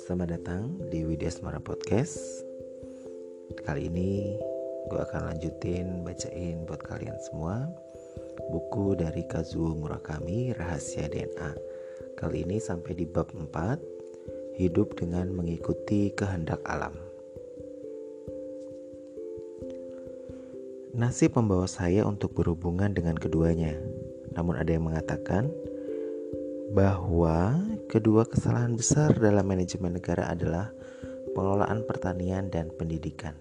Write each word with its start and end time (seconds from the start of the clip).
Selamat 0.00 0.40
datang 0.40 0.80
di 0.88 1.04
Widya 1.04 1.28
Podcast. 1.60 2.16
Kali 3.60 3.92
ini 3.92 4.40
gue 4.88 4.96
akan 4.96 5.36
lanjutin 5.36 6.00
bacain 6.00 6.64
buat 6.64 6.80
kalian 6.80 7.20
semua 7.28 7.68
Buku 8.48 8.96
dari 8.96 9.28
Kazuo 9.28 9.76
Murakami 9.76 10.56
Rahasia 10.56 11.04
DNA 11.04 11.52
Kali 12.16 12.40
ini 12.40 12.56
sampai 12.56 12.96
di 12.96 13.04
bab 13.04 13.36
4 13.36 14.56
Hidup 14.56 14.96
dengan 14.96 15.28
mengikuti 15.36 16.08
kehendak 16.16 16.64
alam 16.64 16.96
Nasib 20.96 21.36
membawa 21.36 21.68
saya 21.68 22.08
untuk 22.08 22.32
berhubungan 22.32 22.88
dengan 22.96 23.20
keduanya 23.20 23.76
Namun 24.32 24.56
ada 24.56 24.72
yang 24.72 24.88
mengatakan 24.88 25.52
bahwa 26.72 27.60
kedua 27.92 28.24
kesalahan 28.24 28.80
besar 28.80 29.12
dalam 29.12 29.44
manajemen 29.44 30.00
negara 30.00 30.32
adalah 30.32 30.72
pengelolaan 31.36 31.84
pertanian 31.84 32.48
dan 32.48 32.72
pendidikan. 32.74 33.36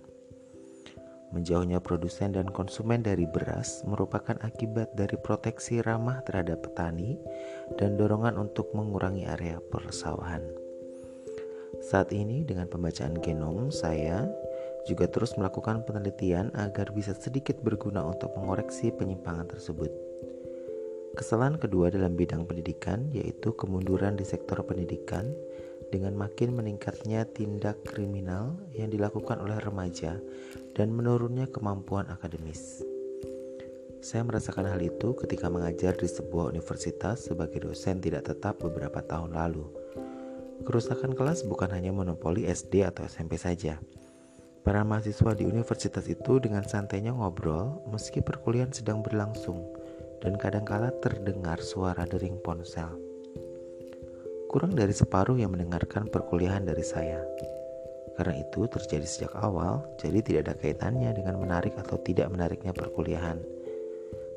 Menjauhnya 1.32 1.80
produsen 1.80 2.36
dan 2.36 2.52
konsumen 2.52 3.02
dari 3.04 3.24
beras 3.24 3.88
merupakan 3.88 4.36
akibat 4.44 4.92
dari 4.94 5.16
proteksi 5.16 5.80
ramah 5.80 6.22
terhadap 6.28 6.60
petani 6.60 7.16
dan 7.80 7.96
dorongan 7.96 8.36
untuk 8.36 8.68
mengurangi 8.76 9.26
area 9.32 9.64
persawahan. 9.72 10.44
Saat 11.84 12.12
ini 12.12 12.44
dengan 12.44 12.68
pembacaan 12.68 13.20
genom 13.20 13.68
saya 13.72 14.28
juga 14.86 15.10
terus 15.10 15.34
melakukan 15.36 15.84
penelitian 15.84 16.54
agar 16.54 16.94
bisa 16.94 17.18
sedikit 17.18 17.60
berguna 17.66 18.06
untuk 18.06 18.32
mengoreksi 18.38 18.94
penyimpangan 18.94 19.50
tersebut. 19.58 19.90
Kesalahan 21.16 21.56
kedua 21.56 21.88
dalam 21.90 22.14
bidang 22.14 22.44
pendidikan 22.44 23.08
yaitu 23.16 23.56
kemunduran 23.56 24.20
di 24.20 24.28
sektor 24.28 24.60
pendidikan 24.68 25.32
dengan 25.88 26.12
makin 26.12 26.52
meningkatnya 26.52 27.24
tindak 27.32 27.80
kriminal 27.88 28.60
yang 28.76 28.92
dilakukan 28.92 29.40
oleh 29.40 29.56
remaja 29.64 30.20
dan 30.76 30.92
menurunnya 30.92 31.48
kemampuan 31.48 32.04
akademis. 32.12 32.84
Saya 34.06 34.22
merasakan 34.22 34.70
hal 34.70 34.82
itu 34.86 35.18
ketika 35.18 35.50
mengajar 35.50 35.98
di 35.98 36.06
sebuah 36.06 36.54
universitas 36.54 37.26
sebagai 37.26 37.66
dosen 37.66 38.04
tidak 38.04 38.30
tetap 38.30 38.62
beberapa 38.62 39.02
tahun 39.02 39.34
lalu. 39.34 39.66
Kerusakan 40.62 41.18
kelas 41.18 41.48
bukan 41.48 41.74
hanya 41.74 41.90
monopoli 41.90 42.46
SD 42.46 42.86
atau 42.86 43.08
SMP 43.08 43.40
saja. 43.40 43.82
Para 44.66 44.82
mahasiswa 44.82 45.38
di 45.38 45.46
universitas 45.46 46.10
itu 46.10 46.42
dengan 46.42 46.66
santainya 46.66 47.14
ngobrol 47.14 47.86
meski 47.86 48.26
perkuliahan 48.26 48.74
sedang 48.74 49.06
berlangsung 49.06 49.62
dan 50.26 50.42
kadangkala 50.42 50.90
terdengar 51.06 51.62
suara 51.62 52.02
dering 52.10 52.42
ponsel. 52.42 52.90
Kurang 54.50 54.74
dari 54.74 54.90
separuh 54.90 55.38
yang 55.38 55.54
mendengarkan 55.54 56.10
perkuliahan 56.10 56.66
dari 56.66 56.82
saya. 56.82 57.22
Karena 58.18 58.42
itu 58.42 58.66
terjadi 58.66 59.06
sejak 59.06 59.38
awal, 59.38 59.86
jadi 60.02 60.26
tidak 60.26 60.42
ada 60.50 60.56
kaitannya 60.58 61.14
dengan 61.14 61.38
menarik 61.38 61.78
atau 61.78 62.02
tidak 62.02 62.34
menariknya 62.34 62.74
perkuliahan. 62.74 63.38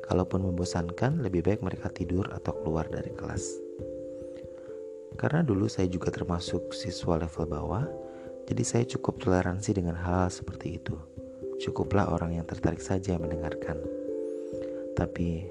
Kalaupun 0.05 0.45
membosankan, 0.45 1.25
lebih 1.25 1.41
baik 1.41 1.65
mereka 1.65 1.89
tidur 1.89 2.29
atau 2.29 2.53
keluar 2.61 2.85
dari 2.85 3.09
kelas. 3.17 3.49
Karena 5.17 5.41
dulu 5.41 5.65
saya 5.65 5.89
juga 5.89 6.13
termasuk 6.13 6.69
siswa 6.75 7.17
level 7.17 7.49
bawah, 7.49 7.87
jadi 8.49 8.63
saya 8.65 8.83
cukup 8.97 9.21
toleransi 9.21 9.77
dengan 9.77 9.93
hal, 9.93 10.25
-hal 10.25 10.33
seperti 10.33 10.81
itu. 10.81 10.97
Cukuplah 11.61 12.09
orang 12.09 12.41
yang 12.41 12.49
tertarik 12.49 12.81
saja 12.81 13.13
mendengarkan. 13.21 13.77
Tapi 14.97 15.45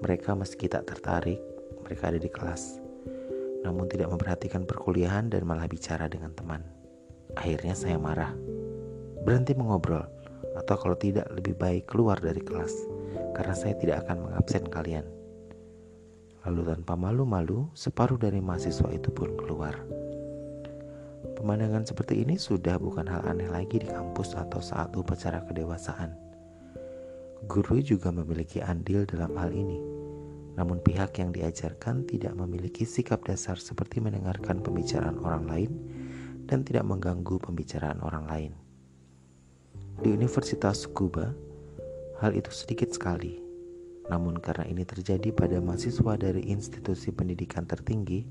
mereka 0.00 0.32
meski 0.32 0.66
tak 0.66 0.88
tertarik, 0.88 1.38
mereka 1.84 2.08
ada 2.08 2.16
di 2.16 2.32
kelas. 2.32 2.80
Namun 3.62 3.86
tidak 3.86 4.10
memperhatikan 4.10 4.64
perkuliahan 4.64 5.28
dan 5.28 5.44
malah 5.44 5.68
bicara 5.68 6.08
dengan 6.08 6.32
teman. 6.32 6.64
Akhirnya 7.36 7.76
saya 7.76 8.00
marah. 8.00 8.34
Berhenti 9.22 9.54
mengobrol 9.54 10.02
atau 10.56 10.76
kalau 10.80 10.96
tidak 10.98 11.28
lebih 11.36 11.54
baik 11.54 11.86
keluar 11.86 12.18
dari 12.18 12.42
kelas 12.42 12.74
karena 13.36 13.54
saya 13.54 13.76
tidak 13.78 14.08
akan 14.08 14.26
mengabsen 14.30 14.66
kalian. 14.66 15.06
Lalu 16.42 16.74
tanpa 16.74 16.98
malu-malu, 16.98 17.70
separuh 17.70 18.18
dari 18.18 18.42
mahasiswa 18.42 18.90
itu 18.90 19.14
pun 19.14 19.30
keluar. 19.38 19.78
Pemandangan 21.42 21.82
seperti 21.82 22.22
ini 22.22 22.38
sudah 22.38 22.78
bukan 22.78 23.02
hal 23.10 23.26
aneh 23.26 23.50
lagi 23.50 23.82
di 23.82 23.90
kampus 23.90 24.38
atau 24.38 24.62
saat 24.62 24.94
upacara 24.94 25.42
kedewasaan. 25.42 26.14
Guru 27.50 27.82
juga 27.82 28.14
memiliki 28.14 28.62
andil 28.62 29.02
dalam 29.10 29.34
hal 29.34 29.50
ini. 29.50 29.82
Namun 30.54 30.78
pihak 30.78 31.18
yang 31.18 31.34
diajarkan 31.34 32.06
tidak 32.06 32.38
memiliki 32.38 32.86
sikap 32.86 33.26
dasar 33.26 33.58
seperti 33.58 33.98
mendengarkan 33.98 34.62
pembicaraan 34.62 35.18
orang 35.18 35.50
lain 35.50 35.70
dan 36.46 36.62
tidak 36.62 36.86
mengganggu 36.86 37.42
pembicaraan 37.42 37.98
orang 38.06 38.24
lain. 38.30 38.52
Di 39.98 40.14
Universitas 40.14 40.86
Kuba, 40.86 41.34
hal 42.22 42.38
itu 42.38 42.54
sedikit 42.54 42.94
sekali. 42.94 43.42
Namun 44.06 44.38
karena 44.38 44.70
ini 44.70 44.86
terjadi 44.86 45.34
pada 45.34 45.58
mahasiswa 45.58 46.14
dari 46.14 46.54
institusi 46.54 47.10
pendidikan 47.10 47.66
tertinggi, 47.66 48.22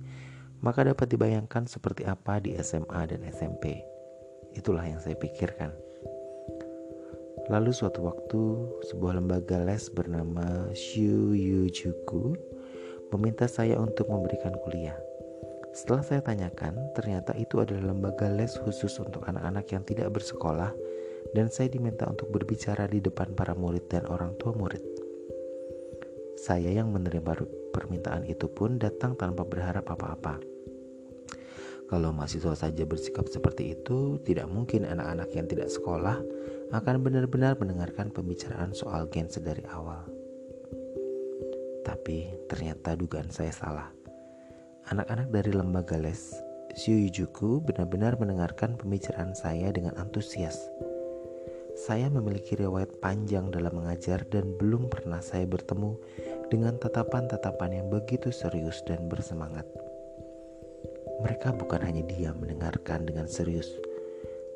maka 0.61 0.85
dapat 0.85 1.09
dibayangkan 1.09 1.65
seperti 1.65 2.05
apa 2.05 2.37
di 2.37 2.53
SMA 2.61 3.01
dan 3.09 3.25
SMP. 3.25 3.81
Itulah 4.53 4.85
yang 4.85 5.01
saya 5.01 5.17
pikirkan. 5.17 5.73
Lalu 7.49 7.73
suatu 7.73 8.05
waktu 8.05 8.41
sebuah 8.93 9.17
lembaga 9.17 9.65
les 9.65 9.89
bernama 9.89 10.69
Shu 10.77 11.33
Yujuku 11.33 12.37
meminta 13.09 13.49
saya 13.49 13.81
untuk 13.81 14.07
memberikan 14.07 14.53
kuliah. 14.61 14.95
Setelah 15.73 16.03
saya 16.03 16.21
tanyakan, 16.21 16.77
ternyata 16.93 17.31
itu 17.39 17.63
adalah 17.63 17.95
lembaga 17.95 18.29
les 18.29 18.53
khusus 18.61 18.91
untuk 19.01 19.23
anak-anak 19.25 19.65
yang 19.71 19.83
tidak 19.87 20.11
bersekolah 20.13 20.71
dan 21.31 21.47
saya 21.47 21.71
diminta 21.71 22.05
untuk 22.05 22.29
berbicara 22.29 22.85
di 22.91 22.99
depan 22.99 23.31
para 23.33 23.55
murid 23.55 23.87
dan 23.87 24.03
orang 24.11 24.35
tua 24.37 24.51
murid. 24.51 24.83
Saya 26.35 26.69
yang 26.75 26.91
menerima 26.91 27.23
permintaan 27.71 28.27
itu 28.27 28.51
pun 28.51 28.75
datang 28.77 29.15
tanpa 29.15 29.47
berharap 29.47 29.87
apa-apa. 29.87 30.50
Kalau 31.91 32.15
mahasiswa 32.15 32.55
saja 32.55 32.87
bersikap 32.87 33.27
seperti 33.27 33.75
itu, 33.75 34.15
tidak 34.23 34.47
mungkin 34.47 34.87
anak-anak 34.87 35.27
yang 35.35 35.43
tidak 35.51 35.67
sekolah 35.67 36.23
akan 36.71 37.03
benar-benar 37.03 37.59
mendengarkan 37.59 38.07
pembicaraan 38.15 38.71
soal 38.71 39.11
gen 39.11 39.27
sedari 39.27 39.67
awal. 39.67 40.07
Tapi 41.83 42.47
ternyata 42.47 42.95
dugaan 42.95 43.27
saya 43.27 43.51
salah. 43.51 43.91
Anak-anak 44.87 45.35
dari 45.35 45.51
lembaga 45.51 45.99
les 45.99 46.31
Shuyujuku 46.71 47.67
benar-benar 47.67 48.15
mendengarkan 48.15 48.79
pembicaraan 48.79 49.35
saya 49.35 49.75
dengan 49.75 49.91
antusias. 49.99 50.55
Saya 51.75 52.07
memiliki 52.07 52.55
riwayat 52.55 53.03
panjang 53.03 53.51
dalam 53.51 53.75
mengajar 53.75 54.23
dan 54.31 54.55
belum 54.55 54.87
pernah 54.87 55.19
saya 55.19 55.43
bertemu 55.43 55.99
dengan 56.47 56.79
tatapan-tatapan 56.79 57.83
yang 57.83 57.87
begitu 57.91 58.31
serius 58.31 58.79
dan 58.87 59.11
bersemangat. 59.11 59.67
Mereka 61.21 61.53
bukan 61.53 61.85
hanya 61.85 62.01
diam 62.01 62.41
mendengarkan 62.41 63.05
dengan 63.05 63.29
serius, 63.29 63.69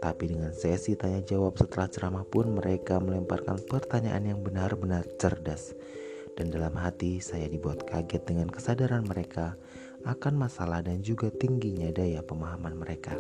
tapi 0.02 0.34
dengan 0.34 0.50
sesi 0.50 0.98
tanya 0.98 1.22
jawab 1.22 1.54
setelah 1.62 1.86
ceramah 1.86 2.26
pun 2.26 2.58
mereka 2.58 2.98
melemparkan 2.98 3.62
pertanyaan 3.70 4.34
yang 4.34 4.40
benar-benar 4.42 5.06
cerdas. 5.22 5.78
Dan 6.34 6.50
dalam 6.50 6.74
hati 6.74 7.22
saya 7.22 7.46
dibuat 7.46 7.86
kaget 7.86 8.26
dengan 8.26 8.50
kesadaran 8.50 9.06
mereka 9.06 9.54
akan 10.10 10.42
masalah 10.42 10.82
dan 10.82 11.06
juga 11.06 11.30
tingginya 11.30 11.94
daya 11.94 12.26
pemahaman 12.26 12.74
mereka. 12.74 13.14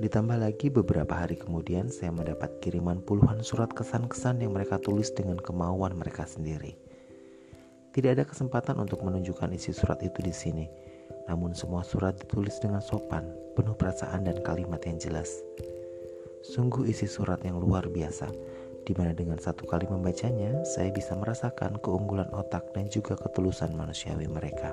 Ditambah 0.00 0.40
lagi 0.40 0.72
beberapa 0.72 1.10
hari 1.10 1.36
kemudian 1.36 1.92
saya 1.92 2.14
mendapat 2.16 2.64
kiriman 2.64 3.04
puluhan 3.04 3.44
surat 3.44 3.68
kesan-kesan 3.76 4.40
yang 4.40 4.56
mereka 4.56 4.80
tulis 4.80 5.12
dengan 5.12 5.36
kemauan 5.36 6.00
mereka 6.00 6.24
sendiri. 6.24 6.78
Tidak 7.92 8.14
ada 8.14 8.24
kesempatan 8.24 8.78
untuk 8.80 9.04
menunjukkan 9.04 9.52
isi 9.52 9.74
surat 9.74 9.98
itu 10.00 10.22
di 10.22 10.30
sini 10.30 10.87
namun 11.28 11.52
semua 11.52 11.84
surat 11.84 12.16
ditulis 12.16 12.56
dengan 12.58 12.80
sopan, 12.80 13.28
penuh 13.52 13.76
perasaan 13.76 14.24
dan 14.24 14.40
kalimat 14.40 14.80
yang 14.88 14.96
jelas. 14.96 15.44
Sungguh 16.40 16.88
isi 16.88 17.04
surat 17.04 17.44
yang 17.44 17.60
luar 17.60 17.84
biasa, 17.92 18.32
di 18.88 18.96
mana 18.96 19.12
dengan 19.12 19.36
satu 19.36 19.68
kali 19.68 19.84
membacanya, 19.84 20.64
saya 20.64 20.88
bisa 20.88 21.12
merasakan 21.12 21.76
keunggulan 21.84 22.32
otak 22.32 22.72
dan 22.72 22.88
juga 22.88 23.20
ketulusan 23.20 23.76
manusiawi 23.76 24.24
mereka. 24.24 24.72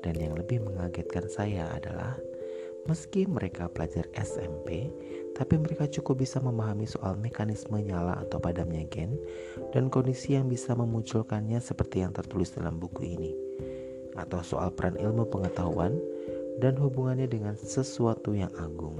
Dan 0.00 0.16
yang 0.16 0.38
lebih 0.38 0.62
mengagetkan 0.62 1.26
saya 1.26 1.66
adalah, 1.74 2.14
meski 2.86 3.26
mereka 3.26 3.66
pelajar 3.66 4.06
SMP, 4.14 4.88
tapi 5.34 5.58
mereka 5.58 5.90
cukup 5.90 6.22
bisa 6.22 6.38
memahami 6.38 6.86
soal 6.86 7.18
mekanisme 7.18 7.76
nyala 7.82 8.22
atau 8.22 8.38
padamnya 8.38 8.86
gen 8.88 9.18
dan 9.74 9.90
kondisi 9.90 10.38
yang 10.38 10.46
bisa 10.46 10.72
memunculkannya 10.72 11.58
seperti 11.58 12.06
yang 12.06 12.14
tertulis 12.14 12.54
dalam 12.54 12.80
buku 12.80 13.04
ini 13.18 13.49
atau 14.18 14.40
soal 14.42 14.72
peran 14.74 14.98
ilmu 14.98 15.28
pengetahuan 15.28 15.94
dan 16.58 16.76
hubungannya 16.76 17.30
dengan 17.30 17.54
sesuatu 17.54 18.34
yang 18.34 18.50
agung. 18.58 18.96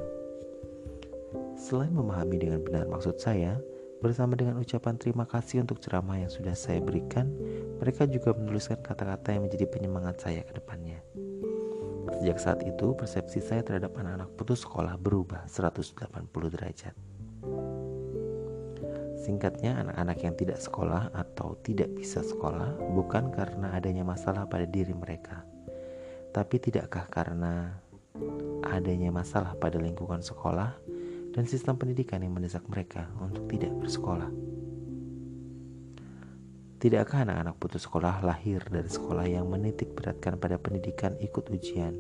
Selain 1.57 1.93
memahami 1.93 2.41
dengan 2.41 2.61
benar 2.65 2.89
maksud 2.89 3.21
saya, 3.21 3.61
Bersama 4.01 4.33
dengan 4.33 4.57
ucapan 4.57 4.97
terima 4.97 5.29
kasih 5.29 5.61
untuk 5.61 5.77
ceramah 5.77 6.17
yang 6.17 6.33
sudah 6.33 6.57
saya 6.57 6.81
berikan, 6.81 7.29
mereka 7.77 8.09
juga 8.09 8.33
menuliskan 8.33 8.81
kata-kata 8.81 9.37
yang 9.37 9.45
menjadi 9.45 9.69
penyemangat 9.69 10.25
saya 10.25 10.41
ke 10.41 10.57
depannya. 10.57 11.05
Sejak 12.17 12.41
saat 12.41 12.61
itu, 12.65 12.97
persepsi 12.97 13.45
saya 13.45 13.61
terhadap 13.61 13.93
anak-anak 14.01 14.33
putus 14.41 14.65
sekolah 14.65 14.97
berubah 14.97 15.45
180 15.53 15.93
derajat. 16.49 16.97
Singkatnya, 19.21 19.77
anak-anak 19.85 20.19
yang 20.25 20.35
tidak 20.41 20.59
sekolah 20.65 21.13
atau 21.13 21.53
tidak 21.61 21.93
bisa 21.93 22.25
sekolah 22.25 22.73
bukan 22.97 23.29
karena 23.29 23.77
adanya 23.77 24.01
masalah 24.01 24.49
pada 24.49 24.65
diri 24.65 24.97
mereka, 24.97 25.45
tapi 26.33 26.57
tidakkah 26.57 27.05
karena 27.13 27.77
adanya 28.65 29.13
masalah 29.13 29.53
pada 29.61 29.77
lingkungan 29.77 30.25
sekolah 30.25 30.73
dan 31.37 31.45
sistem 31.45 31.77
pendidikan 31.77 32.25
yang 32.25 32.33
mendesak 32.33 32.65
mereka 32.65 33.13
untuk 33.21 33.45
tidak 33.53 33.77
bersekolah. 33.77 34.33
Tidakkah 36.81 37.29
anak-anak 37.29 37.61
putus 37.61 37.85
sekolah 37.85 38.25
lahir 38.25 38.65
dari 38.73 38.89
sekolah 38.89 39.29
yang 39.29 39.45
menitik 39.53 39.93
beratkan 39.93 40.41
pada 40.41 40.57
pendidikan 40.57 41.13
ikut 41.21 41.53
ujian 41.53 41.93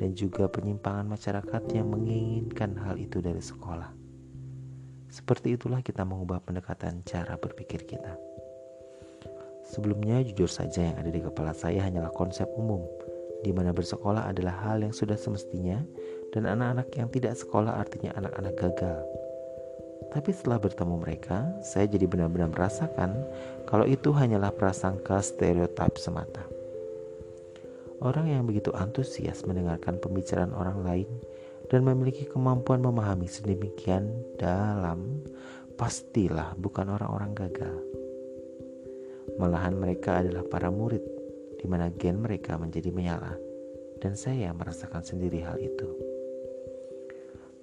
dan 0.00 0.16
juga 0.16 0.48
penyimpangan 0.48 1.04
masyarakat 1.04 1.62
yang 1.76 1.92
menginginkan 1.92 2.80
hal 2.80 2.96
itu 2.96 3.20
dari 3.20 3.44
sekolah? 3.44 4.05
Seperti 5.16 5.56
itulah 5.56 5.80
kita 5.80 6.04
mengubah 6.04 6.44
pendekatan 6.44 7.00
cara 7.08 7.40
berpikir 7.40 7.88
kita. 7.88 8.20
Sebelumnya 9.64 10.20
jujur 10.20 10.52
saja 10.52 10.92
yang 10.92 10.96
ada 11.00 11.08
di 11.08 11.24
kepala 11.24 11.56
saya 11.56 11.88
hanyalah 11.88 12.12
konsep 12.12 12.44
umum 12.52 12.84
di 13.40 13.48
mana 13.48 13.72
bersekolah 13.72 14.28
adalah 14.28 14.52
hal 14.68 14.84
yang 14.84 14.92
sudah 14.92 15.16
semestinya 15.16 15.80
dan 16.36 16.44
anak-anak 16.44 16.92
yang 17.00 17.08
tidak 17.08 17.32
sekolah 17.32 17.80
artinya 17.80 18.12
anak-anak 18.20 18.54
gagal. 18.60 19.00
Tapi 20.12 20.30
setelah 20.36 20.60
bertemu 20.60 21.00
mereka, 21.00 21.48
saya 21.64 21.88
jadi 21.88 22.04
benar-benar 22.04 22.52
merasakan 22.52 23.16
kalau 23.64 23.88
itu 23.88 24.12
hanyalah 24.12 24.52
prasangka 24.52 25.24
stereotip 25.24 25.96
semata. 25.96 26.44
Orang 28.04 28.28
yang 28.28 28.44
begitu 28.44 28.68
antusias 28.76 29.48
mendengarkan 29.48 29.96
pembicaraan 29.96 30.52
orang 30.52 30.84
lain 30.84 31.08
dan 31.66 31.82
memiliki 31.82 32.26
kemampuan 32.30 32.82
memahami 32.82 33.26
sedemikian 33.26 34.10
dalam, 34.38 35.22
pastilah 35.74 36.54
bukan 36.58 36.94
orang-orang 36.94 37.32
gagal. 37.34 37.76
Malahan 39.36 39.76
mereka 39.76 40.24
adalah 40.24 40.46
para 40.46 40.70
murid 40.70 41.02
di 41.58 41.66
mana 41.68 41.90
gen 41.92 42.22
mereka 42.22 42.56
menjadi 42.56 42.88
menyala 42.94 43.34
dan 43.98 44.14
saya 44.14 44.52
merasakan 44.54 45.02
sendiri 45.02 45.42
hal 45.42 45.58
itu. 45.58 45.88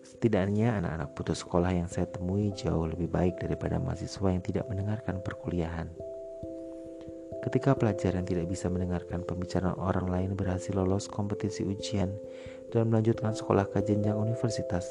Setidaknya 0.03 0.83
anak-anak 0.83 1.15
putus 1.15 1.41
sekolah 1.41 1.71
yang 1.71 1.87
saya 1.87 2.07
temui 2.11 2.51
jauh 2.51 2.87
lebih 2.87 3.07
baik 3.07 3.39
daripada 3.39 3.79
mahasiswa 3.79 4.27
yang 4.29 4.43
tidak 4.43 4.67
mendengarkan 4.67 5.23
perkuliahan. 5.23 5.87
Ketika 7.43 7.75
pelajar 7.75 8.15
yang 8.15 8.23
tidak 8.23 8.47
bisa 8.47 8.71
mendengarkan 8.71 9.27
pembicaraan 9.27 9.75
orang 9.75 10.07
lain 10.07 10.31
berhasil 10.31 10.71
lolos 10.71 11.11
kompetisi 11.11 11.67
ujian 11.67 12.15
dan 12.73 12.89
melanjutkan 12.89 13.37
sekolah 13.37 13.69
ke 13.69 13.85
jenjang 13.85 14.17
universitas, 14.17 14.89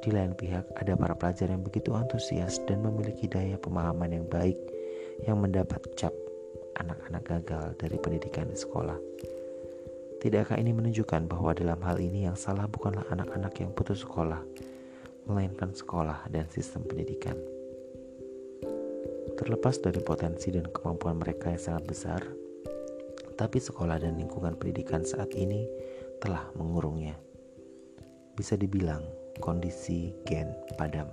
di 0.00 0.08
lain 0.08 0.32
pihak 0.32 0.64
ada 0.80 0.96
para 0.96 1.12
pelajar 1.12 1.52
yang 1.52 1.60
begitu 1.60 1.92
antusias 1.92 2.58
dan 2.64 2.80
memiliki 2.80 3.28
daya 3.28 3.60
pemahaman 3.60 4.08
yang 4.10 4.26
baik 4.26 4.56
yang 5.28 5.36
mendapat 5.38 5.78
cap 5.94 6.10
anak-anak 6.80 7.22
gagal 7.28 7.76
dari 7.76 8.00
pendidikan 8.00 8.48
di 8.48 8.56
sekolah. 8.56 8.96
Tidakkah 10.18 10.56
ini 10.56 10.72
menunjukkan 10.72 11.28
bahwa 11.28 11.52
dalam 11.52 11.78
hal 11.84 12.00
ini 12.00 12.24
yang 12.24 12.34
salah 12.34 12.64
bukanlah 12.66 13.04
anak-anak 13.12 13.52
yang 13.60 13.70
putus 13.76 14.02
sekolah, 14.02 14.40
melainkan 15.28 15.76
sekolah 15.76 16.24
dan 16.32 16.48
sistem 16.48 16.88
pendidikan? 16.88 17.36
Terlepas 19.36 19.76
dari 19.78 20.00
potensi 20.00 20.48
dan 20.50 20.66
kemampuan 20.72 21.20
mereka 21.20 21.52
yang 21.52 21.62
sangat 21.62 21.84
besar, 21.84 22.20
tapi 23.38 23.58
sekolah 23.58 23.98
dan 24.02 24.18
lingkungan 24.18 24.54
pendidikan 24.58 25.02
saat 25.02 25.34
ini 25.34 25.66
telah 26.22 26.46
mengurungnya. 26.54 27.18
Bisa 28.38 28.54
dibilang 28.54 29.02
kondisi 29.42 30.14
gen 30.22 30.54
padam. 30.78 31.10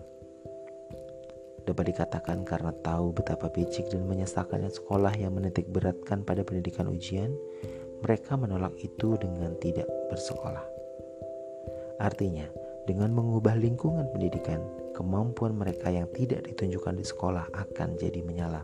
Dapat 1.65 1.85
dikatakan 1.93 2.45
karena 2.45 2.69
tahu 2.85 3.17
betapa 3.17 3.49
picik 3.49 3.89
dan 3.89 4.05
menyesakannya 4.05 4.69
sekolah 4.69 5.17
yang 5.17 5.33
menitik 5.33 5.65
beratkan 5.73 6.21
pada 6.21 6.45
pendidikan 6.45 6.85
ujian, 6.85 7.33
mereka 8.05 8.37
menolak 8.37 8.77
itu 8.79 9.17
dengan 9.17 9.57
tidak 9.57 9.89
bersekolah. 10.13 10.65
Artinya, 11.99 12.45
dengan 12.85 13.11
mengubah 13.11 13.59
lingkungan 13.59 14.07
pendidikan, 14.13 14.61
kemampuan 14.95 15.57
mereka 15.57 15.91
yang 15.91 16.07
tidak 16.15 16.47
ditunjukkan 16.47 16.95
di 16.95 17.05
sekolah 17.05 17.49
akan 17.53 17.99
jadi 17.99 18.23
menyala. 18.23 18.63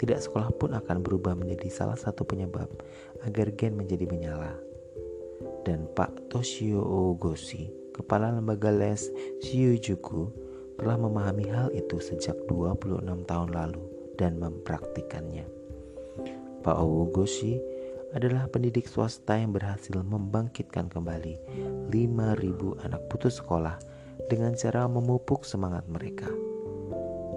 Tidak 0.00 0.16
sekolah 0.16 0.48
pun 0.56 0.72
akan 0.72 1.04
berubah 1.04 1.36
menjadi 1.36 1.68
salah 1.68 1.98
satu 1.98 2.24
penyebab 2.24 2.70
agar 3.28 3.52
gen 3.52 3.76
menjadi 3.76 4.08
menyala. 4.08 4.69
Dan 5.60 5.84
Pak 5.92 6.32
Toshio 6.32 6.80
Ogoshi, 6.80 7.68
kepala 7.92 8.32
lembaga 8.32 8.72
les 8.72 9.12
Shiujuku, 9.44 10.32
telah 10.80 10.96
memahami 10.96 11.44
hal 11.52 11.68
itu 11.76 12.00
sejak 12.00 12.36
26 12.48 13.04
tahun 13.28 13.50
lalu 13.52 13.84
dan 14.16 14.40
mempraktikannya. 14.40 15.44
Pak 16.64 16.76
Ogoshi 16.80 17.60
adalah 18.16 18.48
pendidik 18.48 18.88
swasta 18.88 19.36
yang 19.36 19.52
berhasil 19.52 20.00
membangkitkan 20.00 20.88
kembali 20.88 21.36
5.000 21.92 22.84
anak 22.84 23.02
putus 23.12 23.38
sekolah 23.38 23.76
dengan 24.26 24.56
cara 24.56 24.88
memupuk 24.88 25.46
semangat 25.46 25.84
mereka. 25.86 26.26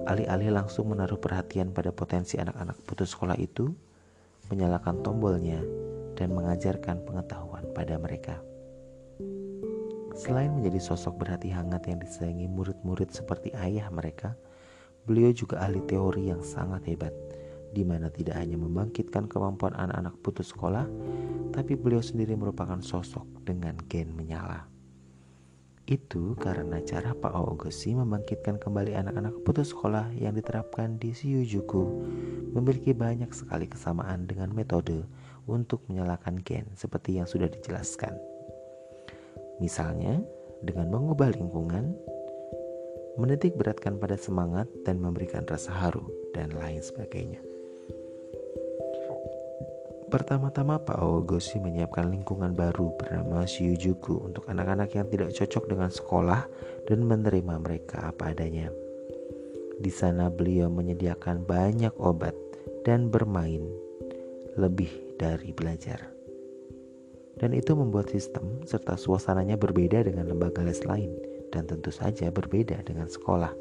Alih-alih 0.03 0.51
langsung 0.51 0.91
menaruh 0.91 1.19
perhatian 1.19 1.71
pada 1.71 1.91
potensi 1.95 2.35
anak-anak 2.35 2.75
putus 2.83 3.15
sekolah 3.15 3.39
itu, 3.39 3.71
menyalakan 4.51 4.99
tombolnya 4.99 5.63
dan 6.13 6.33
mengajarkan 6.33 7.01
pengetahuan 7.05 7.65
pada 7.73 7.97
mereka. 7.97 8.41
Selain 10.13 10.53
menjadi 10.53 10.77
sosok 10.77 11.25
berhati 11.25 11.49
hangat 11.49 11.89
yang 11.89 11.97
disayangi 11.97 12.45
murid-murid 12.45 13.09
seperti 13.09 13.49
ayah 13.57 13.89
mereka, 13.89 14.37
beliau 15.09 15.33
juga 15.33 15.61
ahli 15.65 15.81
teori 15.89 16.29
yang 16.29 16.45
sangat 16.45 16.85
hebat 16.85 17.13
di 17.73 17.81
mana 17.81 18.13
tidak 18.13 18.37
hanya 18.37 18.55
membangkitkan 18.55 19.25
kemampuan 19.25 19.73
anak-anak 19.73 20.13
putus 20.21 20.53
sekolah, 20.53 20.85
tapi 21.49 21.73
beliau 21.73 22.05
sendiri 22.05 22.37
merupakan 22.37 22.77
sosok 22.79 23.25
dengan 23.41 23.73
gen 23.89 24.13
menyala. 24.13 24.69
Itu 25.83 26.39
karena 26.39 26.79
cara 26.85 27.11
Pak 27.11 27.33
Aogosi 27.33 27.91
membangkitkan 27.91 28.55
kembali 28.61 28.95
anak-anak 28.95 29.35
putus 29.43 29.75
sekolah 29.75 30.15
yang 30.15 30.31
diterapkan 30.31 30.95
di 30.95 31.11
Shiyujuku 31.11 31.83
memiliki 32.55 32.95
banyak 32.95 33.27
sekali 33.35 33.67
kesamaan 33.67 34.23
dengan 34.23 34.55
metode 34.55 35.03
untuk 35.49 35.83
menyalakan 35.91 36.39
gen 36.41 36.67
seperti 36.75 37.19
yang 37.19 37.27
sudah 37.27 37.49
dijelaskan. 37.49 38.15
Misalnya, 39.59 40.23
dengan 40.63 40.89
mengubah 40.89 41.35
lingkungan, 41.35 41.93
menitik 43.19 43.53
beratkan 43.59 44.01
pada 44.01 44.17
semangat 44.17 44.65
dan 44.87 44.97
memberikan 44.97 45.45
rasa 45.45 45.69
haru 45.75 46.07
dan 46.33 46.49
lain 46.55 46.81
sebagainya. 46.81 47.43
Pertama-tama 50.13 50.77
Pak 50.77 51.01
Ogoshi 51.01 51.57
menyiapkan 51.57 52.05
lingkungan 52.05 52.53
baru 52.53 52.93
bernama 53.01 53.49
Shiujuku 53.49 54.21
untuk 54.21 54.45
anak-anak 54.45 54.93
yang 54.93 55.09
tidak 55.09 55.33
cocok 55.33 55.73
dengan 55.73 55.89
sekolah 55.89 56.41
dan 56.85 57.01
menerima 57.01 57.57
mereka 57.57 58.13
apa 58.13 58.29
adanya. 58.29 58.69
Di 59.81 59.89
sana 59.89 60.29
beliau 60.29 60.69
menyediakan 60.69 61.49
banyak 61.49 61.97
obat 61.97 62.37
dan 62.85 63.09
bermain 63.09 63.65
lebih 64.53 65.02
dari 65.17 65.53
belajar. 65.53 66.01
Dan 67.33 67.53
itu 67.57 67.73
membuat 67.73 68.13
sistem 68.13 68.61
serta 68.63 68.93
suasananya 68.93 69.57
berbeda 69.57 70.05
dengan 70.05 70.29
lembaga 70.29 70.61
les 70.61 70.85
lain 70.85 71.09
dan 71.49 71.65
tentu 71.65 71.89
saja 71.89 72.29
berbeda 72.29 72.77
dengan 72.85 73.09
sekolah. 73.09 73.53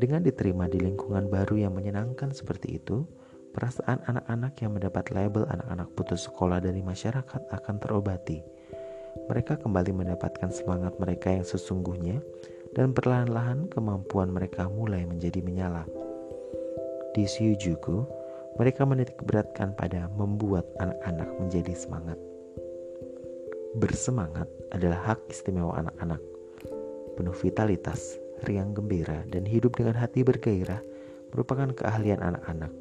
Dengan 0.00 0.24
diterima 0.24 0.68
di 0.68 0.80
lingkungan 0.80 1.28
baru 1.28 1.68
yang 1.68 1.76
menyenangkan 1.76 2.32
seperti 2.32 2.80
itu, 2.80 3.04
perasaan 3.52 4.00
anak-anak 4.08 4.56
yang 4.64 4.72
mendapat 4.72 5.12
label 5.12 5.44
anak-anak 5.48 5.88
putus 5.92 6.24
sekolah 6.24 6.58
dari 6.64 6.80
masyarakat 6.80 7.52
akan 7.52 7.76
terobati. 7.76 8.40
Mereka 9.28 9.60
kembali 9.60 9.92
mendapatkan 9.92 10.48
semangat 10.48 10.96
mereka 10.96 11.28
yang 11.28 11.44
sesungguhnya 11.44 12.24
dan 12.72 12.96
perlahan-lahan 12.96 13.68
kemampuan 13.68 14.32
mereka 14.32 14.72
mulai 14.72 15.04
menjadi 15.04 15.44
menyala. 15.44 15.84
Di 17.12 17.28
Shiujuku, 17.28 18.21
mereka 18.60 18.84
menitik 18.84 19.16
beratkan 19.24 19.72
pada 19.76 20.08
membuat 20.16 20.68
anak-anak 20.80 21.28
menjadi 21.40 21.72
semangat. 21.76 22.18
Bersemangat 23.76 24.48
adalah 24.72 25.00
hak 25.12 25.20
istimewa 25.32 25.80
anak-anak. 25.80 26.20
Penuh 27.16 27.36
vitalitas, 27.36 28.20
riang 28.44 28.76
gembira, 28.76 29.24
dan 29.32 29.48
hidup 29.48 29.76
dengan 29.76 29.96
hati 29.96 30.20
bergairah 30.20 30.80
merupakan 31.32 31.72
keahlian 31.72 32.20
anak-anak 32.20 32.72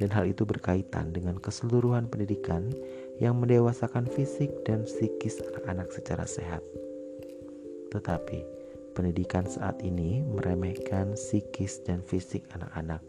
dan 0.00 0.08
hal 0.10 0.26
itu 0.26 0.42
berkaitan 0.42 1.14
dengan 1.14 1.38
keseluruhan 1.38 2.10
pendidikan 2.10 2.74
yang 3.22 3.38
mendewasakan 3.38 4.08
fisik 4.10 4.50
dan 4.66 4.82
psikis 4.82 5.38
anak-anak 5.52 5.94
secara 5.94 6.26
sehat. 6.26 6.64
Tetapi, 7.94 8.62
Pendidikan 8.92 9.48
saat 9.48 9.80
ini 9.80 10.20
meremehkan 10.20 11.16
psikis 11.16 11.80
dan 11.80 12.04
fisik 12.04 12.44
anak-anak 12.52 13.00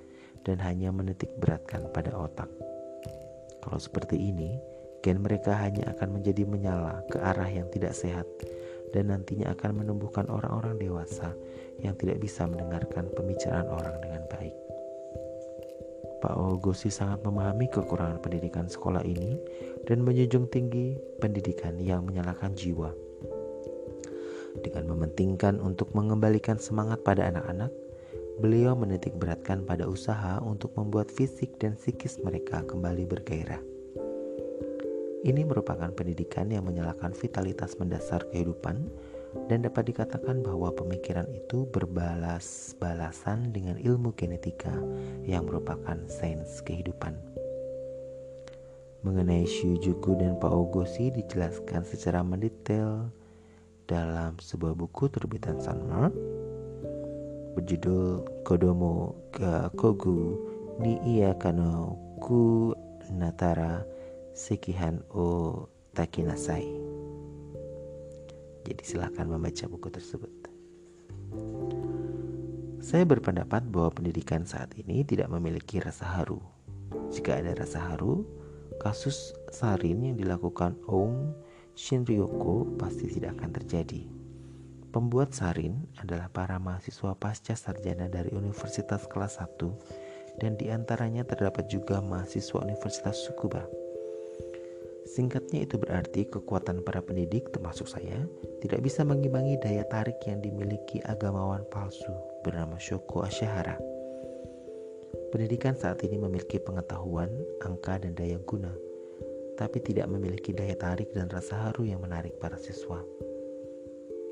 dan 0.44 0.60
hanya 0.60 0.92
menitik 0.92 1.32
beratkan 1.40 1.88
pada 1.92 2.12
otak. 2.16 2.48
Kalau 3.64 3.80
seperti 3.80 4.20
ini, 4.20 4.60
gen 5.04 5.24
mereka 5.24 5.56
hanya 5.56 5.92
akan 5.96 6.20
menjadi 6.20 6.44
menyala 6.48 7.04
ke 7.08 7.20
arah 7.20 7.48
yang 7.48 7.68
tidak 7.72 7.96
sehat 7.96 8.28
dan 8.94 9.10
nantinya 9.10 9.52
akan 9.52 9.84
menumbuhkan 9.84 10.30
orang-orang 10.30 10.78
dewasa 10.78 11.34
yang 11.82 11.98
tidak 11.98 12.22
bisa 12.22 12.46
mendengarkan 12.46 13.10
pembicaraan 13.12 13.68
orang 13.68 13.98
dengan 14.00 14.24
baik. 14.30 14.56
Pak 16.24 16.40
Ogosi 16.40 16.88
sangat 16.88 17.20
memahami 17.28 17.68
kekurangan 17.68 18.24
pendidikan 18.24 18.72
sekolah 18.72 19.04
ini 19.04 19.36
dan 19.84 20.08
menjunjung 20.08 20.48
tinggi 20.48 20.96
pendidikan 21.20 21.76
yang 21.84 22.08
menyalakan 22.08 22.56
jiwa. 22.56 22.96
Dengan 24.64 24.88
mementingkan 24.96 25.60
untuk 25.60 25.92
mengembalikan 25.92 26.56
semangat 26.56 27.04
pada 27.04 27.28
anak-anak, 27.28 27.74
beliau 28.42 28.74
menitik 28.74 29.14
beratkan 29.20 29.62
pada 29.62 29.86
usaha 29.86 30.42
untuk 30.42 30.74
membuat 30.74 31.14
fisik 31.14 31.60
dan 31.62 31.78
psikis 31.78 32.18
mereka 32.24 32.66
kembali 32.66 33.06
bergairah. 33.06 33.62
Ini 35.24 35.48
merupakan 35.48 35.88
pendidikan 35.94 36.52
yang 36.52 36.68
menyalakan 36.68 37.16
vitalitas 37.16 37.80
mendasar 37.80 38.28
kehidupan 38.28 38.92
dan 39.48 39.64
dapat 39.64 39.94
dikatakan 39.94 40.44
bahwa 40.44 40.74
pemikiran 40.76 41.26
itu 41.32 41.64
berbalas-balasan 41.72 43.56
dengan 43.56 43.80
ilmu 43.80 44.12
genetika 44.20 44.74
yang 45.24 45.48
merupakan 45.48 45.96
sains 46.12 46.60
kehidupan. 46.68 47.16
Mengenai 49.04 49.48
Shujuku 49.48 50.16
dan 50.20 50.40
Paogoshi 50.40 51.12
dijelaskan 51.12 51.84
secara 51.84 52.24
mendetail 52.24 53.12
dalam 53.88 54.40
sebuah 54.40 54.76
buku 54.76 55.12
terbitan 55.12 55.60
Sanma 55.60 56.08
berjudul 57.54 58.26
Kodomo 58.42 59.14
ga 59.30 59.70
Kogu 59.78 60.38
ni 60.82 60.98
iya 61.06 61.38
kano 61.38 61.96
ku 62.18 62.74
natara 63.14 63.86
sekihan 64.34 65.00
o 65.14 65.54
takinasai. 65.94 66.66
Jadi 68.64 68.82
silahkan 68.82 69.30
membaca 69.30 69.66
buku 69.70 69.88
tersebut. 69.94 70.34
Saya 72.84 73.08
berpendapat 73.08 73.64
bahwa 73.72 73.96
pendidikan 73.96 74.44
saat 74.44 74.76
ini 74.76 75.08
tidak 75.08 75.32
memiliki 75.32 75.80
rasa 75.80 76.04
haru. 76.20 76.42
Jika 77.14 77.40
ada 77.40 77.56
rasa 77.56 77.80
haru, 77.80 78.28
kasus 78.82 79.32
sarin 79.54 80.04
yang 80.04 80.18
dilakukan 80.20 80.76
Ong 80.90 81.32
Shinryoko 81.74 82.76
pasti 82.76 83.08
tidak 83.08 83.40
akan 83.40 83.52
terjadi. 83.56 84.23
Pembuat 84.94 85.34
sarin 85.34 85.90
adalah 85.98 86.30
para 86.30 86.62
mahasiswa 86.62 87.18
pasca 87.18 87.58
sarjana 87.58 88.06
dari 88.14 88.30
universitas 88.30 89.10
kelas 89.10 89.42
1 89.42 90.38
dan 90.38 90.54
di 90.54 90.70
antaranya 90.70 91.26
terdapat 91.26 91.66
juga 91.66 91.98
mahasiswa 91.98 92.62
Universitas 92.62 93.18
Tsukuba. 93.26 93.66
Singkatnya 95.10 95.66
itu 95.66 95.82
berarti 95.82 96.30
kekuatan 96.30 96.86
para 96.86 97.02
pendidik 97.02 97.50
termasuk 97.50 97.90
saya 97.90 98.22
tidak 98.62 98.86
bisa 98.86 99.02
mengimbangi 99.02 99.58
daya 99.58 99.82
tarik 99.90 100.22
yang 100.30 100.46
dimiliki 100.46 101.02
agamawan 101.10 101.66
palsu 101.74 102.14
bernama 102.46 102.78
Shoko 102.78 103.26
Ashihara. 103.26 103.82
Pendidikan 105.34 105.74
saat 105.74 106.06
ini 106.06 106.22
memiliki 106.22 106.62
pengetahuan, 106.62 107.34
angka, 107.66 107.98
dan 107.98 108.14
daya 108.14 108.38
guna, 108.46 108.70
tapi 109.58 109.82
tidak 109.82 110.06
memiliki 110.06 110.54
daya 110.54 110.78
tarik 110.78 111.10
dan 111.18 111.34
rasa 111.34 111.66
haru 111.66 111.90
yang 111.90 112.06
menarik 112.06 112.38
para 112.38 112.62
siswa. 112.62 113.02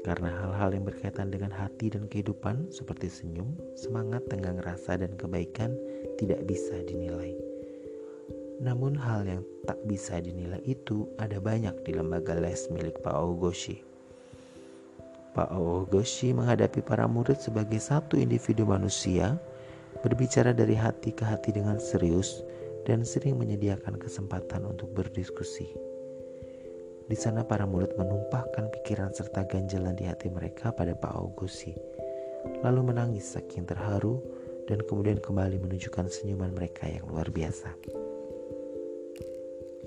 Karena 0.02 0.34
hal-hal 0.34 0.74
yang 0.74 0.86
berkaitan 0.90 1.30
dengan 1.30 1.54
hati 1.54 1.94
dan 1.94 2.10
kehidupan 2.10 2.74
seperti 2.74 3.06
senyum, 3.06 3.54
semangat, 3.78 4.26
tenggang 4.34 4.58
rasa, 4.66 4.98
dan 4.98 5.14
kebaikan 5.14 5.78
tidak 6.18 6.42
bisa 6.50 6.74
dinilai. 6.90 7.38
Namun 8.62 8.98
hal 8.98 9.26
yang 9.26 9.42
tak 9.66 9.78
bisa 9.86 10.18
dinilai 10.22 10.62
itu 10.66 11.06
ada 11.22 11.38
banyak 11.38 11.74
di 11.86 11.98
lembaga 11.98 12.38
les 12.38 12.70
milik 12.74 12.98
Pak 13.02 13.14
Ogoshi. 13.14 13.82
Pak 15.38 15.54
Ogoshi 15.54 16.34
menghadapi 16.34 16.82
para 16.82 17.06
murid 17.06 17.38
sebagai 17.38 17.78
satu 17.78 18.18
individu 18.18 18.66
manusia, 18.66 19.38
berbicara 20.02 20.54
dari 20.54 20.74
hati 20.74 21.14
ke 21.14 21.26
hati 21.26 21.54
dengan 21.54 21.78
serius 21.78 22.42
dan 22.90 23.06
sering 23.06 23.38
menyediakan 23.38 24.02
kesempatan 24.02 24.66
untuk 24.66 24.90
berdiskusi. 24.98 25.91
Di 27.12 27.20
sana 27.20 27.44
para 27.44 27.68
murid 27.68 28.00
menumpahkan 28.00 28.72
pikiran 28.72 29.12
serta 29.12 29.44
ganjalan 29.44 30.00
di 30.00 30.08
hati 30.08 30.32
mereka 30.32 30.72
pada 30.72 30.96
Pak 30.96 31.12
Ogoshi, 31.20 31.76
lalu 32.64 32.96
menangis 32.96 33.36
saking 33.36 33.68
terharu 33.68 34.24
dan 34.72 34.80
kemudian 34.88 35.20
kembali 35.20 35.60
menunjukkan 35.60 36.08
senyuman 36.08 36.56
mereka 36.56 36.88
yang 36.88 37.04
luar 37.12 37.28
biasa 37.28 37.76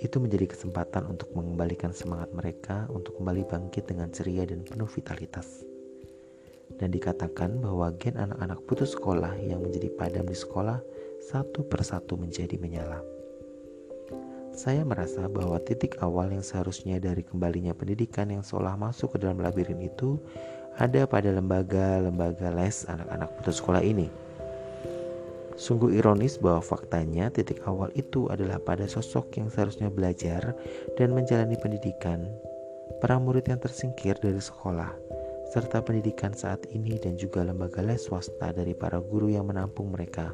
itu 0.04 0.20
menjadi 0.20 0.52
kesempatan 0.52 1.08
untuk 1.08 1.32
mengembalikan 1.32 1.94
semangat 1.96 2.28
mereka 2.36 2.84
untuk 2.92 3.16
kembali 3.16 3.48
bangkit 3.48 3.88
dengan 3.88 4.12
ceria 4.12 4.44
dan 4.44 4.60
penuh 4.60 4.90
vitalitas. 4.90 5.64
Dan 6.76 6.92
dikatakan 6.92 7.62
bahwa 7.62 7.94
gen 7.96 8.20
anak-anak 8.20 8.60
putus 8.68 8.92
sekolah 8.92 9.32
yang 9.40 9.64
menjadi 9.64 9.88
padam 9.96 10.28
di 10.28 10.36
sekolah 10.36 10.82
satu 11.24 11.64
persatu 11.64 12.20
menjadi 12.20 12.60
menyala. 12.60 13.00
Saya 14.54 14.86
merasa 14.86 15.26
bahwa 15.26 15.58
titik 15.58 15.98
awal 15.98 16.30
yang 16.30 16.46
seharusnya 16.46 17.02
dari 17.02 17.26
kembalinya 17.26 17.74
pendidikan 17.74 18.30
yang 18.30 18.46
seolah 18.46 18.78
masuk 18.78 19.18
ke 19.18 19.26
dalam 19.26 19.42
labirin 19.42 19.82
itu 19.82 20.22
ada 20.78 21.10
pada 21.10 21.34
lembaga-lembaga 21.34 22.54
les 22.54 22.86
anak-anak 22.86 23.34
putus 23.34 23.58
sekolah 23.58 23.82
ini. 23.82 24.06
Sungguh 25.58 25.98
ironis 25.98 26.38
bahwa 26.38 26.62
faktanya 26.62 27.34
titik 27.34 27.66
awal 27.66 27.90
itu 27.98 28.30
adalah 28.30 28.62
pada 28.62 28.86
sosok 28.86 29.42
yang 29.42 29.50
seharusnya 29.50 29.90
belajar 29.90 30.54
dan 30.94 31.10
menjalani 31.10 31.58
pendidikan, 31.58 32.26
para 33.02 33.18
murid 33.18 33.50
yang 33.50 33.58
tersingkir 33.58 34.14
dari 34.22 34.38
sekolah, 34.38 34.90
serta 35.50 35.82
pendidikan 35.82 36.30
saat 36.30 36.62
ini 36.70 36.94
dan 37.02 37.18
juga 37.18 37.42
lembaga 37.42 37.82
les 37.82 38.06
swasta 38.06 38.54
dari 38.54 38.74
para 38.74 39.02
guru 39.02 39.30
yang 39.30 39.50
menampung 39.50 39.90
mereka, 39.90 40.30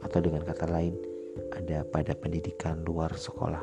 atau 0.00 0.20
dengan 0.20 0.44
kata 0.44 0.64
lain, 0.68 1.09
ada 1.54 1.86
pada 1.86 2.12
pendidikan 2.16 2.82
luar 2.82 3.14
sekolah. 3.14 3.62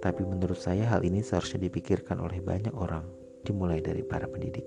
Tapi 0.00 0.22
menurut 0.24 0.56
saya 0.56 0.88
hal 0.88 1.04
ini 1.04 1.20
seharusnya 1.20 1.68
dipikirkan 1.68 2.24
oleh 2.24 2.40
banyak 2.40 2.72
orang, 2.72 3.04
dimulai 3.44 3.84
dari 3.84 4.00
para 4.00 4.24
pendidik. 4.24 4.64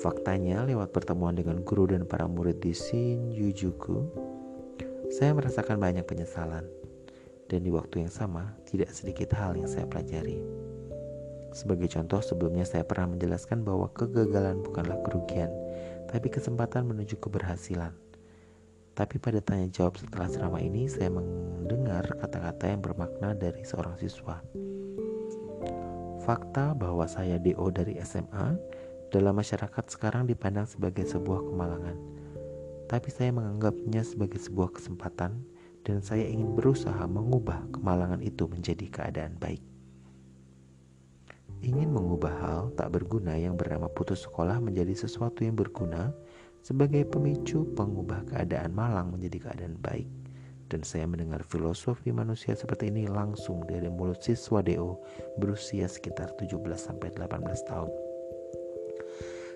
Faktanya, 0.00 0.64
lewat 0.64 0.90
pertemuan 0.96 1.36
dengan 1.36 1.60
guru 1.60 1.92
dan 1.92 2.08
para 2.08 2.24
murid 2.24 2.58
di 2.58 2.72
Shinjuku, 2.72 4.08
saya 5.12 5.36
merasakan 5.36 5.76
banyak 5.76 6.02
penyesalan. 6.08 6.64
Dan 7.50 7.66
di 7.66 7.70
waktu 7.70 8.06
yang 8.06 8.12
sama, 8.14 8.56
tidak 8.64 8.94
sedikit 8.94 9.34
hal 9.36 9.58
yang 9.58 9.68
saya 9.68 9.84
pelajari. 9.84 10.40
Sebagai 11.50 11.90
contoh, 11.90 12.22
sebelumnya 12.22 12.62
saya 12.62 12.86
pernah 12.86 13.10
menjelaskan 13.12 13.66
bahwa 13.66 13.90
kegagalan 13.90 14.62
bukanlah 14.62 15.02
kerugian, 15.02 15.50
tapi 16.06 16.30
kesempatan 16.30 16.86
menuju 16.86 17.18
keberhasilan. 17.18 17.90
Tapi 18.94 19.16
pada 19.22 19.38
tanya 19.40 19.70
jawab 19.70 19.96
setelah 19.96 20.28
ceramah 20.28 20.62
ini, 20.62 20.90
saya 20.90 21.08
mendengar 21.08 22.04
kata-kata 22.20 22.64
yang 22.68 22.82
bermakna 22.82 23.32
dari 23.32 23.62
seorang 23.62 23.96
siswa. 23.96 24.42
Fakta 26.20 26.76
bahwa 26.76 27.08
saya 27.08 27.40
DO 27.40 27.72
dari 27.72 27.96
SMA 28.04 28.54
dalam 29.10 29.34
masyarakat 29.34 29.84
sekarang 29.90 30.28
dipandang 30.28 30.68
sebagai 30.68 31.02
sebuah 31.08 31.42
kemalangan. 31.48 31.96
Tapi 32.90 33.08
saya 33.08 33.30
menganggapnya 33.30 34.02
sebagai 34.02 34.38
sebuah 34.42 34.74
kesempatan 34.74 35.38
dan 35.86 35.98
saya 36.04 36.26
ingin 36.26 36.52
berusaha 36.54 37.00
mengubah 37.06 37.64
kemalangan 37.72 38.20
itu 38.20 38.44
menjadi 38.50 38.86
keadaan 38.90 39.38
baik. 39.40 39.62
Ingin 41.60 41.92
mengubah 41.92 42.34
hal 42.40 42.60
tak 42.72 42.88
berguna 42.96 43.36
yang 43.36 43.52
bernama 43.52 43.88
putus 43.92 44.24
sekolah 44.24 44.60
menjadi 44.64 44.96
sesuatu 44.96 45.44
yang 45.44 45.56
berguna 45.56 46.08
sebagai 46.60 47.08
pemicu 47.08 47.68
pengubah 47.76 48.24
keadaan 48.28 48.72
malang 48.76 49.12
menjadi 49.12 49.50
keadaan 49.50 49.76
baik. 49.80 50.08
Dan 50.70 50.86
saya 50.86 51.02
mendengar 51.02 51.42
filosofi 51.42 52.14
manusia 52.14 52.54
seperti 52.54 52.94
ini 52.94 53.10
langsung 53.10 53.66
dari 53.66 53.90
mulut 53.90 54.22
siswa 54.22 54.62
DO 54.62 55.02
berusia 55.42 55.90
sekitar 55.90 56.30
17-18 56.38 57.00
tahun. 57.66 57.90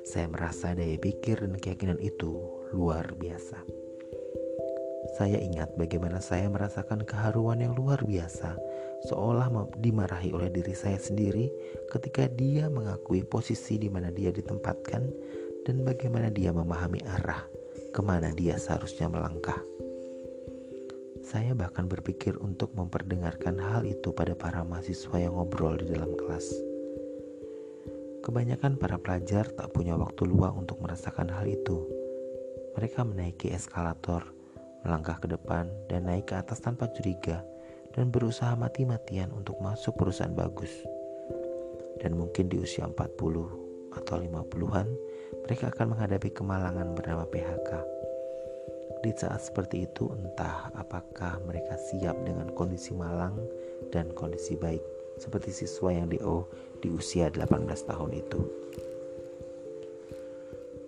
Saya 0.04 0.26
merasa 0.26 0.74
daya 0.74 0.98
pikir 0.98 1.38
dan 1.38 1.54
keyakinan 1.54 2.02
itu 2.02 2.34
luar 2.74 3.14
biasa. 3.14 3.62
Saya 5.14 5.38
ingat 5.38 5.70
bagaimana 5.78 6.18
saya 6.18 6.50
merasakan 6.50 7.06
keharuan 7.06 7.62
yang 7.62 7.78
luar 7.78 8.02
biasa, 8.02 8.58
seolah 9.06 9.46
dimarahi 9.78 10.34
oleh 10.34 10.50
diri 10.50 10.74
saya 10.74 10.98
sendiri 10.98 11.52
ketika 11.94 12.26
dia 12.34 12.66
mengakui 12.66 13.22
posisi 13.22 13.78
di 13.78 13.86
mana 13.86 14.10
dia 14.10 14.34
ditempatkan 14.34 15.06
dan 15.64 15.80
bagaimana 15.82 16.28
dia 16.28 16.52
memahami 16.52 17.00
arah 17.18 17.40
ke 17.90 18.00
mana 18.04 18.30
dia 18.30 18.60
seharusnya 18.60 19.08
melangkah. 19.08 19.58
Saya 21.24 21.56
bahkan 21.56 21.88
berpikir 21.88 22.36
untuk 22.36 22.76
memperdengarkan 22.76 23.56
hal 23.56 23.88
itu 23.88 24.12
pada 24.12 24.36
para 24.36 24.60
mahasiswa 24.60 25.16
yang 25.16 25.40
ngobrol 25.40 25.80
di 25.80 25.88
dalam 25.88 26.12
kelas. 26.20 26.52
Kebanyakan 28.20 28.76
para 28.76 29.00
pelajar 29.00 29.48
tak 29.52 29.72
punya 29.72 29.96
waktu 29.96 30.28
luang 30.28 30.64
untuk 30.64 30.84
merasakan 30.84 31.32
hal 31.32 31.48
itu. 31.48 31.84
Mereka 32.76 33.04
menaiki 33.08 33.52
eskalator, 33.52 34.24
melangkah 34.84 35.16
ke 35.16 35.28
depan, 35.32 35.68
dan 35.88 36.08
naik 36.08 36.28
ke 36.28 36.34
atas 36.36 36.60
tanpa 36.60 36.92
curiga, 36.92 37.40
dan 37.96 38.12
berusaha 38.12 38.52
mati-matian 38.56 39.32
untuk 39.32 39.56
masuk 39.64 39.96
perusahaan 39.96 40.32
bagus. 40.32 40.72
Dan 42.04 42.20
mungkin 42.20 42.52
di 42.52 42.60
usia 42.60 42.84
40 42.84 43.96
atau 43.96 44.16
50-an, 44.18 44.88
mereka 45.42 45.74
akan 45.74 45.98
menghadapi 45.98 46.30
kemalangan 46.30 46.94
bernama 46.94 47.26
PHK. 47.26 47.70
Di 49.02 49.12
saat 49.18 49.42
seperti 49.42 49.84
itu, 49.84 50.08
entah 50.14 50.72
apakah 50.72 51.42
mereka 51.44 51.76
siap 51.76 52.16
dengan 52.24 52.48
kondisi 52.54 52.94
malang 52.94 53.36
dan 53.92 54.08
kondisi 54.14 54.54
baik 54.56 54.80
seperti 55.18 55.52
siswa 55.52 55.92
yang 55.92 56.08
DO 56.08 56.48
di 56.80 56.88
usia 56.88 57.28
18 57.28 57.68
tahun 57.84 58.10
itu. 58.16 58.40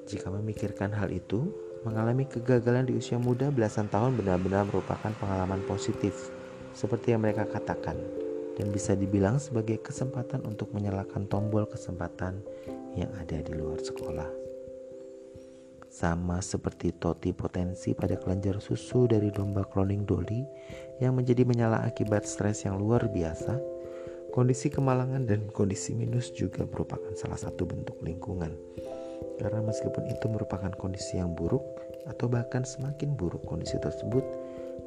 Jika 0.06 0.30
memikirkan 0.30 0.94
hal 0.94 1.10
itu, 1.10 1.50
mengalami 1.82 2.24
kegagalan 2.26 2.86
di 2.86 2.94
usia 2.94 3.18
muda 3.18 3.50
belasan 3.50 3.90
tahun 3.90 4.14
benar-benar 4.18 4.66
merupakan 4.70 5.12
pengalaman 5.18 5.60
positif, 5.66 6.30
seperti 6.72 7.12
yang 7.14 7.26
mereka 7.26 7.46
katakan, 7.46 7.98
dan 8.56 8.66
bisa 8.72 8.96
dibilang 8.96 9.36
sebagai 9.36 9.82
kesempatan 9.82 10.46
untuk 10.48 10.72
menyalakan 10.72 11.28
tombol 11.28 11.68
kesempatan 11.68 12.40
yang 12.96 13.12
ada 13.20 13.38
di 13.44 13.52
luar 13.52 13.78
sekolah. 13.78 14.48
Sama 15.86 16.42
seperti 16.42 16.92
toti 16.96 17.32
potensi 17.32 17.92
pada 17.92 18.16
kelenjar 18.16 18.60
susu 18.60 19.08
dari 19.08 19.30
domba 19.30 19.64
cloning 19.64 20.04
Dolly 20.04 20.42
yang 21.00 21.16
menjadi 21.16 21.44
menyala 21.44 21.84
akibat 21.84 22.28
stres 22.28 22.68
yang 22.68 22.76
luar 22.76 23.08
biasa, 23.08 23.76
Kondisi 24.36 24.68
kemalangan 24.68 25.24
dan 25.24 25.48
kondisi 25.48 25.96
minus 25.96 26.28
juga 26.28 26.68
merupakan 26.68 27.08
salah 27.16 27.40
satu 27.40 27.64
bentuk 27.64 27.96
lingkungan. 28.04 28.52
Karena 29.40 29.64
meskipun 29.64 30.12
itu 30.12 30.28
merupakan 30.28 30.68
kondisi 30.76 31.16
yang 31.16 31.32
buruk 31.32 31.64
atau 32.04 32.28
bahkan 32.28 32.60
semakin 32.60 33.16
buruk 33.16 33.48
kondisi 33.48 33.80
tersebut, 33.80 34.20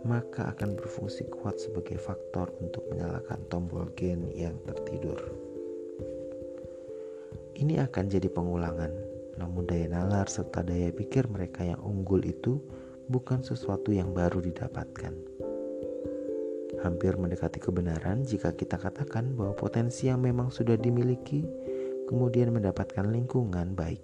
maka 0.06 0.54
akan 0.54 0.78
berfungsi 0.78 1.26
kuat 1.34 1.58
sebagai 1.58 1.98
faktor 1.98 2.54
untuk 2.62 2.86
menyalakan 2.94 3.42
tombol 3.50 3.90
gen 3.98 4.30
yang 4.38 4.54
tertidur. 4.70 5.18
Ini 7.60 7.84
akan 7.84 8.08
jadi 8.08 8.32
pengulangan, 8.32 8.92
namun 9.36 9.68
daya 9.68 9.92
nalar 9.92 10.32
serta 10.32 10.64
daya 10.64 10.96
pikir 10.96 11.28
mereka 11.28 11.68
yang 11.68 11.84
unggul 11.84 12.24
itu 12.24 12.64
bukan 13.12 13.44
sesuatu 13.44 13.92
yang 13.92 14.16
baru 14.16 14.40
didapatkan 14.40 15.40
hampir 16.80 17.20
mendekati 17.20 17.60
kebenaran 17.60 18.24
jika 18.24 18.56
kita 18.56 18.80
katakan 18.80 19.36
bahwa 19.36 19.54
potensi 19.54 20.08
yang 20.08 20.24
memang 20.24 20.50
sudah 20.50 20.80
dimiliki 20.80 21.44
kemudian 22.08 22.50
mendapatkan 22.56 23.06
lingkungan 23.06 23.76
baik, 23.78 24.02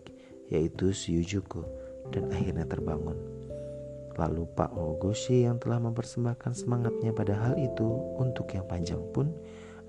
yaitu 0.52 0.92
Syujuku, 0.94 1.66
dan 2.14 2.30
akhirnya 2.30 2.68
terbangun. 2.70 3.18
Lalu 4.16 4.48
Pak 4.56 4.72
Ogoshi 4.78 5.44
yang 5.44 5.60
telah 5.60 5.82
mempersembahkan 5.82 6.56
semangatnya 6.56 7.12
pada 7.12 7.36
hal 7.36 7.60
itu 7.60 7.88
untuk 8.16 8.48
yang 8.56 8.64
panjang 8.70 9.02
pun 9.12 9.34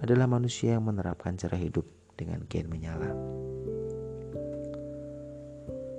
adalah 0.03 0.27
manusia 0.27 0.75
yang 0.75 0.89
menerapkan 0.89 1.39
cara 1.39 1.55
hidup 1.55 1.87
dengan 2.19 2.43
gen 2.51 2.67
menyala. 2.67 3.13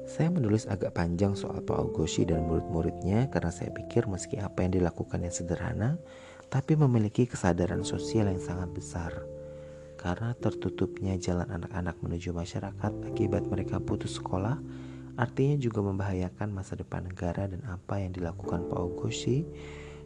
Saya 0.07 0.31
menulis 0.31 0.63
agak 0.71 0.95
panjang 0.95 1.35
soal 1.35 1.59
Pak 1.59 1.91
Ogoshi 1.91 2.23
dan 2.23 2.47
murid-muridnya 2.47 3.27
karena 3.27 3.51
saya 3.51 3.75
pikir 3.75 4.07
meski 4.07 4.39
apa 4.39 4.63
yang 4.63 4.79
dilakukannya 4.79 5.27
sederhana, 5.27 5.99
tapi 6.47 6.79
memiliki 6.79 7.27
kesadaran 7.27 7.83
sosial 7.83 8.31
yang 8.31 8.39
sangat 8.39 8.71
besar. 8.71 9.11
Karena 9.99 10.31
tertutupnya 10.39 11.19
jalan 11.19 11.51
anak-anak 11.51 11.99
menuju 11.99 12.31
masyarakat 12.31 12.93
akibat 13.03 13.51
mereka 13.51 13.83
putus 13.83 14.15
sekolah, 14.15 14.55
artinya 15.19 15.59
juga 15.59 15.83
membahayakan 15.83 16.55
masa 16.55 16.79
depan 16.79 17.11
negara 17.11 17.51
dan 17.51 17.59
apa 17.67 17.99
yang 17.99 18.15
dilakukan 18.15 18.63
Pak 18.63 18.79
Ogoshi 18.79 19.43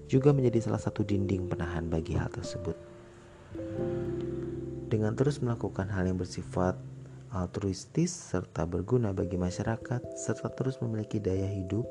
juga 0.09 0.33
menjadi 0.33 0.65
salah 0.65 0.81
satu 0.81 1.05
dinding 1.05 1.45
penahan 1.45 1.85
bagi 1.93 2.17
hal 2.17 2.33
tersebut. 2.33 2.73
Dengan 4.89 5.13
terus 5.13 5.37
melakukan 5.45 5.93
hal 5.93 6.09
yang 6.09 6.17
bersifat 6.17 6.73
altruistis 7.31 8.11
serta 8.11 8.67
berguna 8.67 9.15
bagi 9.15 9.39
masyarakat 9.39 10.19
serta 10.19 10.51
terus 10.51 10.79
memiliki 10.83 11.17
daya 11.17 11.47
hidup, 11.47 11.87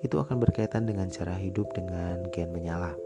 itu 0.00 0.16
akan 0.16 0.40
berkaitan 0.40 0.88
dengan 0.88 1.12
cara 1.12 1.36
hidup 1.36 1.68
dengan 1.76 2.24
gen 2.32 2.50
menyala. 2.50 2.96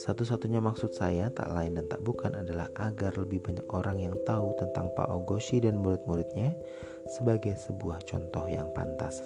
Satu-satunya 0.00 0.64
maksud 0.64 0.96
saya 0.96 1.28
tak 1.28 1.52
lain 1.52 1.76
dan 1.76 1.84
tak 1.90 2.00
bukan 2.00 2.32
adalah 2.32 2.72
agar 2.80 3.12
lebih 3.20 3.44
banyak 3.44 3.68
orang 3.68 4.00
yang 4.00 4.16
tahu 4.24 4.56
tentang 4.56 4.88
Pak 4.96 5.12
Ogoshi 5.12 5.60
dan 5.60 5.76
murid-muridnya 5.76 6.56
sebagai 7.04 7.52
sebuah 7.58 8.00
contoh 8.08 8.48
yang 8.48 8.70
pantas. 8.72 9.20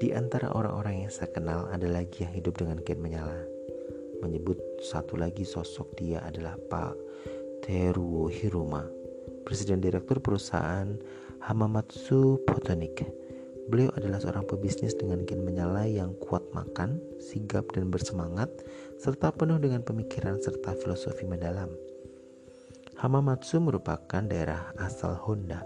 Di 0.00 0.12
antara 0.12 0.52
orang-orang 0.52 1.08
yang 1.08 1.12
saya 1.12 1.32
kenal 1.32 1.68
ada 1.72 1.88
lagi 1.88 2.28
yang 2.28 2.32
hidup 2.36 2.60
dengan 2.60 2.80
gen 2.84 3.00
menyala. 3.00 3.40
Menyebut 4.20 4.60
satu 4.84 5.16
lagi 5.16 5.48
sosok 5.48 5.96
dia 5.96 6.20
adalah 6.20 6.60
Pak 6.68 6.92
Teruo 7.64 8.28
Hiruma, 8.28 8.84
Presiden 9.42 9.80
Direktur 9.80 10.20
Perusahaan 10.20 10.96
Hamamatsu 11.44 12.44
Photonic 12.44 13.04
Beliau 13.70 13.94
adalah 13.94 14.18
seorang 14.18 14.50
pebisnis 14.50 14.98
dengan 14.98 15.22
gen 15.22 15.46
menyala 15.46 15.86
yang 15.86 16.18
kuat 16.18 16.42
makan, 16.50 16.98
sigap 17.22 17.70
dan 17.70 17.86
bersemangat, 17.86 18.50
serta 18.98 19.30
penuh 19.30 19.62
dengan 19.62 19.86
pemikiran 19.86 20.42
serta 20.42 20.74
filosofi 20.74 21.22
mendalam. 21.22 21.70
Hamamatsu 22.98 23.62
merupakan 23.62 24.26
daerah 24.26 24.74
asal 24.74 25.14
Honda, 25.22 25.62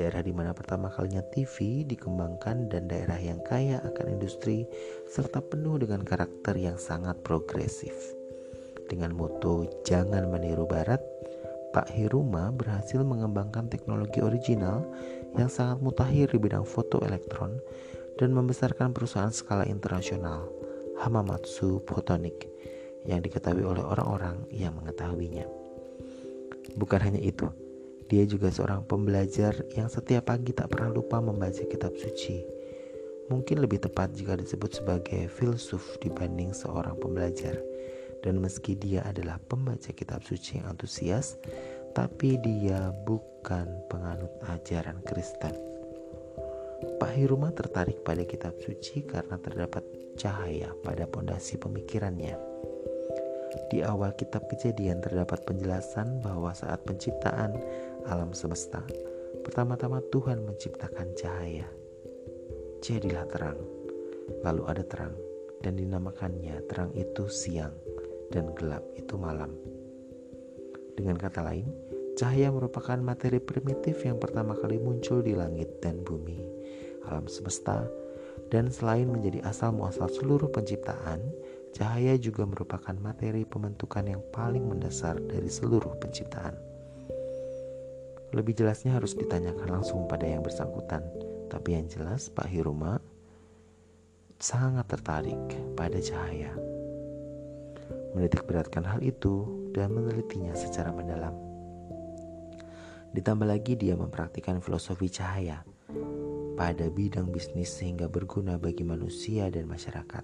daerah 0.00 0.24
di 0.24 0.32
mana 0.32 0.56
pertama 0.56 0.88
kalinya 0.88 1.20
TV 1.30 1.84
dikembangkan 1.84 2.72
dan 2.72 2.88
daerah 2.88 3.20
yang 3.20 3.44
kaya 3.44 3.76
akan 3.92 4.16
industri 4.16 4.64
serta 5.12 5.44
penuh 5.44 5.76
dengan 5.78 6.00
karakter 6.00 6.56
yang 6.56 6.80
sangat 6.80 7.20
progresif. 7.20 7.92
Dengan 8.88 9.12
moto 9.12 9.68
"Jangan 9.84 10.32
meniru 10.32 10.64
Barat", 10.64 11.04
Pak 11.74 11.90
Hiruma 11.90 12.54
berhasil 12.54 13.02
mengembangkan 13.02 13.66
teknologi 13.66 14.22
original 14.22 14.86
yang 15.34 15.50
sangat 15.50 15.82
mutakhir 15.82 16.30
di 16.30 16.38
bidang 16.38 16.62
foto 16.62 17.02
elektron 17.02 17.58
dan 18.14 18.30
membesarkan 18.30 18.94
perusahaan 18.94 19.34
skala 19.34 19.66
internasional 19.66 20.46
Hamamatsu 21.02 21.82
Photonic 21.82 22.46
yang 23.02 23.18
diketahui 23.18 23.66
oleh 23.66 23.82
orang-orang 23.82 24.46
yang 24.54 24.70
mengetahuinya. 24.78 25.50
Bukan 26.78 27.00
hanya 27.02 27.18
itu, 27.18 27.50
dia 28.06 28.22
juga 28.22 28.54
seorang 28.54 28.86
pembelajar 28.86 29.66
yang 29.74 29.90
setiap 29.90 30.30
pagi 30.30 30.54
tak 30.54 30.70
pernah 30.70 30.94
lupa 30.94 31.18
membaca 31.18 31.66
kitab 31.66 31.90
suci. 31.98 32.38
Mungkin 33.34 33.58
lebih 33.58 33.82
tepat 33.82 34.14
jika 34.14 34.38
disebut 34.38 34.78
sebagai 34.78 35.26
filsuf 35.26 35.98
dibanding 35.98 36.54
seorang 36.54 36.94
pembelajar 37.02 37.73
dan 38.24 38.40
meski 38.40 38.72
dia 38.72 39.04
adalah 39.04 39.36
pembaca 39.36 39.92
kitab 39.92 40.24
suci 40.24 40.56
yang 40.56 40.72
antusias, 40.72 41.36
tapi 41.92 42.40
dia 42.40 42.88
bukan 43.04 43.68
penganut 43.92 44.32
ajaran 44.48 44.96
Kristen. 45.04 45.52
Pak 46.96 47.12
Hiruma 47.12 47.52
tertarik 47.52 48.00
pada 48.00 48.24
kitab 48.24 48.56
suci 48.64 49.04
karena 49.04 49.36
terdapat 49.36 49.84
cahaya 50.16 50.72
pada 50.80 51.04
pondasi 51.04 51.60
pemikirannya. 51.60 52.32
Di 53.70 53.84
awal 53.84 54.16
kitab 54.16 54.48
kejadian 54.48 55.04
terdapat 55.04 55.44
penjelasan 55.44 56.24
bahwa 56.24 56.50
saat 56.56 56.80
penciptaan 56.88 57.54
alam 58.08 58.32
semesta, 58.32 58.82
pertama-tama 59.44 60.00
Tuhan 60.10 60.42
menciptakan 60.42 61.12
cahaya. 61.14 61.68
Jadilah 62.82 63.24
terang, 63.30 63.60
lalu 64.42 64.62
ada 64.68 64.82
terang, 64.84 65.14
dan 65.62 65.78
dinamakannya 65.78 66.66
terang 66.68 66.92
itu 66.98 67.30
siang 67.30 67.72
dan 68.34 68.50
gelap 68.58 68.82
itu 68.98 69.14
malam. 69.14 69.54
Dengan 70.98 71.14
kata 71.14 71.46
lain, 71.46 71.70
cahaya 72.18 72.50
merupakan 72.50 72.98
materi 72.98 73.38
primitif 73.38 74.02
yang 74.02 74.18
pertama 74.18 74.58
kali 74.58 74.82
muncul 74.82 75.22
di 75.22 75.38
langit 75.38 75.78
dan 75.78 76.02
bumi, 76.02 76.42
alam 77.06 77.30
semesta, 77.30 77.86
dan 78.50 78.70
selain 78.70 79.06
menjadi 79.06 79.46
asal 79.46 79.70
muasal 79.70 80.10
seluruh 80.10 80.50
penciptaan, 80.50 81.22
cahaya 81.74 82.18
juga 82.18 82.42
merupakan 82.46 82.94
materi 82.98 83.46
pembentukan 83.46 84.02
yang 84.06 84.22
paling 84.34 84.66
mendasar 84.66 85.18
dari 85.30 85.50
seluruh 85.50 85.94
penciptaan. 86.02 86.54
Lebih 88.34 88.58
jelasnya 88.58 88.98
harus 88.98 89.14
ditanyakan 89.14 89.78
langsung 89.78 90.10
pada 90.10 90.26
yang 90.26 90.42
bersangkutan, 90.42 91.06
tapi 91.46 91.78
yang 91.78 91.86
jelas 91.86 92.26
Pak 92.34 92.50
Hiruma 92.50 92.98
sangat 94.42 94.90
tertarik 94.90 95.38
pada 95.78 96.02
cahaya 96.02 96.73
menitik 98.14 98.46
beratkan 98.46 98.86
hal 98.86 99.02
itu 99.02 99.50
dan 99.74 99.90
menelitinya 99.90 100.54
secara 100.54 100.94
mendalam. 100.94 101.34
Ditambah 103.14 103.46
lagi 103.46 103.74
dia 103.78 103.94
mempraktikkan 103.94 104.58
filosofi 104.62 105.10
cahaya 105.10 105.62
pada 106.54 106.86
bidang 106.90 107.30
bisnis 107.30 107.74
sehingga 107.74 108.06
berguna 108.06 108.58
bagi 108.58 108.86
manusia 108.86 109.50
dan 109.50 109.66
masyarakat. 109.66 110.22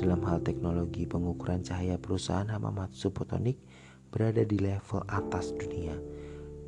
Dalam 0.00 0.20
hal 0.24 0.40
teknologi 0.44 1.08
pengukuran 1.08 1.64
cahaya 1.64 2.00
perusahaan 2.00 2.48
Hamamatsu 2.48 3.12
Photonic 3.12 3.60
berada 4.12 4.44
di 4.44 4.60
level 4.60 5.04
atas 5.08 5.52
dunia 5.56 5.96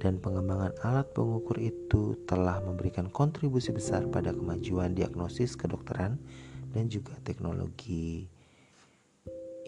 dan 0.00 0.20
pengembangan 0.20 0.76
alat 0.85 1.09
pengukur 1.16 1.56
itu 1.56 2.16
telah 2.28 2.61
memberikan 2.61 3.09
kontribusi 3.09 3.72
besar 3.72 4.04
pada 4.12 4.32
kemajuan 4.32 4.92
diagnosis 4.92 5.56
kedokteran 5.56 6.20
dan 6.76 6.92
juga 6.92 7.16
teknologi 7.24 8.28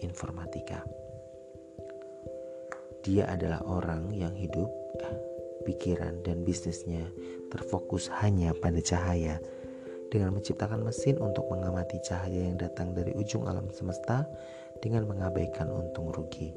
informatika. 0.01 0.83
Dia 3.03 3.31
adalah 3.31 3.63
orang 3.63 4.11
yang 4.11 4.35
hidup, 4.35 4.67
pikiran, 5.63 6.19
dan 6.23 6.43
bisnisnya 6.43 7.07
terfokus 7.47 8.11
hanya 8.19 8.51
pada 8.57 8.83
cahaya 8.83 9.39
dengan 10.09 10.35
menciptakan 10.35 10.83
mesin 10.83 11.21
untuk 11.21 11.47
mengamati 11.47 12.01
cahaya 12.01 12.49
yang 12.49 12.57
datang 12.57 12.91
dari 12.97 13.13
ujung 13.15 13.45
alam 13.45 13.69
semesta 13.71 14.25
dengan 14.81 15.05
mengabaikan 15.05 15.69
untung 15.69 16.11
rugi. 16.11 16.51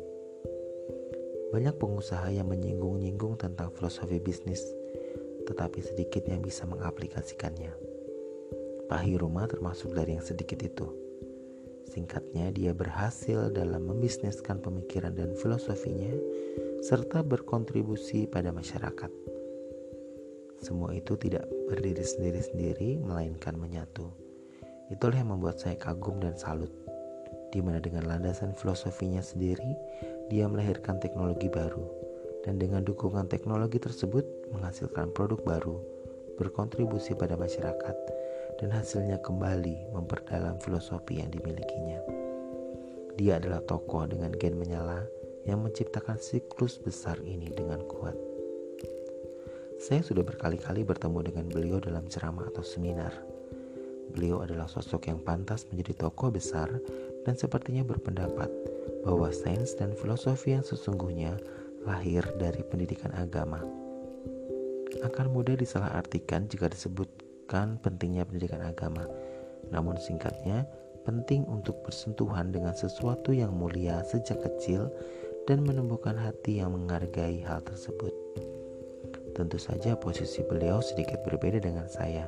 Banyak 1.52 1.76
pengusaha 1.76 2.33
yang 2.33 2.48
menyinggung-nyinggung 2.48 3.37
tentang 3.37 3.68
filosofi 3.76 4.16
bisnis, 4.18 4.64
tetapi 5.44 5.85
sedikit 5.85 6.24
yang 6.24 6.40
bisa 6.40 6.64
mengaplikasikannya. 6.64 7.76
Pak 8.88 9.00
Hiruma 9.05 9.44
termasuk 9.44 9.92
dari 9.92 10.16
yang 10.16 10.24
sedikit 10.24 10.64
itu. 10.64 11.01
Singkatnya, 11.88 12.55
dia 12.55 12.71
berhasil 12.71 13.51
dalam 13.51 13.90
membisniskan 13.90 14.62
pemikiran 14.62 15.16
dan 15.16 15.35
filosofinya, 15.35 16.14
serta 16.83 17.23
berkontribusi 17.23 18.27
pada 18.27 18.51
masyarakat. 18.55 19.11
Semua 20.62 20.95
itu 20.95 21.18
tidak 21.18 21.47
berdiri 21.66 22.07
sendiri-sendiri, 22.07 23.03
melainkan 23.03 23.59
menyatu. 23.59 24.07
Itulah 24.95 25.18
yang 25.18 25.35
membuat 25.35 25.59
saya 25.59 25.75
kagum 25.75 26.23
dan 26.23 26.38
salut, 26.38 26.71
di 27.51 27.59
mana 27.59 27.83
dengan 27.83 28.07
landasan 28.07 28.55
filosofinya 28.55 29.18
sendiri, 29.18 29.75
dia 30.31 30.47
melahirkan 30.47 31.03
teknologi 31.03 31.51
baru, 31.51 31.83
dan 32.47 32.62
dengan 32.62 32.87
dukungan 32.87 33.27
teknologi 33.27 33.83
tersebut 33.83 34.23
menghasilkan 34.55 35.11
produk 35.11 35.42
baru, 35.42 35.77
berkontribusi 36.38 37.18
pada 37.18 37.35
masyarakat, 37.35 37.97
dan 38.62 38.70
hasilnya 38.70 39.18
kembali 39.18 39.90
memperdalam 39.90 40.55
filosofi 40.62 41.18
yang 41.18 41.35
dimilikinya. 41.35 41.98
Dia 43.18 43.42
adalah 43.42 43.59
tokoh 43.66 44.07
dengan 44.07 44.31
gen 44.38 44.55
menyala 44.55 45.03
yang 45.42 45.66
menciptakan 45.66 46.22
siklus 46.22 46.79
besar 46.79 47.18
ini 47.27 47.51
dengan 47.51 47.83
kuat. 47.90 48.14
Saya 49.83 50.07
sudah 50.07 50.22
berkali-kali 50.22 50.87
bertemu 50.87 51.27
dengan 51.27 51.51
beliau 51.51 51.83
dalam 51.83 52.07
ceramah 52.07 52.46
atau 52.55 52.62
seminar. 52.62 53.11
Beliau 54.14 54.46
adalah 54.46 54.70
sosok 54.70 55.11
yang 55.11 55.18
pantas 55.18 55.66
menjadi 55.66 56.07
tokoh 56.07 56.31
besar 56.31 56.70
dan 57.27 57.35
sepertinya 57.35 57.83
berpendapat 57.83 58.46
bahwa 59.03 59.27
sains 59.35 59.75
dan 59.75 59.90
filosofi 59.98 60.55
yang 60.55 60.62
sesungguhnya 60.62 61.35
lahir 61.83 62.22
dari 62.38 62.62
pendidikan 62.62 63.11
agama. 63.18 63.59
Akan 65.03 65.35
mudah 65.35 65.59
disalahartikan 65.59 66.46
jika 66.46 66.70
disebut 66.70 67.11
menekankan 67.52 67.76
pentingnya 67.84 68.24
pendidikan 68.24 68.64
agama. 68.64 69.04
Namun 69.68 70.00
singkatnya, 70.00 70.64
penting 71.04 71.44
untuk 71.44 71.84
bersentuhan 71.84 72.48
dengan 72.48 72.72
sesuatu 72.72 73.36
yang 73.36 73.52
mulia 73.52 74.00
sejak 74.08 74.40
kecil 74.40 74.88
dan 75.44 75.60
menumbuhkan 75.60 76.16
hati 76.16 76.64
yang 76.64 76.72
menghargai 76.72 77.44
hal 77.44 77.60
tersebut. 77.60 78.16
Tentu 79.36 79.60
saja 79.60 80.00
posisi 80.00 80.40
beliau 80.48 80.80
sedikit 80.80 81.20
berbeda 81.28 81.60
dengan 81.60 81.88
saya 81.92 82.24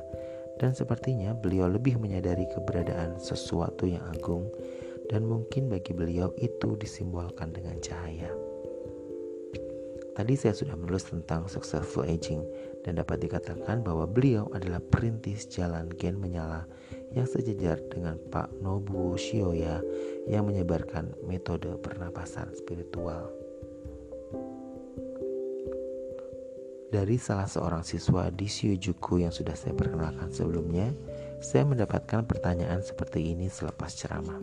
dan 0.61 0.77
sepertinya 0.77 1.33
beliau 1.33 1.73
lebih 1.73 1.97
menyadari 1.97 2.45
keberadaan 2.53 3.17
sesuatu 3.17 3.89
yang 3.89 4.05
agung 4.13 4.45
dan 5.09 5.25
mungkin 5.25 5.73
bagi 5.73 5.93
beliau 5.93 6.33
itu 6.37 6.77
disimbolkan 6.77 7.49
dengan 7.49 7.81
cahaya. 7.81 8.29
Tadi 10.15 10.33
saya 10.37 10.55
sudah 10.55 10.79
menulis 10.79 11.11
tentang 11.11 11.49
successful 11.51 12.07
aging 12.07 12.39
dan 12.85 13.01
dapat 13.01 13.25
dikatakan 13.25 13.81
bahwa 13.81 14.05
beliau 14.05 14.45
adalah 14.53 14.77
perintis 14.77 15.49
jalan 15.49 15.89
gen 15.97 16.21
menyala 16.21 16.69
yang 17.17 17.25
sejajar 17.25 17.81
dengan 17.89 18.21
Pak 18.29 18.61
Nobuo 18.61 19.17
Shioya 19.17 19.81
yang 20.29 20.45
menyebarkan 20.45 21.17
metode 21.25 21.73
pernapasan 21.81 22.53
spiritual. 22.53 23.33
Dari 26.93 27.17
salah 27.17 27.49
seorang 27.49 27.81
siswa 27.81 28.29
di 28.29 28.45
Shujuku 28.45 29.25
yang 29.25 29.33
sudah 29.33 29.57
saya 29.57 29.73
perkenalkan 29.73 30.29
sebelumnya, 30.29 30.93
saya 31.41 31.65
mendapatkan 31.65 32.23
pertanyaan 32.23 32.79
seperti 32.85 33.33
ini 33.33 33.49
selepas 33.49 33.91
ceramah. 33.97 34.39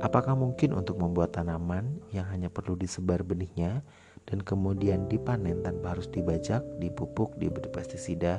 Apakah 0.00 0.32
mungkin 0.32 0.72
untuk 0.72 0.96
membuat 0.96 1.36
tanaman 1.36 2.00
yang 2.08 2.24
hanya 2.32 2.48
perlu 2.48 2.72
disebar 2.72 3.20
benihnya 3.20 3.84
dan 4.30 4.40
kemudian 4.46 5.10
dipanen 5.10 5.60
tanpa 5.66 5.98
harus 5.98 6.06
dibajak, 6.06 6.62
dipupuk, 6.78 7.34
diberi 7.36 7.66
pestisida, 7.68 8.38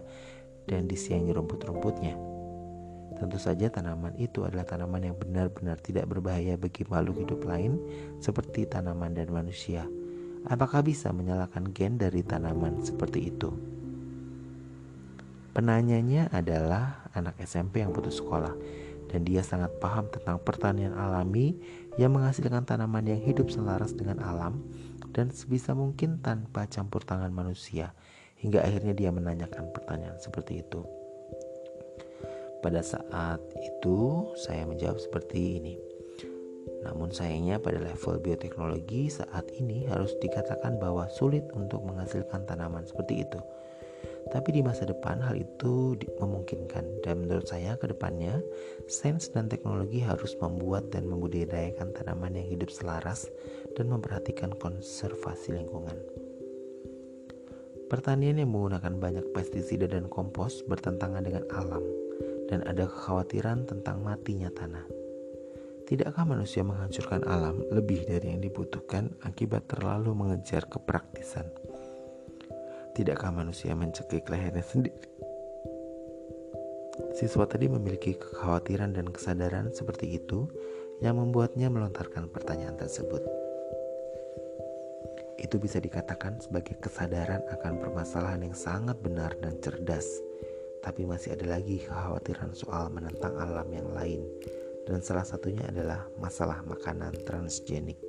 dan 0.65 0.88
disiangi 0.88 1.36
rumput-rumputnya. 1.36 2.15
Tentu 3.19 3.38
saja 3.38 3.69
tanaman 3.69 4.17
itu 4.17 4.47
adalah 4.47 4.65
tanaman 4.65 5.12
yang 5.12 5.15
benar-benar 5.19 5.77
tidak 5.84 6.10
berbahaya 6.10 6.58
bagi 6.58 6.88
makhluk 6.89 7.21
hidup 7.21 7.45
lain 7.45 7.77
seperti 8.17 8.65
tanaman 8.65 9.13
dan 9.13 9.30
manusia. 9.30 9.86
Apakah 10.49 10.82
bisa 10.82 11.13
menyalakan 11.13 11.69
gen 11.69 12.01
dari 12.01 12.25
tanaman 12.25 12.82
seperti 12.82 13.30
itu? 13.30 13.54
Penanyanya 15.54 16.32
adalah 16.34 17.06
anak 17.13 17.38
SMP 17.43 17.84
yang 17.84 17.93
putus 17.93 18.23
sekolah 18.23 18.56
dan 19.12 19.27
dia 19.27 19.43
sangat 19.43 19.69
paham 19.84 20.08
tentang 20.08 20.39
pertanian 20.39 20.95
alami 20.95 21.60
yang 21.99 22.15
menghasilkan 22.15 22.63
tanaman 22.63 23.04
yang 23.04 23.19
hidup 23.19 23.51
selaras 23.51 23.91
dengan 23.91 24.23
alam 24.23 24.63
dan 25.12 25.30
sebisa 25.30 25.76
mungkin 25.76 26.24
tanpa 26.24 26.65
campur 26.67 27.04
tangan 27.04 27.32
manusia 27.32 27.91
hingga 28.41 28.65
akhirnya 28.65 28.97
dia 28.97 29.13
menanyakan 29.13 29.69
pertanyaan 29.69 30.17
seperti 30.17 30.65
itu. 30.65 30.82
Pada 32.62 32.82
saat 32.82 33.41
itu 33.58 34.30
saya 34.38 34.65
menjawab 34.65 34.97
seperti 34.97 35.62
ini. 35.62 35.76
Namun 36.82 37.13
sayangnya 37.13 37.62
pada 37.62 37.78
level 37.78 38.21
bioteknologi 38.21 39.10
saat 39.10 39.50
ini 39.54 39.86
harus 39.86 40.13
dikatakan 40.17 40.82
bahwa 40.82 41.06
sulit 41.13 41.45
untuk 41.54 41.86
menghasilkan 41.86 42.45
tanaman 42.50 42.86
seperti 42.86 43.26
itu. 43.26 43.41
Tapi 44.32 44.50
di 44.56 44.63
masa 44.63 44.88
depan 44.88 45.20
hal 45.20 45.36
itu 45.36 46.00
memungkinkan 46.15 47.04
dan 47.04 47.28
menurut 47.28 47.52
saya 47.52 47.76
ke 47.76 47.91
depannya 47.91 48.39
sains 48.88 49.28
dan 49.28 49.52
teknologi 49.52 50.00
harus 50.00 50.39
membuat 50.39 50.88
dan 50.88 51.04
membudidayakan 51.04 51.91
tanaman 51.91 52.39
yang 52.39 52.48
hidup 52.48 52.72
selaras 52.72 53.28
dan 53.76 53.91
memperhatikan 53.91 54.56
konservasi 54.56 55.52
lingkungan. 55.52 56.00
Pertanian 57.91 58.39
yang 58.39 58.56
menggunakan 58.56 59.04
banyak 59.04 59.36
pestisida 59.36 59.84
dan 59.84 60.08
kompos 60.08 60.63
bertentangan 60.63 61.28
dengan 61.28 61.44
alam 61.52 61.84
dan 62.48 62.63
ada 62.63 62.88
kekhawatiran 62.88 63.67
tentang 63.67 64.00
matinya 64.00 64.48
tanah. 64.48 64.88
Tidakkah 65.91 66.24
manusia 66.24 66.63
menghancurkan 66.63 67.28
alam 67.28 67.60
lebih 67.67 68.08
dari 68.08 68.32
yang 68.32 68.39
dibutuhkan 68.39 69.12
akibat 69.28 69.67
terlalu 69.67 70.15
mengejar 70.15 70.63
kepraktisan? 70.72 71.52
Tidakkah 72.91 73.32
manusia 73.32 73.71
mencekik 73.71 74.27
lehernya 74.27 74.60
sendiri? 74.60 74.99
Siswa 77.15 77.47
tadi 77.47 77.71
memiliki 77.71 78.19
kekhawatiran 78.19 78.95
dan 78.95 79.08
kesadaran 79.12 79.71
seperti 79.71 80.19
itu 80.19 80.51
yang 80.99 81.15
membuatnya 81.15 81.71
melontarkan 81.71 82.27
pertanyaan 82.27 82.75
tersebut. 82.75 83.23
Itu 85.41 85.58
bisa 85.58 85.82
dikatakan 85.82 86.43
sebagai 86.43 86.77
kesadaran 86.84 87.41
akan 87.49 87.82
permasalahan 87.82 88.45
yang 88.45 88.56
sangat 88.56 88.99
benar 88.99 89.34
dan 89.41 89.58
cerdas, 89.63 90.06
tapi 90.86 91.08
masih 91.08 91.34
ada 91.34 91.58
lagi 91.58 91.82
kekhawatiran 91.82 92.54
soal 92.54 92.93
menentang 92.93 93.34
alam 93.39 93.65
yang 93.73 93.89
lain, 93.95 94.21
dan 94.86 95.01
salah 95.01 95.25
satunya 95.25 95.65
adalah 95.67 96.06
masalah 96.21 96.62
makanan 96.67 97.15
transgenik. 97.25 97.99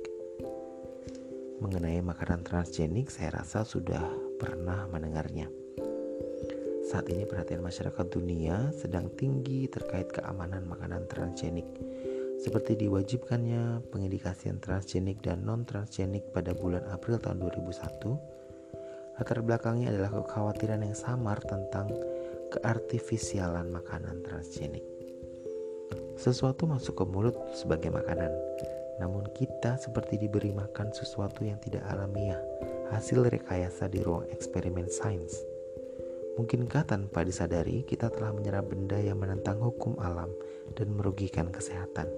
Mengenai 1.63 2.03
makanan 2.03 2.43
transgenik, 2.43 3.07
saya 3.07 3.39
rasa 3.39 3.63
sudah 3.63 4.03
pernah 4.37 4.89
mendengarnya. 4.89 5.49
Saat 6.83 7.09
ini 7.09 7.23
perhatian 7.23 7.63
masyarakat 7.63 8.05
dunia 8.11 8.69
sedang 8.75 9.09
tinggi 9.15 9.65
terkait 9.71 10.11
keamanan 10.11 10.67
makanan 10.67 11.07
transgenik, 11.07 11.65
seperti 12.37 12.75
diwajibkannya 12.75 13.87
pengedikasian 13.87 14.59
transgenik 14.59 15.23
dan 15.23 15.47
non-transgenik 15.47 16.35
pada 16.35 16.51
bulan 16.51 16.83
April 16.91 17.17
tahun 17.17 17.39
2001. 17.39 19.17
Latar 19.17 19.39
belakangnya 19.45 19.93
adalah 19.95 20.11
kekhawatiran 20.21 20.83
yang 20.83 20.97
samar 20.97 21.39
tentang 21.45 21.87
keartifisialan 22.51 23.71
makanan 23.71 24.19
transgenik. 24.25 24.83
Sesuatu 26.19 26.69
masuk 26.69 26.99
ke 26.99 27.05
mulut 27.07 27.37
sebagai 27.55 27.89
makanan, 27.89 28.29
namun 29.01 29.25
kita 29.33 29.79
seperti 29.81 30.21
diberi 30.21 30.53
makan 30.53 30.93
sesuatu 30.93 31.41
yang 31.41 31.57
tidak 31.57 31.81
alamiah 31.89 32.41
hasil 32.93 33.25
rekayasa 33.25 33.89
di 33.89 34.05
ruang 34.05 34.29
eksperimen 34.29 34.85
sains. 34.85 35.33
Mungkinkah 36.33 36.85
tanpa 36.85 37.21
disadari 37.21 37.85
kita 37.85 38.09
telah 38.09 38.33
menyerap 38.33 38.69
benda 38.69 38.97
yang 38.97 39.21
menentang 39.21 39.61
hukum 39.61 39.97
alam 40.01 40.29
dan 40.73 40.89
merugikan 40.93 41.49
kesehatan? 41.53 42.09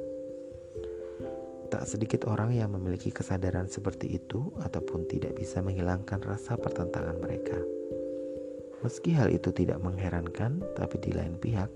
Tak 1.67 1.83
sedikit 1.83 2.23
orang 2.31 2.55
yang 2.55 2.71
memiliki 2.71 3.11
kesadaran 3.11 3.67
seperti 3.67 4.15
itu 4.15 4.55
ataupun 4.63 5.07
tidak 5.11 5.35
bisa 5.35 5.59
menghilangkan 5.59 6.23
rasa 6.23 6.55
pertentangan 6.55 7.19
mereka. 7.19 7.59
Meski 8.79 9.11
hal 9.17 9.33
itu 9.33 9.51
tidak 9.51 9.83
mengherankan, 9.83 10.63
tapi 10.77 10.95
di 11.01 11.11
lain 11.11 11.35
pihak 11.35 11.67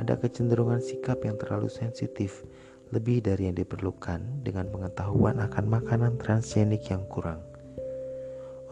ada 0.00 0.18
kecenderungan 0.18 0.82
sikap 0.82 1.22
yang 1.22 1.38
terlalu 1.38 1.70
sensitif, 1.70 2.42
lebih 2.90 3.22
dari 3.22 3.46
yang 3.46 3.54
diperlukan 3.54 4.42
dengan 4.42 4.66
pengetahuan 4.72 5.38
akan 5.38 5.64
makanan 5.70 6.18
transgenik 6.18 6.90
yang 6.90 7.06
kurang. 7.06 7.53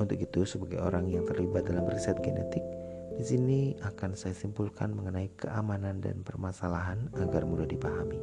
Untuk 0.02 0.18
itu, 0.18 0.42
sebagai 0.42 0.82
orang 0.82 1.06
yang 1.06 1.22
terlibat 1.22 1.70
dalam 1.70 1.86
riset 1.86 2.18
genetik, 2.26 2.66
di 3.14 3.22
sini 3.22 3.60
akan 3.86 4.18
saya 4.18 4.34
simpulkan 4.34 4.90
mengenai 4.98 5.30
keamanan 5.38 6.02
dan 6.02 6.26
permasalahan 6.26 7.06
agar 7.22 7.46
mudah 7.46 7.70
dipahami. 7.70 8.18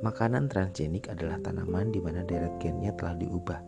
Makanan 0.00 0.48
transgenik 0.48 1.12
adalah 1.12 1.40
tanaman 1.40 1.92
di 1.92 2.00
mana 2.00 2.24
deret 2.24 2.56
gennya 2.60 2.92
telah 2.96 3.16
diubah 3.16 3.60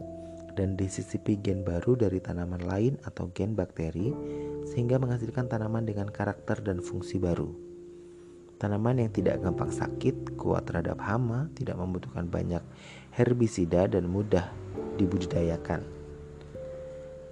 dan 0.57 0.77
disisipi 0.77 1.37
gen 1.41 1.65
baru 1.65 1.97
dari 1.97 2.21
tanaman 2.21 2.65
lain 2.65 2.97
atau 3.05 3.29
gen 3.33 3.53
bakteri 3.57 4.13
sehingga 4.69 4.97
menghasilkan 5.01 5.49
tanaman 5.49 5.85
dengan 5.85 6.09
karakter 6.09 6.61
dan 6.61 6.81
fungsi 6.85 7.17
baru. 7.17 7.53
Tanaman 8.57 9.05
yang 9.05 9.13
tidak 9.13 9.45
gampang 9.45 9.69
sakit, 9.69 10.37
kuat 10.41 10.65
terhadap 10.65 10.97
hama, 11.05 11.53
tidak 11.57 11.77
membutuhkan 11.77 12.25
banyak 12.25 12.65
herbisida 13.13 13.85
dan 13.85 14.09
mudah 14.09 14.49
dibudidayakan. 14.97 15.96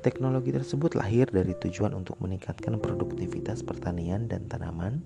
Teknologi 0.04 0.52
tersebut 0.52 1.00
lahir 1.00 1.24
dari 1.32 1.56
tujuan 1.56 1.96
untuk 1.96 2.20
meningkatkan 2.20 2.76
produktivitas 2.76 3.64
pertanian 3.64 4.28
dan 4.28 4.44
tanaman 4.52 5.00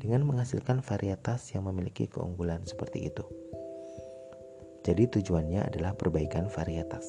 dengan 0.00 0.24
menghasilkan 0.24 0.80
varietas 0.80 1.52
yang 1.52 1.68
memiliki 1.68 2.08
keunggulan 2.08 2.64
seperti 2.64 3.12
itu. 3.12 3.28
Jadi 4.88 5.04
tujuannya 5.04 5.68
adalah 5.68 5.92
perbaikan 5.92 6.48
varietas 6.48 7.04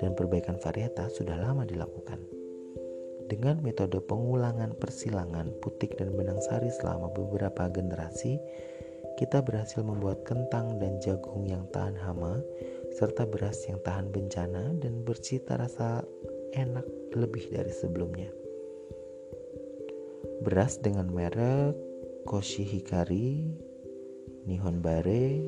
dan 0.00 0.16
perbaikan 0.16 0.56
varietas 0.56 1.20
sudah 1.20 1.36
lama 1.36 1.68
dilakukan. 1.68 2.24
Dengan 3.28 3.60
metode 3.60 4.00
pengulangan 4.08 4.80
persilangan 4.80 5.52
putik 5.60 6.00
dan 6.00 6.16
benang 6.16 6.40
sari 6.40 6.72
selama 6.72 7.12
beberapa 7.12 7.68
generasi, 7.68 8.40
kita 9.20 9.44
berhasil 9.44 9.84
membuat 9.84 10.24
kentang 10.24 10.80
dan 10.80 10.96
jagung 11.04 11.44
yang 11.44 11.68
tahan 11.68 12.00
hama, 12.00 12.40
serta 12.96 13.28
beras 13.28 13.60
yang 13.68 13.76
tahan 13.84 14.08
bencana 14.08 14.72
dan 14.80 15.04
bercita 15.04 15.60
rasa 15.60 16.00
enak 16.54 16.86
lebih 17.16 17.50
dari 17.50 17.72
sebelumnya. 17.72 18.30
Beras 20.44 20.78
dengan 20.78 21.10
merek 21.10 21.74
Koshi 22.28 22.62
Hikari, 22.62 23.50
Nihon 24.46 24.78
Bare 24.78 25.42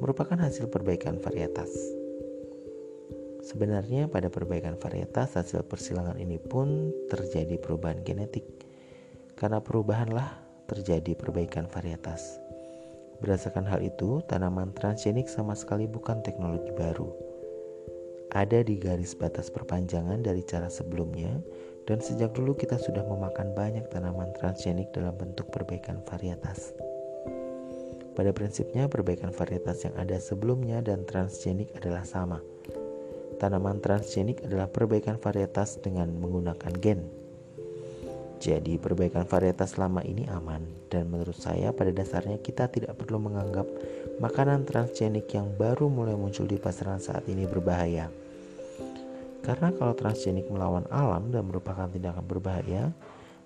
merupakan 0.00 0.38
hasil 0.38 0.72
perbaikan 0.72 1.20
varietas. 1.20 1.70
Sebenarnya 3.42 4.06
pada 4.06 4.30
perbaikan 4.30 4.78
varietas 4.78 5.34
hasil 5.34 5.66
persilangan 5.66 6.16
ini 6.16 6.38
pun 6.38 6.94
terjadi 7.10 7.58
perubahan 7.58 8.00
genetik. 8.06 8.46
Karena 9.34 9.58
perubahanlah 9.58 10.38
terjadi 10.70 11.18
perbaikan 11.18 11.66
varietas. 11.66 12.38
Berdasarkan 13.22 13.66
hal 13.70 13.82
itu, 13.86 14.18
tanaman 14.26 14.74
transgenik 14.74 15.30
sama 15.30 15.54
sekali 15.54 15.86
bukan 15.86 16.22
teknologi 16.26 16.74
baru. 16.74 17.21
Ada 18.32 18.64
di 18.64 18.80
garis 18.80 19.12
batas 19.12 19.52
perpanjangan 19.52 20.24
dari 20.24 20.40
cara 20.40 20.72
sebelumnya 20.72 21.36
dan 21.84 22.00
sejak 22.00 22.32
dulu 22.32 22.56
kita 22.56 22.80
sudah 22.80 23.04
memakan 23.04 23.52
banyak 23.52 23.84
tanaman 23.92 24.32
transgenik 24.40 24.88
dalam 24.96 25.12
bentuk 25.14 25.52
perbaikan 25.52 26.00
varietas. 26.08 26.72
Pada 28.12 28.32
prinsipnya, 28.32 28.88
perbaikan 28.88 29.32
varietas 29.32 29.84
yang 29.84 29.96
ada 30.00 30.16
sebelumnya 30.16 30.80
dan 30.80 31.04
transgenik 31.04 31.72
adalah 31.76 32.04
sama– 32.08 32.40
tanaman 33.42 33.82
transgenik 33.82 34.38
adalah 34.46 34.70
perbaikan 34.70 35.18
varietas 35.18 35.82
dengan 35.82 36.14
menggunakan 36.14 36.72
gen. 36.78 37.02
Jadi 38.38 38.78
perbaikan 38.78 39.26
varietas 39.26 39.74
lama 39.82 39.98
ini 40.06 40.30
aman 40.30 40.62
dan 40.86 41.10
menurut 41.10 41.34
saya 41.34 41.74
pada 41.74 41.90
dasarnya 41.90 42.38
kita 42.38 42.70
tidak 42.70 42.94
perlu 42.94 43.18
menganggap 43.18 43.66
makanan 44.22 44.62
transgenik 44.62 45.26
yang 45.34 45.50
baru 45.58 45.90
mulai 45.90 46.14
muncul 46.14 46.46
di 46.46 46.54
pasaran 46.54 47.02
saat 47.02 47.26
ini 47.26 47.46
berbahaya. 47.50 48.10
Karena 49.42 49.74
kalau 49.74 49.92
transgenik 49.98 50.46
melawan 50.46 50.86
alam 50.94 51.34
dan 51.34 51.50
merupakan 51.50 51.90
tindakan 51.90 52.24
berbahaya, 52.30 52.94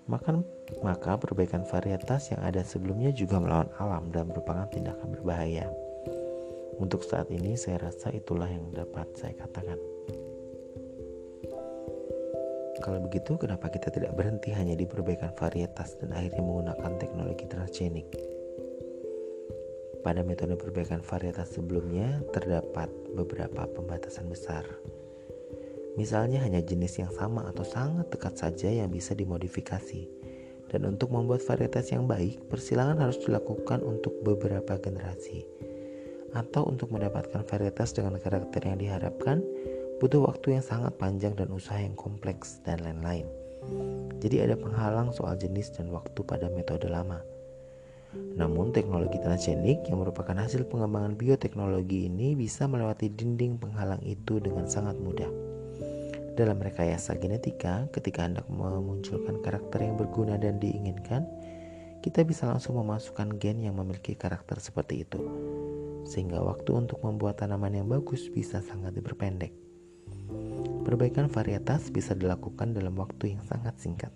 maka, 0.07 0.39
maka 0.85 1.19
perbaikan 1.19 1.67
varietas 1.67 2.31
yang 2.31 2.41
ada 2.45 2.63
sebelumnya 2.63 3.11
juga 3.11 3.43
melawan 3.43 3.73
alam 3.81 4.13
dan 4.13 4.31
merupakan 4.31 4.69
tindakan 4.71 5.09
berbahaya. 5.11 5.67
Untuk 6.77 7.01
saat 7.03 7.33
ini 7.33 7.57
saya 7.57 7.89
rasa 7.89 8.13
itulah 8.13 8.47
yang 8.47 8.69
dapat 8.77 9.09
saya 9.17 9.33
katakan. 9.35 9.81
Kalau 12.85 13.01
begitu, 13.03 13.41
kenapa 13.41 13.73
kita 13.73 13.89
tidak 13.89 14.13
berhenti 14.15 14.53
hanya 14.53 14.77
di 14.77 14.85
perbaikan 14.85 15.33
varietas 15.33 15.97
dan 15.97 16.13
akhirnya 16.13 16.45
menggunakan 16.45 16.93
teknologi 17.01 17.49
transgenik? 17.49 18.07
Pada 20.05 20.23
metode 20.23 20.55
perbaikan 20.55 21.03
varietas 21.03 21.57
sebelumnya 21.57 22.23
terdapat 22.31 22.87
beberapa 23.17 23.67
pembatasan 23.67 24.31
besar. 24.31 24.63
Misalnya 25.97 26.45
hanya 26.45 26.61
jenis 26.61 27.01
yang 27.01 27.13
sama 27.13 27.49
atau 27.49 27.65
sangat 27.65 28.13
dekat 28.13 28.37
saja 28.37 28.69
yang 28.69 28.93
bisa 28.93 29.17
dimodifikasi. 29.17 30.09
Dan 30.69 30.85
untuk 30.85 31.15
membuat 31.15 31.41
varietas 31.47 31.89
yang 31.95 32.05
baik, 32.05 32.53
persilangan 32.53 33.01
harus 33.01 33.17
dilakukan 33.23 33.81
untuk 33.81 34.13
beberapa 34.21 34.77
generasi 34.77 35.47
atau 36.37 36.69
untuk 36.69 36.93
mendapatkan 36.93 37.49
varietas 37.49 37.97
dengan 37.97 38.21
karakter 38.21 38.61
yang 38.69 38.77
diharapkan 38.77 39.41
butuh 39.97 40.29
waktu 40.29 40.61
yang 40.61 40.65
sangat 40.65 40.93
panjang 41.01 41.33
dan 41.33 41.49
usaha 41.49 41.81
yang 41.81 41.97
kompleks 41.97 42.61
dan 42.61 42.85
lain-lain. 42.85 43.25
Jadi 44.21 44.45
ada 44.45 44.55
penghalang 44.59 45.17
soal 45.17 45.41
jenis 45.41 45.73
dan 45.73 45.89
waktu 45.89 46.21
pada 46.27 46.53
metode 46.53 46.93
lama. 46.93 47.25
Namun 48.17 48.73
teknologi 48.73 49.21
transgenik 49.21 49.85
yang 49.89 50.01
merupakan 50.01 50.37
hasil 50.37 50.69
pengembangan 50.69 51.17
bioteknologi 51.17 52.09
ini 52.09 52.33
bisa 52.37 52.65
melewati 52.65 53.13
dinding 53.13 53.61
penghalang 53.61 54.01
itu 54.05 54.41
dengan 54.41 54.69
sangat 54.69 54.97
mudah. 55.01 55.46
Dalam 56.37 56.61
rekayasa 56.61 57.17
genetika, 57.17 57.89
ketika 57.97 58.29
hendak 58.29 58.45
memunculkan 58.53 59.41
karakter 59.41 59.81
yang 59.81 59.97
berguna 59.97 60.37
dan 60.37 60.61
diinginkan, 60.61 61.25
kita 62.05 62.23
bisa 62.29 62.45
langsung 62.45 62.77
memasukkan 62.77 63.41
gen 63.41 63.65
yang 63.65 63.81
memiliki 63.81 64.13
karakter 64.15 64.61
seperti 64.61 65.03
itu 65.03 65.25
sehingga 66.07 66.39
waktu 66.39 66.71
untuk 66.71 67.03
membuat 67.03 67.43
tanaman 67.43 67.75
yang 67.75 67.91
bagus 67.91 68.31
bisa 68.31 68.63
sangat 68.63 68.95
diperpendek. 68.95 69.51
Perbaikan 70.87 71.27
varietas 71.27 71.91
bisa 71.91 72.15
dilakukan 72.15 72.71
dalam 72.79 72.95
waktu 72.95 73.35
yang 73.35 73.43
sangat 73.43 73.75
singkat. 73.83 74.15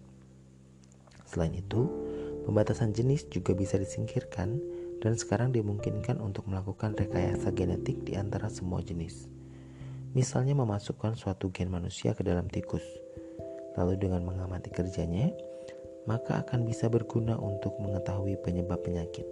Selain 1.27 1.51
itu, 1.51 1.91
pembatasan 2.47 2.95
jenis 2.95 3.27
juga 3.27 3.59
bisa 3.59 3.75
disingkirkan 3.75 4.63
dan 5.03 5.19
sekarang 5.19 5.51
dimungkinkan 5.51 6.23
untuk 6.23 6.47
melakukan 6.47 6.95
rekayasa 6.95 7.51
genetik 7.51 8.07
di 8.07 8.15
antara 8.15 8.47
semua 8.47 8.79
jenis. 8.87 9.40
Misalnya 10.11 10.59
memasukkan 10.59 11.15
suatu 11.15 11.55
gen 11.55 11.71
manusia 11.71 12.19
ke 12.19 12.27
dalam 12.27 12.51
tikus. 12.51 12.83
Lalu 13.79 13.95
dengan 13.95 14.27
mengamati 14.27 14.67
kerjanya, 14.67 15.31
maka 16.11 16.43
akan 16.43 16.67
bisa 16.67 16.91
berguna 16.91 17.39
untuk 17.39 17.79
mengetahui 17.79 18.35
penyebab 18.43 18.83
penyakit. 18.83 19.23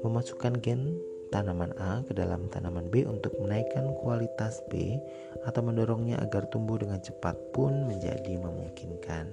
Memasukkan 0.00 0.56
gen 0.64 0.96
tanaman 1.28 1.76
A 1.76 2.00
ke 2.04 2.16
dalam 2.16 2.48
tanaman 2.48 2.88
B 2.88 3.04
untuk 3.04 3.36
menaikkan 3.44 3.92
kualitas 4.00 4.64
B 4.72 4.96
atau 5.44 5.60
mendorongnya 5.60 6.16
agar 6.24 6.48
tumbuh 6.48 6.80
dengan 6.80 7.04
cepat 7.04 7.36
pun 7.52 7.88
menjadi 7.88 8.40
memungkinkan. 8.40 9.32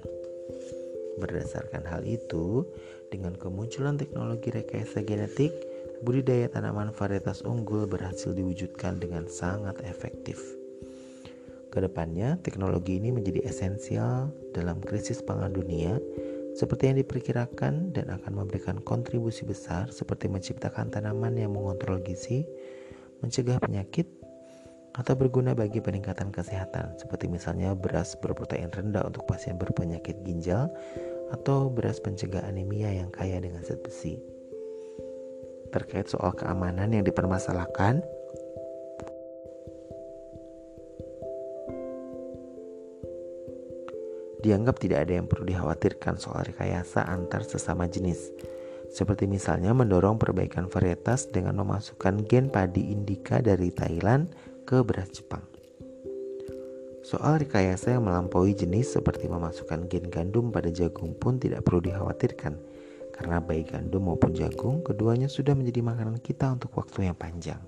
Berdasarkan 1.20 1.84
hal 1.84 2.04
itu, 2.04 2.64
dengan 3.08 3.36
kemunculan 3.36 4.00
teknologi 4.00 4.48
rekayasa 4.52 5.04
genetik, 5.04 5.52
budidaya 6.00 6.48
tanaman 6.48 6.92
varietas 6.92 7.44
unggul 7.44 7.84
berhasil 7.84 8.32
diwujudkan 8.32 9.00
dengan 9.00 9.28
sangat 9.28 9.78
efektif. 9.84 10.40
Ke 11.70 11.78
depannya, 11.78 12.34
teknologi 12.42 12.98
ini 12.98 13.14
menjadi 13.14 13.46
esensial 13.46 14.34
dalam 14.56 14.82
krisis 14.82 15.22
pangan 15.22 15.54
dunia 15.54 16.02
seperti 16.58 16.90
yang 16.90 16.98
diperkirakan 16.98 17.94
dan 17.94 18.10
akan 18.10 18.32
memberikan 18.42 18.82
kontribusi 18.82 19.46
besar 19.46 19.86
seperti 19.94 20.26
menciptakan 20.26 20.90
tanaman 20.90 21.38
yang 21.38 21.54
mengontrol 21.54 22.02
gizi, 22.02 22.42
mencegah 23.22 23.62
penyakit, 23.62 24.10
atau 24.98 25.14
berguna 25.14 25.54
bagi 25.54 25.78
peningkatan 25.78 26.34
kesehatan 26.34 26.98
seperti 26.98 27.30
misalnya 27.30 27.78
beras 27.78 28.18
berprotein 28.18 28.74
rendah 28.74 29.06
untuk 29.06 29.22
pasien 29.30 29.54
berpenyakit 29.54 30.18
ginjal 30.26 30.66
atau 31.30 31.70
beras 31.70 32.02
pencegah 32.02 32.42
anemia 32.42 32.90
yang 32.90 33.10
kaya 33.14 33.38
dengan 33.38 33.62
zat 33.62 33.78
besi. 33.86 34.18
Terkait 35.70 36.06
soal 36.10 36.34
keamanan 36.34 36.90
yang 36.90 37.06
dipermasalahkan, 37.06 38.02
Dianggap 44.40 44.80
tidak 44.80 45.04
ada 45.04 45.20
yang 45.20 45.28
perlu 45.28 45.44
dikhawatirkan 45.52 46.16
soal 46.16 46.40
rekayasa 46.48 47.04
antar 47.04 47.44
sesama 47.44 47.84
jenis, 47.84 48.32
seperti 48.88 49.28
misalnya 49.28 49.76
mendorong 49.76 50.16
perbaikan 50.16 50.64
varietas 50.64 51.28
dengan 51.28 51.60
memasukkan 51.60 52.24
gen 52.24 52.48
padi 52.48 52.88
indica 52.88 53.44
dari 53.44 53.68
Thailand 53.68 54.32
ke 54.64 54.80
beras 54.80 55.12
Jepang. 55.12 55.44
Soal 57.04 57.44
rekayasa 57.44 57.96
yang 57.96 58.08
melampaui 58.08 58.56
jenis 58.56 58.96
seperti 58.96 59.28
memasukkan 59.28 59.92
gen 59.92 60.08
gandum 60.08 60.48
pada 60.48 60.72
jagung 60.72 61.12
pun 61.20 61.36
tidak 61.36 61.68
perlu 61.68 61.84
dikhawatirkan 61.84 62.56
karena 63.20 63.36
baik 63.36 63.76
gandum 63.76 64.08
maupun 64.08 64.32
jagung 64.32 64.80
keduanya 64.80 65.28
sudah 65.28 65.52
menjadi 65.52 65.84
makanan 65.84 66.16
kita 66.24 66.56
untuk 66.56 66.72
waktu 66.80 67.12
yang 67.12 67.16
panjang. 67.20 67.60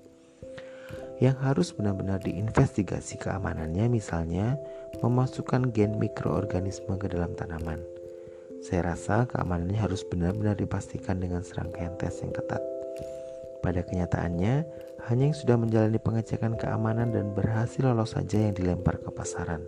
Yang 1.21 1.37
harus 1.45 1.69
benar-benar 1.77 2.25
diinvestigasi 2.25 3.21
keamanannya 3.21 3.85
misalnya 3.85 4.57
memasukkan 5.05 5.69
gen 5.69 6.01
mikroorganisme 6.01 6.97
ke 6.97 7.05
dalam 7.05 7.37
tanaman 7.37 7.85
saya 8.63 8.95
rasa 8.95 9.27
keamanannya 9.27 9.75
harus 9.75 10.07
benar-benar 10.07 10.55
dipastikan 10.55 11.19
dengan 11.19 11.43
serangkaian 11.43 11.99
tes 11.99 12.23
yang 12.23 12.31
ketat. 12.31 12.63
Pada 13.59 13.83
kenyataannya, 13.83 14.63
hanya 15.11 15.23
yang 15.27 15.35
sudah 15.35 15.59
menjalani 15.59 15.99
pengecekan 15.99 16.55
keamanan 16.55 17.11
dan 17.11 17.35
berhasil 17.35 17.83
lolos 17.83 18.15
saja 18.15 18.39
yang 18.39 18.55
dilempar 18.55 19.03
ke 19.03 19.11
pasaran. 19.11 19.67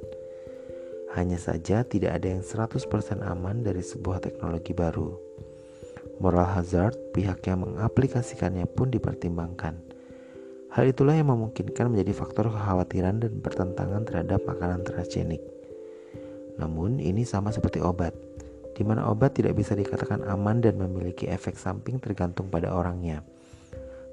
Hanya 1.12 1.36
saja 1.36 1.84
tidak 1.84 2.24
ada 2.24 2.40
yang 2.40 2.44
100% 2.44 3.20
aman 3.20 3.68
dari 3.68 3.84
sebuah 3.84 4.24
teknologi 4.24 4.72
baru. 4.72 5.25
Moral 6.24 6.48
hazard 6.56 6.96
pihak 7.12 7.44
yang 7.48 7.68
mengaplikasikannya 7.68 8.68
pun 8.72 8.92
dipertimbangkan. 8.92 9.76
Hal 10.72 10.86
itulah 10.88 11.16
yang 11.16 11.32
memungkinkan 11.32 11.92
menjadi 11.92 12.12
faktor 12.16 12.52
kekhawatiran 12.52 13.24
dan 13.24 13.40
pertentangan 13.40 14.04
terhadap 14.08 14.44
makanan 14.44 14.84
transgenik. 14.84 15.44
Namun, 16.56 17.00
ini 17.04 17.28
sama 17.28 17.52
seperti 17.52 17.84
obat 17.84 18.16
di 18.76 18.84
mana 18.84 19.08
obat 19.08 19.40
tidak 19.40 19.56
bisa 19.56 19.72
dikatakan 19.72 20.28
aman 20.28 20.60
dan 20.60 20.76
memiliki 20.76 21.32
efek 21.32 21.56
samping 21.56 21.98
tergantung 21.98 22.52
pada 22.52 22.76
orangnya. 22.76 23.24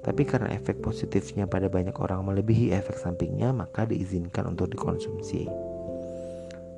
Tapi 0.03 0.23
karena 0.23 0.51
efek 0.55 0.79
positifnya 0.79 1.47
pada 1.47 1.67
banyak 1.67 1.95
orang 1.99 2.23
melebihi 2.23 2.71
efek 2.75 2.95
sampingnya, 2.99 3.51
maka 3.51 3.87
diizinkan 3.87 4.51
untuk 4.51 4.71
dikonsumsi. 4.71 5.47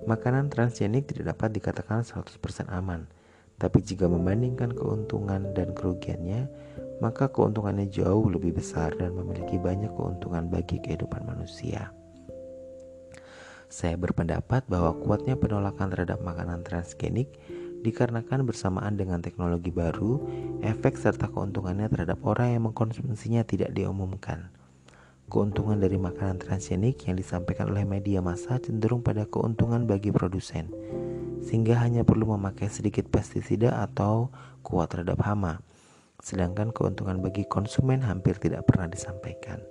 Makanan 0.06 0.54
transgenik 0.54 1.10
tidak 1.10 1.34
dapat 1.34 1.58
dikatakan 1.58 2.06
100% 2.06 2.70
aman, 2.70 3.10
tapi 3.56 3.80
jika 3.80 4.12
membandingkan 4.12 4.76
keuntungan 4.76 5.56
dan 5.56 5.72
kerugiannya, 5.72 6.52
maka 7.00 7.32
keuntungannya 7.32 7.88
jauh 7.88 8.28
lebih 8.28 8.56
besar 8.56 8.92
dan 9.00 9.16
memiliki 9.16 9.56
banyak 9.56 9.92
keuntungan 9.96 10.48
bagi 10.52 10.80
kehidupan 10.84 11.24
manusia. 11.24 11.92
Saya 13.72 14.00
berpendapat 14.00 14.68
bahwa 14.72 14.96
kuatnya 15.04 15.36
penolakan 15.36 15.92
terhadap 15.92 16.24
makanan 16.24 16.64
transgenik 16.64 17.32
dikarenakan 17.84 18.48
bersamaan 18.48 18.98
dengan 18.98 19.22
teknologi 19.22 19.70
baru, 19.70 20.22
efek 20.66 20.98
serta 20.98 21.30
keuntungannya 21.30 21.86
terhadap 21.92 22.18
orang 22.26 22.58
yang 22.58 22.64
mengkonsumsinya 22.72 23.46
tidak 23.46 23.76
diumumkan. 23.78 24.50
Keuntungan 25.26 25.82
dari 25.82 25.98
makanan 25.98 26.38
transgenik 26.38 27.02
yang 27.10 27.18
disampaikan 27.18 27.74
oleh 27.74 27.82
media 27.82 28.22
massa 28.22 28.62
cenderung 28.62 29.02
pada 29.02 29.26
keuntungan 29.26 29.90
bagi 29.90 30.14
produsen, 30.14 30.70
sehingga 31.46 31.78
hanya 31.78 32.02
perlu 32.02 32.34
memakai 32.34 32.68
sedikit 32.68 33.06
pestisida 33.14 33.78
atau 33.86 34.34
kuat 34.66 34.90
terhadap 34.90 35.22
hama, 35.22 35.62
sedangkan 36.26 36.74
keuntungan 36.74 37.22
bagi 37.22 37.46
konsumen 37.46 38.02
hampir 38.02 38.34
tidak 38.42 38.66
pernah 38.66 38.90
disampaikan. 38.90 39.62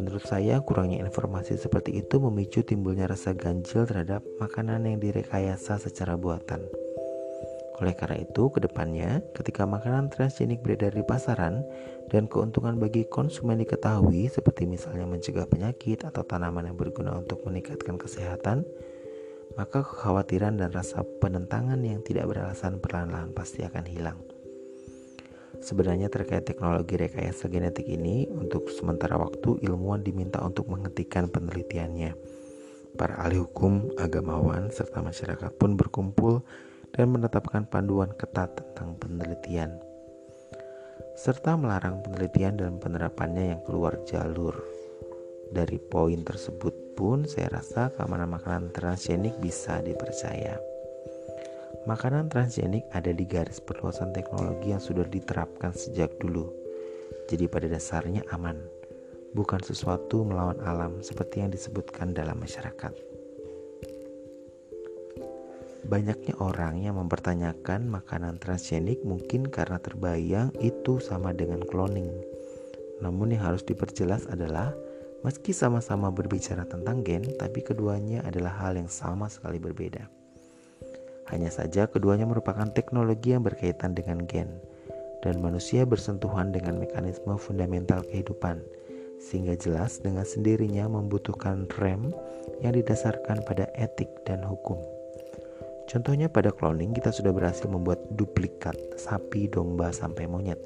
Menurut 0.00 0.24
saya, 0.24 0.62
kurangnya 0.62 1.02
informasi 1.02 1.58
seperti 1.58 2.00
itu 2.00 2.22
memicu 2.22 2.62
timbulnya 2.62 3.10
rasa 3.10 3.34
ganjil 3.34 3.82
terhadap 3.82 4.22
makanan 4.38 4.86
yang 4.86 5.02
direkayasa 5.02 5.76
secara 5.76 6.14
buatan. 6.14 6.62
Oleh 7.78 7.94
karena 7.94 8.22
itu, 8.22 8.50
ke 8.50 8.58
depannya, 8.62 9.22
ketika 9.34 9.62
makanan 9.62 10.10
transgenik 10.10 10.62
beredar 10.62 10.94
di 10.94 11.02
pasaran 11.02 11.62
dan 12.10 12.26
keuntungan 12.26 12.78
bagi 12.78 13.06
konsumen 13.06 13.62
diketahui, 13.62 14.26
seperti 14.26 14.66
misalnya 14.66 15.06
mencegah 15.06 15.46
penyakit 15.46 16.02
atau 16.02 16.26
tanaman 16.26 16.66
yang 16.70 16.78
berguna 16.78 17.18
untuk 17.18 17.42
meningkatkan 17.46 17.94
kesehatan, 17.94 18.66
maka 19.58 19.82
kekhawatiran 19.82 20.54
dan 20.62 20.70
rasa 20.70 21.02
penentangan 21.18 21.82
yang 21.82 21.98
tidak 22.06 22.30
beralasan 22.30 22.78
perlahan-lahan 22.78 23.34
pasti 23.34 23.66
akan 23.66 23.84
hilang. 23.90 24.18
Sebenarnya 25.58 26.06
terkait 26.06 26.46
teknologi 26.46 26.94
rekayasa 26.94 27.50
genetik 27.50 27.90
ini, 27.90 28.30
untuk 28.30 28.70
sementara 28.70 29.18
waktu 29.18 29.58
ilmuwan 29.66 30.06
diminta 30.06 30.38
untuk 30.46 30.70
menghentikan 30.70 31.26
penelitiannya. 31.26 32.14
Para 32.94 33.18
ahli 33.18 33.42
hukum, 33.42 33.98
agamawan, 33.98 34.70
serta 34.70 35.02
masyarakat 35.02 35.50
pun 35.58 35.74
berkumpul 35.74 36.46
dan 36.94 37.10
menetapkan 37.10 37.66
panduan 37.66 38.14
ketat 38.14 38.54
tentang 38.54 38.94
penelitian 39.02 39.82
serta 41.18 41.58
melarang 41.58 41.98
penelitian 41.98 42.54
dan 42.54 42.78
penerapannya 42.78 43.50
yang 43.50 43.60
keluar 43.66 43.98
jalur. 44.06 44.54
Dari 45.50 45.82
poin 45.82 46.22
tersebut 46.22 46.87
pun 46.98 47.22
saya 47.30 47.62
rasa 47.62 47.94
keamanan 47.94 48.34
makanan 48.34 48.74
transgenik 48.74 49.38
bisa 49.38 49.78
dipercaya. 49.86 50.58
Makanan 51.86 52.26
transgenik 52.26 52.82
ada 52.90 53.14
di 53.14 53.22
garis 53.22 53.62
perluasan 53.62 54.10
teknologi 54.10 54.74
yang 54.74 54.82
sudah 54.82 55.06
diterapkan 55.06 55.70
sejak 55.70 56.10
dulu. 56.18 56.50
Jadi 57.30 57.46
pada 57.46 57.70
dasarnya 57.70 58.26
aman, 58.34 58.58
bukan 59.30 59.62
sesuatu 59.62 60.26
melawan 60.26 60.58
alam 60.66 60.98
seperti 60.98 61.46
yang 61.46 61.54
disebutkan 61.54 62.18
dalam 62.18 62.34
masyarakat. 62.42 62.90
Banyaknya 65.86 66.34
orang 66.42 66.82
yang 66.82 66.98
mempertanyakan 66.98 67.86
makanan 67.86 68.42
transgenik 68.42 69.06
mungkin 69.06 69.46
karena 69.46 69.78
terbayang 69.78 70.50
itu 70.58 70.98
sama 70.98 71.30
dengan 71.30 71.62
cloning. 71.62 72.10
Namun 72.98 73.38
yang 73.38 73.54
harus 73.54 73.62
diperjelas 73.62 74.26
adalah 74.26 74.74
meski 75.26 75.50
sama-sama 75.50 76.12
berbicara 76.12 76.68
tentang 76.68 77.02
gen, 77.02 77.24
tapi 77.38 77.64
keduanya 77.64 78.22
adalah 78.26 78.54
hal 78.62 78.78
yang 78.78 78.90
sama 78.90 79.26
sekali 79.26 79.58
berbeda. 79.58 80.06
Hanya 81.28 81.52
saja 81.52 81.84
keduanya 81.90 82.24
merupakan 82.24 82.66
teknologi 82.72 83.36
yang 83.36 83.44
berkaitan 83.44 83.92
dengan 83.92 84.24
gen 84.24 84.48
dan 85.20 85.42
manusia 85.42 85.82
bersentuhan 85.82 86.54
dengan 86.54 86.78
mekanisme 86.80 87.36
fundamental 87.36 88.00
kehidupan 88.06 88.62
sehingga 89.18 89.58
jelas 89.58 89.98
dengan 89.98 90.22
sendirinya 90.22 90.86
membutuhkan 90.86 91.66
rem 91.76 92.14
yang 92.62 92.72
didasarkan 92.74 93.42
pada 93.42 93.66
etik 93.74 94.08
dan 94.22 94.46
hukum. 94.46 94.78
Contohnya 95.88 96.28
pada 96.28 96.52
cloning 96.52 96.92
kita 96.92 97.10
sudah 97.10 97.32
berhasil 97.32 97.66
membuat 97.66 97.98
duplikat 98.14 98.76
sapi, 99.00 99.48
domba, 99.48 99.88
sampai 99.90 100.28
monyet. 100.28 100.60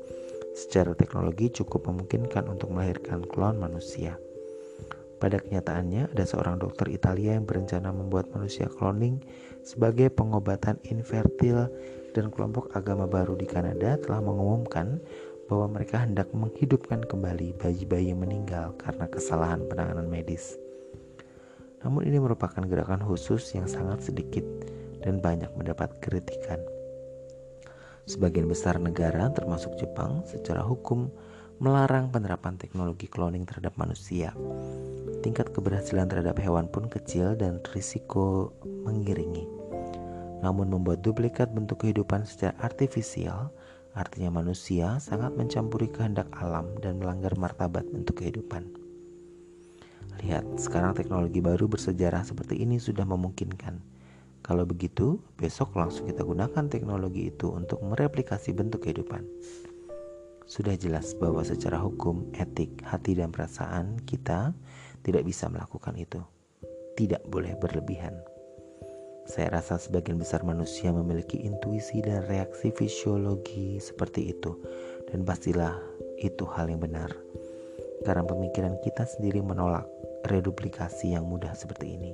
Secara 0.52 0.92
teknologi 0.92 1.48
cukup 1.48 1.88
memungkinkan 1.88 2.44
untuk 2.50 2.74
melahirkan 2.74 3.24
klon 3.24 3.56
manusia. 3.56 4.18
Pada 5.22 5.38
kenyataannya, 5.38 6.10
ada 6.10 6.24
seorang 6.26 6.58
dokter 6.58 6.90
Italia 6.90 7.38
yang 7.38 7.46
berencana 7.46 7.94
membuat 7.94 8.34
manusia 8.34 8.66
cloning 8.66 9.22
sebagai 9.62 10.10
pengobatan 10.10 10.82
infertil 10.82 11.70
dan 12.10 12.26
kelompok 12.34 12.74
agama 12.74 13.06
baru 13.06 13.38
di 13.38 13.46
Kanada 13.46 14.02
telah 14.02 14.18
mengumumkan 14.18 14.98
bahwa 15.46 15.78
mereka 15.78 16.02
hendak 16.02 16.26
menghidupkan 16.34 17.06
kembali 17.06 17.54
bayi-bayi 17.54 18.10
yang 18.10 18.18
meninggal 18.18 18.74
karena 18.82 19.06
kesalahan 19.06 19.62
penanganan 19.70 20.10
medis. 20.10 20.58
Namun 21.86 22.02
ini 22.02 22.18
merupakan 22.18 22.66
gerakan 22.66 23.06
khusus 23.06 23.46
yang 23.54 23.70
sangat 23.70 24.02
sedikit 24.02 24.42
dan 25.06 25.22
banyak 25.22 25.54
mendapat 25.54 26.02
kritikan. 26.02 26.58
Sebagian 28.10 28.50
besar 28.50 28.82
negara 28.82 29.30
termasuk 29.30 29.78
Jepang 29.78 30.26
secara 30.26 30.66
hukum 30.66 31.14
melarang 31.62 32.10
penerapan 32.10 32.58
teknologi 32.58 33.06
cloning 33.06 33.46
terhadap 33.46 33.78
manusia. 33.78 34.34
Tingkat 35.22 35.54
keberhasilan 35.54 36.10
terhadap 36.10 36.42
hewan 36.42 36.66
pun 36.66 36.90
kecil 36.90 37.38
dan 37.38 37.62
risiko 37.70 38.50
mengiringi. 38.82 39.46
Namun 40.42 40.74
membuat 40.74 41.06
duplikat 41.06 41.54
bentuk 41.54 41.86
kehidupan 41.86 42.26
secara 42.26 42.58
artifisial, 42.58 43.54
artinya 43.94 44.42
manusia 44.42 44.98
sangat 44.98 45.38
mencampuri 45.38 45.86
kehendak 45.86 46.26
alam 46.34 46.66
dan 46.82 46.98
melanggar 46.98 47.38
martabat 47.38 47.86
bentuk 47.94 48.18
kehidupan. 48.18 48.66
Lihat, 50.18 50.42
sekarang 50.58 50.98
teknologi 50.98 51.38
baru 51.38 51.70
bersejarah 51.70 52.26
seperti 52.26 52.58
ini 52.58 52.82
sudah 52.82 53.06
memungkinkan. 53.06 53.78
Kalau 54.42 54.66
begitu, 54.66 55.22
besok 55.38 55.78
langsung 55.78 56.10
kita 56.10 56.26
gunakan 56.26 56.66
teknologi 56.66 57.30
itu 57.30 57.54
untuk 57.54 57.78
mereplikasi 57.86 58.50
bentuk 58.50 58.82
kehidupan. 58.82 59.22
Sudah 60.52 60.76
jelas 60.76 61.16
bahwa 61.16 61.40
secara 61.40 61.80
hukum, 61.80 62.28
etik, 62.36 62.84
hati, 62.84 63.16
dan 63.16 63.32
perasaan 63.32 63.96
kita 64.04 64.52
tidak 65.00 65.24
bisa 65.24 65.48
melakukan 65.48 65.96
itu. 65.96 66.20
Tidak 66.92 67.24
boleh 67.24 67.56
berlebihan. 67.56 68.12
Saya 69.24 69.48
rasa 69.48 69.80
sebagian 69.80 70.20
besar 70.20 70.44
manusia 70.44 70.92
memiliki 70.92 71.40
intuisi 71.40 72.04
dan 72.04 72.28
reaksi 72.28 72.68
fisiologi 72.68 73.80
seperti 73.80 74.28
itu, 74.36 74.60
dan 75.08 75.24
pastilah 75.24 75.72
itu 76.20 76.44
hal 76.44 76.68
yang 76.68 76.84
benar. 76.84 77.08
Karena 78.04 78.20
pemikiran 78.20 78.76
kita 78.84 79.08
sendiri 79.08 79.40
menolak 79.40 79.88
reduplikasi 80.28 81.16
yang 81.16 81.32
mudah 81.32 81.56
seperti 81.56 81.96
ini. 81.96 82.12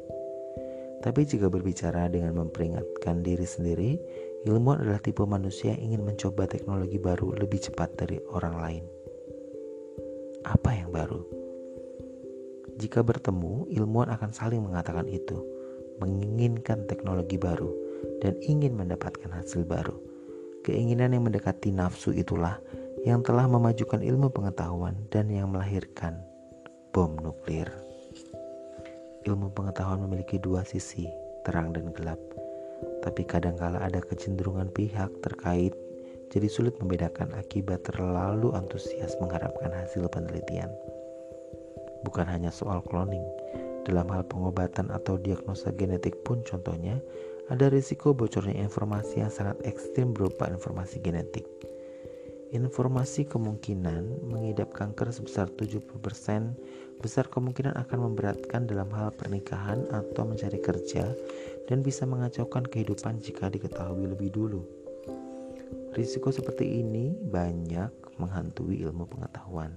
Tapi 1.02 1.26
jika 1.26 1.50
berbicara 1.50 2.06
dengan 2.06 2.38
memperingatkan 2.38 3.26
diri 3.26 3.46
sendiri, 3.46 3.98
Ilmuwan 4.46 4.86
adalah 4.86 5.02
tipe 5.02 5.26
manusia 5.26 5.74
yang 5.74 5.90
ingin 5.90 6.02
mencoba 6.06 6.46
teknologi 6.46 6.94
baru 6.94 7.34
lebih 7.34 7.58
cepat 7.58 7.98
dari 7.98 8.22
orang 8.30 8.54
lain. 8.62 8.84
Apa 10.46 10.78
yang 10.78 10.94
baru? 10.94 11.26
Jika 12.78 13.02
bertemu, 13.02 13.66
ilmuwan 13.74 14.14
akan 14.14 14.30
saling 14.30 14.62
mengatakan 14.62 15.10
itu, 15.10 15.42
menginginkan 15.98 16.86
teknologi 16.86 17.34
baru, 17.34 17.74
dan 18.22 18.38
ingin 18.38 18.78
mendapatkan 18.78 19.26
hasil 19.26 19.66
baru. 19.66 19.98
Keinginan 20.62 21.18
yang 21.18 21.26
mendekati 21.26 21.74
nafsu 21.74 22.14
itulah 22.14 22.62
yang 23.02 23.26
telah 23.26 23.50
memajukan 23.50 23.98
ilmu 23.98 24.30
pengetahuan 24.30 24.94
dan 25.10 25.26
yang 25.34 25.50
melahirkan 25.50 26.14
bom 26.94 27.18
nuklir. 27.18 27.66
Ilmu 29.26 29.50
pengetahuan 29.50 29.98
memiliki 30.06 30.38
dua 30.38 30.62
sisi, 30.62 31.10
terang 31.42 31.74
dan 31.74 31.90
gelap 31.90 32.37
tapi 33.02 33.22
kadangkala 33.26 33.82
ada 33.82 34.02
kecenderungan 34.02 34.70
pihak 34.72 35.10
terkait 35.22 35.74
jadi 36.28 36.48
sulit 36.48 36.76
membedakan 36.76 37.32
akibat 37.36 37.88
terlalu 37.88 38.52
antusias 38.52 39.16
mengharapkan 39.16 39.72
hasil 39.72 40.12
penelitian. 40.12 40.68
Bukan 42.04 42.28
hanya 42.28 42.52
soal 42.52 42.84
cloning, 42.84 43.24
dalam 43.88 44.04
hal 44.12 44.28
pengobatan 44.28 44.92
atau 44.92 45.16
diagnosa 45.16 45.72
genetik 45.72 46.20
pun 46.22 46.44
contohnya, 46.44 47.00
ada 47.48 47.72
risiko 47.72 48.12
bocornya 48.12 48.60
informasi 48.60 49.24
yang 49.24 49.32
sangat 49.32 49.56
ekstrim 49.64 50.12
berupa 50.12 50.44
informasi 50.52 51.00
genetik. 51.00 51.48
Informasi 52.48 53.28
kemungkinan 53.28 54.24
mengidap 54.24 54.72
kanker 54.72 55.12
sebesar 55.12 55.52
70% 55.52 55.84
besar 57.00 57.28
kemungkinan 57.28 57.76
akan 57.76 57.98
memberatkan 58.08 58.64
dalam 58.64 58.88
hal 58.92 59.12
pernikahan 59.12 59.84
atau 59.92 60.24
mencari 60.24 60.56
kerja 60.56 61.12
dan 61.68 61.84
bisa 61.84 62.08
mengacaukan 62.08 62.64
kehidupan 62.64 63.20
jika 63.20 63.52
diketahui 63.52 64.08
lebih 64.08 64.32
dulu. 64.32 64.64
Risiko 65.92 66.32
seperti 66.32 66.80
ini 66.80 67.12
banyak 67.12 67.92
menghantui 68.16 68.80
ilmu 68.88 69.04
pengetahuan, 69.04 69.76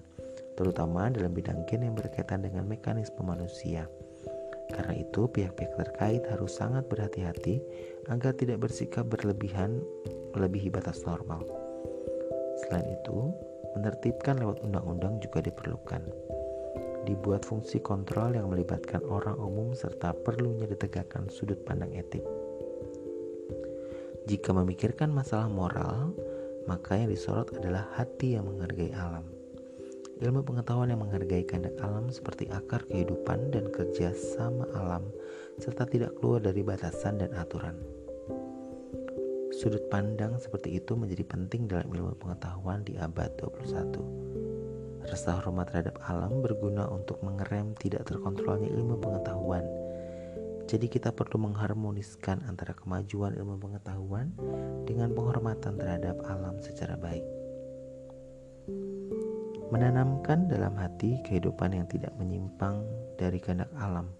terutama 0.56 1.12
dalam 1.12 1.36
bidang 1.36 1.68
gen 1.68 1.84
yang 1.84 1.96
berkaitan 2.00 2.48
dengan 2.48 2.64
mekanisme 2.64 3.20
manusia. 3.28 3.92
Karena 4.72 4.96
itu, 4.96 5.28
pihak-pihak 5.28 5.76
terkait 5.76 6.24
harus 6.32 6.56
sangat 6.56 6.88
berhati-hati 6.88 7.60
agar 8.08 8.32
tidak 8.39 8.64
bersikap 8.64 9.04
berlebihan 9.12 9.84
melebihi 10.32 10.72
batas 10.72 11.04
normal. 11.04 11.44
Selain 12.64 12.88
itu, 12.88 13.36
menertibkan 13.76 14.39
lewat 14.39 14.64
undang-undang 14.64 15.20
juga 15.20 15.44
diperlukan 15.44 16.08
dibuat 17.06 17.43
fungsi 17.47 17.82
kontrol 17.82 18.38
yang 18.38 18.49
melibatkan 18.52 19.02
orang 19.10 19.38
umum 19.38 19.74
serta 19.74 20.14
perlunya 20.14 20.70
ditegakkan 20.70 21.28
sudut 21.28 21.58
pandang 21.66 21.91
etik. 21.97 22.24
Jika 24.30 24.54
memikirkan 24.54 25.10
masalah 25.10 25.49
moral, 25.49 26.14
maka 26.70 26.93
yang 26.93 27.10
disorot 27.10 27.49
adalah 27.58 27.89
hati 27.97 28.38
yang 28.38 28.45
menghargai 28.45 28.93
alam. 28.93 29.26
Ilmu 30.22 30.45
pengetahuan 30.45 30.93
yang 30.93 31.02
menghargai 31.02 31.41
kehendak 31.41 31.74
alam 31.82 32.14
seperti 32.14 32.45
akar 32.54 32.86
kehidupan 32.86 33.49
dan 33.49 33.74
kerja 33.74 34.14
sama 34.14 34.70
alam 34.78 35.02
serta 35.58 35.89
tidak 35.89 36.14
keluar 36.22 36.38
dari 36.38 36.62
batasan 36.62 37.26
dan 37.26 37.34
aturan. 37.34 37.74
Sudut 39.58 39.82
pandang 39.89 40.38
seperti 40.38 40.78
itu 40.78 40.93
menjadi 40.93 41.26
penting 41.26 41.66
dalam 41.66 41.89
ilmu 41.89 42.14
pengetahuan 42.22 42.86
di 42.86 43.02
abad 43.02 43.34
21. 43.41 44.21
Rasa 45.08 45.41
hormat 45.41 45.74
terhadap 45.74 45.97
alam 46.06 46.45
berguna 46.45 46.86
untuk 46.89 47.22
mengerem 47.26 47.74
tidak 47.78 48.06
terkontrolnya 48.06 48.70
ilmu 48.70 49.02
pengetahuan. 49.02 49.66
Jadi 50.70 50.88
kita 50.88 51.12
perlu 51.12 51.52
mengharmoniskan 51.52 52.45
antara 52.47 52.72
kemajuan 52.78 53.36
ilmu 53.36 53.60
pengetahuan 53.60 54.32
dengan 54.88 55.12
penghormatan 55.12 55.76
terhadap 55.76 56.22
alam 56.30 56.62
secara 56.64 56.95
baik. 56.95 57.26
Menanamkan 59.72 60.52
dalam 60.52 60.76
hati 60.76 61.20
kehidupan 61.28 61.76
yang 61.76 61.88
tidak 61.88 62.12
menyimpang 62.20 62.84
dari 63.16 63.39
kehendak 63.39 63.72
alam 63.80 64.12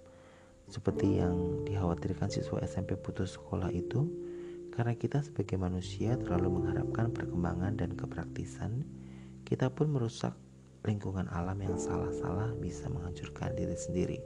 seperti 0.72 1.20
yang 1.20 1.68
dikhawatirkan 1.68 2.32
siswa 2.32 2.64
SMP 2.64 2.96
putus 2.96 3.36
sekolah 3.36 3.68
itu 3.76 4.08
karena 4.72 4.96
kita 4.96 5.20
sebagai 5.20 5.60
manusia 5.60 6.16
terlalu 6.16 6.64
mengharapkan 6.64 7.12
perkembangan 7.12 7.76
dan 7.76 7.92
kepraktisan 7.92 8.88
kita 9.44 9.68
pun 9.68 9.92
merusak 9.92 10.32
lingkungan 10.82 11.30
alam 11.30 11.62
yang 11.62 11.78
salah-salah 11.78 12.58
bisa 12.58 12.90
menghancurkan 12.90 13.54
diri 13.54 13.78
sendiri. 13.78 14.20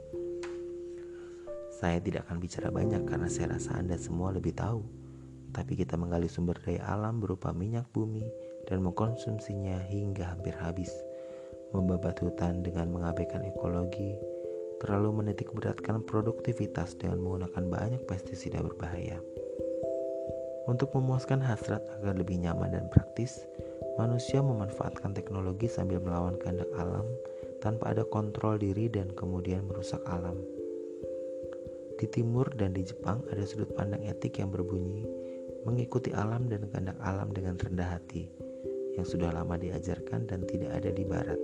Saya 1.76 2.00
tidak 2.00 2.24
akan 2.24 2.40
bicara 2.40 2.72
banyak 2.72 3.04
karena 3.04 3.28
saya 3.28 3.52
rasa 3.52 3.76
Anda 3.76 4.00
semua 4.00 4.32
lebih 4.32 4.56
tahu. 4.56 4.80
Tapi 5.52 5.76
kita 5.76 6.00
menggali 6.00 6.28
sumber 6.28 6.56
daya 6.64 6.84
alam 6.88 7.20
berupa 7.20 7.52
minyak 7.52 7.84
bumi 7.92 8.24
dan 8.64 8.80
mengkonsumsinya 8.80 9.84
hingga 9.84 10.32
hampir 10.32 10.56
habis. 10.56 10.92
Membabat 11.76 12.16
hutan 12.24 12.64
dengan 12.64 12.88
mengabaikan 12.88 13.44
ekologi, 13.44 14.16
terlalu 14.80 15.20
menitik 15.20 15.52
beratkan 15.52 16.00
produktivitas 16.04 16.96
dengan 16.96 17.20
menggunakan 17.20 17.64
banyak 17.68 18.02
pestisida 18.08 18.64
berbahaya. 18.64 19.20
Untuk 20.64 20.96
memuaskan 20.96 21.44
hasrat 21.44 21.84
agar 22.00 22.16
lebih 22.16 22.40
nyaman 22.40 22.72
dan 22.72 22.88
praktis, 22.88 23.44
Manusia 23.96 24.44
memanfaatkan 24.44 25.16
teknologi 25.16 25.72
sambil 25.72 26.04
melawan 26.04 26.36
kehendak 26.36 26.68
alam 26.76 27.08
tanpa 27.64 27.96
ada 27.96 28.04
kontrol 28.04 28.60
diri 28.60 28.92
dan 28.92 29.08
kemudian 29.16 29.64
merusak 29.64 30.04
alam. 30.04 30.36
Di 31.96 32.04
timur 32.12 32.52
dan 32.60 32.76
di 32.76 32.84
Jepang 32.84 33.24
ada 33.32 33.40
sudut 33.48 33.72
pandang 33.72 34.04
etik 34.04 34.36
yang 34.36 34.52
berbunyi 34.52 35.08
mengikuti 35.64 36.12
alam 36.12 36.44
dan 36.44 36.68
kehendak 36.68 37.00
alam 37.00 37.32
dengan 37.32 37.56
rendah 37.56 37.96
hati 37.96 38.28
yang 39.00 39.08
sudah 39.08 39.32
lama 39.32 39.56
diajarkan 39.56 40.28
dan 40.28 40.44
tidak 40.44 40.76
ada 40.76 40.90
di 40.92 41.04
barat. 41.08 41.40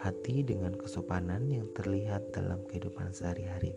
Hati 0.00 0.40
dengan 0.40 0.72
kesopanan 0.72 1.52
yang 1.52 1.68
terlihat 1.76 2.32
dalam 2.32 2.64
kehidupan 2.64 3.12
sehari-hari. 3.12 3.76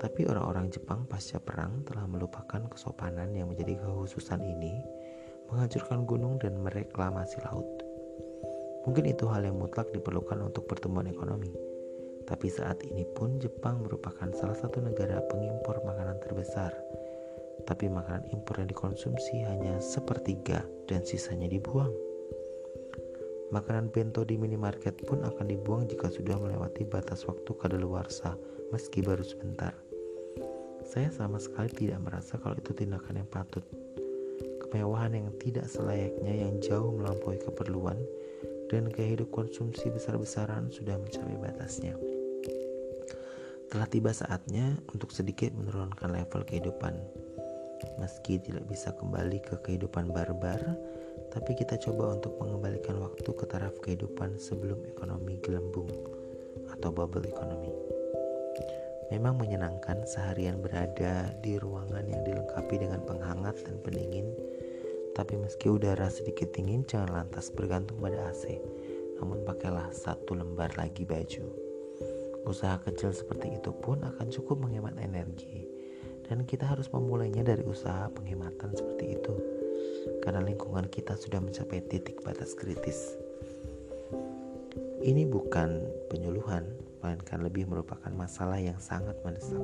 Tapi 0.00 0.24
orang-orang 0.30 0.70
Jepang 0.70 1.04
pasca 1.10 1.36
perang 1.36 1.84
telah 1.84 2.08
melupakan 2.08 2.64
kesopanan 2.72 3.36
yang 3.36 3.52
menjadi 3.52 3.82
kekhususan 3.82 4.40
ini 4.40 4.99
menghancurkan 5.50 6.06
gunung 6.06 6.38
dan 6.38 6.54
mereklamasi 6.62 7.42
laut. 7.50 7.66
Mungkin 8.86 9.04
itu 9.10 9.28
hal 9.28 9.44
yang 9.44 9.58
mutlak 9.58 9.90
diperlukan 9.92 10.40
untuk 10.40 10.64
pertumbuhan 10.70 11.10
ekonomi. 11.10 11.52
Tapi 12.24 12.46
saat 12.46 12.80
ini 12.86 13.02
pun 13.02 13.42
Jepang 13.42 13.82
merupakan 13.82 14.30
salah 14.30 14.54
satu 14.54 14.78
negara 14.78 15.18
pengimpor 15.26 15.82
makanan 15.82 16.22
terbesar. 16.22 16.70
Tapi 17.66 17.90
makanan 17.90 18.30
impor 18.32 18.62
yang 18.62 18.70
dikonsumsi 18.70 19.44
hanya 19.44 19.82
sepertiga 19.82 20.64
dan 20.86 21.04
sisanya 21.04 21.50
dibuang. 21.50 21.92
Makanan 23.50 23.90
bento 23.90 24.22
di 24.22 24.38
minimarket 24.38 25.02
pun 25.04 25.26
akan 25.26 25.46
dibuang 25.50 25.90
jika 25.90 26.06
sudah 26.06 26.38
melewati 26.38 26.86
batas 26.86 27.26
waktu 27.26 27.50
kadaluarsa 27.58 28.38
meski 28.70 29.02
baru 29.02 29.26
sebentar. 29.26 29.74
Saya 30.86 31.10
sama 31.10 31.42
sekali 31.42 31.68
tidak 31.74 31.98
merasa 32.00 32.38
kalau 32.38 32.54
itu 32.56 32.70
tindakan 32.70 33.26
yang 33.26 33.28
patut 33.28 33.66
kemewahan 34.70 35.18
yang 35.18 35.28
tidak 35.42 35.66
selayaknya 35.66 36.46
yang 36.46 36.62
jauh 36.62 36.94
melampaui 36.94 37.42
keperluan 37.42 37.98
dan 38.70 38.86
gaya 38.86 39.18
hidup 39.18 39.34
konsumsi 39.34 39.90
besar-besaran 39.90 40.70
sudah 40.70 40.94
mencapai 40.94 41.34
batasnya. 41.42 41.98
Telah 43.66 43.86
tiba 43.90 44.14
saatnya 44.14 44.78
untuk 44.94 45.10
sedikit 45.10 45.50
menurunkan 45.58 46.14
level 46.14 46.46
kehidupan. 46.46 46.94
Meski 47.98 48.38
tidak 48.38 48.70
bisa 48.70 48.94
kembali 48.94 49.42
ke 49.42 49.58
kehidupan 49.66 50.14
barbar, 50.14 50.62
tapi 51.34 51.58
kita 51.58 51.74
coba 51.90 52.14
untuk 52.14 52.38
mengembalikan 52.38 53.02
waktu 53.02 53.26
ke 53.26 53.44
taraf 53.50 53.74
kehidupan 53.82 54.38
sebelum 54.38 54.86
ekonomi 54.86 55.42
gelembung 55.42 55.90
atau 56.70 56.94
bubble 56.94 57.26
ekonomi. 57.26 57.74
Memang 59.10 59.34
menyenangkan 59.34 60.06
seharian 60.06 60.62
berada 60.62 61.34
di 61.42 61.58
ruangan 61.58 62.06
yang 62.06 62.22
dilengkapi 62.22 62.78
dengan 62.78 63.02
penghangat 63.02 63.58
dan 63.66 63.82
pendingin 63.82 64.30
tapi 65.10 65.34
meski 65.34 65.66
udara 65.66 66.06
sedikit 66.06 66.54
dingin, 66.54 66.86
jangan 66.86 67.22
lantas 67.22 67.50
bergantung 67.50 67.98
pada 67.98 68.30
AC. 68.30 68.62
Namun 69.18 69.42
pakailah 69.42 69.90
satu 69.90 70.38
lembar 70.38 70.70
lagi 70.78 71.02
baju. 71.02 71.44
Usaha 72.48 72.80
kecil 72.80 73.12
seperti 73.12 73.52
itu 73.60 73.68
pun 73.74 74.00
akan 74.00 74.32
cukup 74.32 74.62
menghemat 74.62 74.96
energi. 74.96 75.68
Dan 76.24 76.46
kita 76.46 76.62
harus 76.64 76.86
memulainya 76.94 77.42
dari 77.42 77.66
usaha 77.66 78.06
penghematan 78.14 78.70
seperti 78.72 79.18
itu. 79.18 79.34
Karena 80.22 80.40
lingkungan 80.40 80.86
kita 80.88 81.18
sudah 81.18 81.42
mencapai 81.42 81.82
titik 81.90 82.22
batas 82.22 82.54
kritis. 82.54 83.18
Ini 85.00 85.26
bukan 85.26 85.84
penyuluhan, 86.08 86.64
melainkan 87.02 87.40
lebih 87.42 87.66
merupakan 87.66 88.12
masalah 88.14 88.60
yang 88.60 88.76
sangat 88.78 89.16
mendesak. 89.26 89.60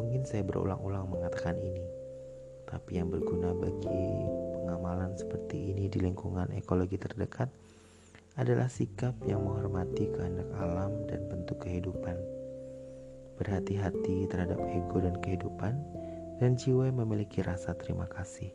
Mungkin 0.00 0.24
saya 0.24 0.42
berulang-ulang 0.42 1.06
mengatakan 1.08 1.60
ini, 1.60 1.99
tapi 2.70 3.02
yang 3.02 3.10
berguna 3.10 3.50
bagi 3.50 4.06
pengamalan 4.54 5.18
seperti 5.18 5.74
ini 5.74 5.90
di 5.90 5.98
lingkungan 5.98 6.54
ekologi 6.54 6.94
terdekat 6.94 7.50
adalah 8.38 8.70
sikap 8.70 9.18
yang 9.26 9.42
menghormati 9.42 10.06
kehendak 10.14 10.46
alam 10.54 10.94
dan 11.10 11.26
bentuk 11.26 11.66
kehidupan. 11.66 12.14
Berhati-hati 13.42 14.30
terhadap 14.30 14.62
ego 14.70 15.02
dan 15.02 15.18
kehidupan 15.18 15.74
dan 16.38 16.54
jiwa 16.54 16.86
yang 16.86 17.02
memiliki 17.02 17.42
rasa 17.42 17.74
terima 17.74 18.06
kasih. 18.06 18.54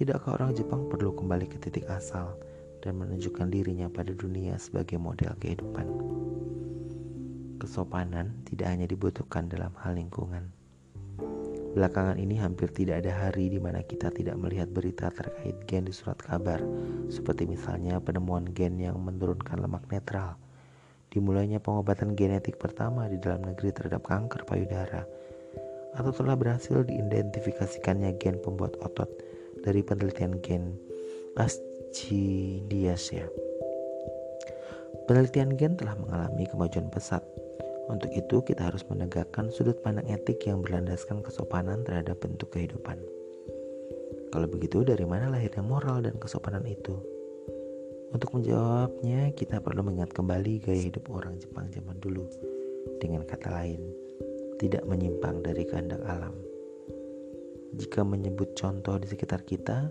Tidakkah 0.00 0.40
orang 0.40 0.56
Jepang 0.56 0.88
perlu 0.88 1.12
kembali 1.12 1.44
ke 1.44 1.60
titik 1.60 1.84
asal 1.92 2.40
dan 2.80 2.96
menunjukkan 2.96 3.52
dirinya 3.52 3.92
pada 3.92 4.16
dunia 4.16 4.56
sebagai 4.56 4.96
model 4.96 5.36
kehidupan? 5.36 5.86
Kesopanan 7.60 8.40
tidak 8.48 8.72
hanya 8.72 8.88
dibutuhkan 8.88 9.52
dalam 9.52 9.76
hal 9.76 10.00
lingkungan. 10.00 10.59
Belakangan 11.70 12.18
ini 12.18 12.34
hampir 12.34 12.74
tidak 12.74 13.06
ada 13.06 13.14
hari 13.14 13.46
di 13.46 13.62
mana 13.62 13.86
kita 13.86 14.10
tidak 14.10 14.34
melihat 14.34 14.66
berita 14.74 15.06
terkait 15.14 15.54
gen 15.70 15.86
di 15.86 15.94
surat 15.94 16.18
kabar, 16.18 16.58
seperti 17.06 17.46
misalnya 17.46 18.02
penemuan 18.02 18.50
gen 18.50 18.74
yang 18.82 18.98
menurunkan 18.98 19.62
lemak 19.62 19.86
netral, 19.86 20.34
dimulainya 21.14 21.62
pengobatan 21.62 22.18
genetik 22.18 22.58
pertama 22.58 23.06
di 23.06 23.22
dalam 23.22 23.46
negeri 23.46 23.70
terhadap 23.70 24.02
kanker 24.02 24.42
payudara, 24.50 25.06
atau 25.94 26.10
telah 26.10 26.34
berhasil 26.34 26.82
diidentifikasikannya 26.82 28.18
gen 28.18 28.42
pembuat 28.42 28.74
otot 28.82 29.10
dari 29.62 29.86
penelitian 29.86 30.42
gen 30.42 30.74
Ascidiaceae. 31.38 33.30
Penelitian 35.06 35.54
gen 35.54 35.78
telah 35.78 35.94
mengalami 35.94 36.50
kemajuan 36.50 36.90
pesat. 36.90 37.22
Untuk 37.90 38.14
itu, 38.14 38.38
kita 38.46 38.70
harus 38.70 38.86
menegakkan 38.86 39.50
sudut 39.50 39.82
pandang 39.82 40.06
etik 40.06 40.46
yang 40.46 40.62
berlandaskan 40.62 41.26
kesopanan 41.26 41.82
terhadap 41.82 42.22
bentuk 42.22 42.54
kehidupan. 42.54 43.02
Kalau 44.30 44.46
begitu, 44.46 44.86
dari 44.86 45.02
mana 45.02 45.26
lahirnya 45.26 45.66
moral 45.66 46.06
dan 46.06 46.14
kesopanan 46.22 46.62
itu? 46.70 46.94
Untuk 48.14 48.30
menjawabnya, 48.30 49.34
kita 49.34 49.58
perlu 49.58 49.82
mengingat 49.82 50.14
kembali 50.14 50.62
gaya 50.62 50.78
hidup 50.86 51.10
orang 51.10 51.34
Jepang 51.42 51.66
zaman 51.74 51.98
dulu. 51.98 52.30
Dengan 53.02 53.26
kata 53.26 53.50
lain, 53.50 53.82
tidak 54.62 54.86
menyimpang 54.86 55.42
dari 55.42 55.66
kehendak 55.66 55.98
alam. 56.06 56.38
Jika 57.74 58.06
menyebut 58.06 58.54
contoh 58.54 59.02
di 59.02 59.10
sekitar 59.10 59.42
kita, 59.42 59.90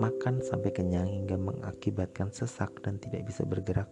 makan 0.00 0.40
sampai 0.40 0.72
kenyang 0.72 1.08
hingga 1.08 1.36
mengakibatkan 1.36 2.32
sesak 2.32 2.72
dan 2.80 2.96
tidak 2.96 3.28
bisa 3.28 3.44
bergerak 3.44 3.88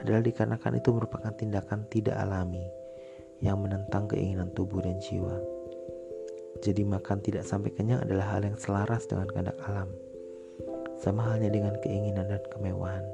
adalah 0.00 0.24
dikarenakan 0.24 0.80
itu 0.80 0.90
merupakan 0.90 1.32
tindakan 1.36 1.86
tidak 1.92 2.16
alami 2.16 2.64
yang 3.40 3.60
menentang 3.60 4.08
keinginan 4.08 4.52
tubuh 4.52 4.84
dan 4.84 5.00
jiwa. 5.00 5.36
Jadi 6.60 6.84
makan 6.84 7.24
tidak 7.24 7.48
sampai 7.48 7.72
kenyang 7.72 8.04
adalah 8.04 8.36
hal 8.36 8.44
yang 8.44 8.58
selaras 8.60 9.08
dengan 9.08 9.28
kehendak 9.32 9.56
alam. 9.64 9.88
Sama 11.00 11.24
halnya 11.24 11.48
dengan 11.48 11.72
keinginan 11.80 12.28
dan 12.28 12.42
kemewahan. 12.52 13.04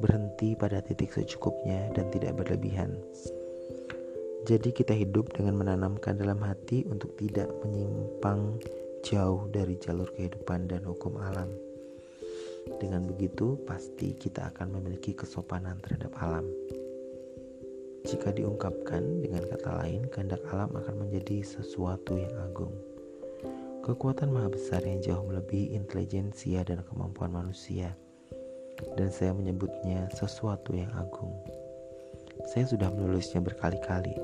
Berhenti 0.00 0.56
pada 0.56 0.80
titik 0.80 1.12
secukupnya 1.12 1.92
dan 1.92 2.08
tidak 2.08 2.36
berlebihan. 2.40 2.96
Jadi 4.46 4.72
kita 4.72 4.94
hidup 4.94 5.34
dengan 5.36 5.58
menanamkan 5.58 6.16
dalam 6.16 6.38
hati 6.40 6.86
untuk 6.88 7.12
tidak 7.18 7.50
menyimpang 7.66 8.62
jauh 9.04 9.50
dari 9.50 9.76
jalur 9.76 10.08
kehidupan 10.14 10.70
dan 10.70 10.86
hukum 10.86 11.18
alam. 11.18 11.65
Dengan 12.82 13.06
begitu, 13.06 13.56
pasti 13.62 14.18
kita 14.18 14.50
akan 14.50 14.78
memiliki 14.78 15.14
kesopanan 15.14 15.78
terhadap 15.80 16.10
alam. 16.18 16.46
Jika 18.06 18.30
diungkapkan 18.34 19.22
dengan 19.22 19.46
kata 19.46 19.82
lain, 19.82 20.06
kehendak 20.10 20.42
alam 20.50 20.70
akan 20.74 21.06
menjadi 21.06 21.42
sesuatu 21.42 22.18
yang 22.18 22.34
agung. 22.42 22.74
Kekuatan 23.86 24.34
maha 24.34 24.50
besar 24.50 24.82
yang 24.82 24.98
jauh 24.98 25.22
melebihi 25.26 25.74
intelijensia 25.78 26.66
dan 26.66 26.82
kemampuan 26.86 27.30
manusia. 27.30 27.94
Dan 28.98 29.14
saya 29.14 29.34
menyebutnya 29.34 30.10
sesuatu 30.14 30.74
yang 30.74 30.90
agung. 30.98 31.34
Saya 32.50 32.66
sudah 32.66 32.90
menulisnya 32.94 33.42
berkali-kali 33.42 34.14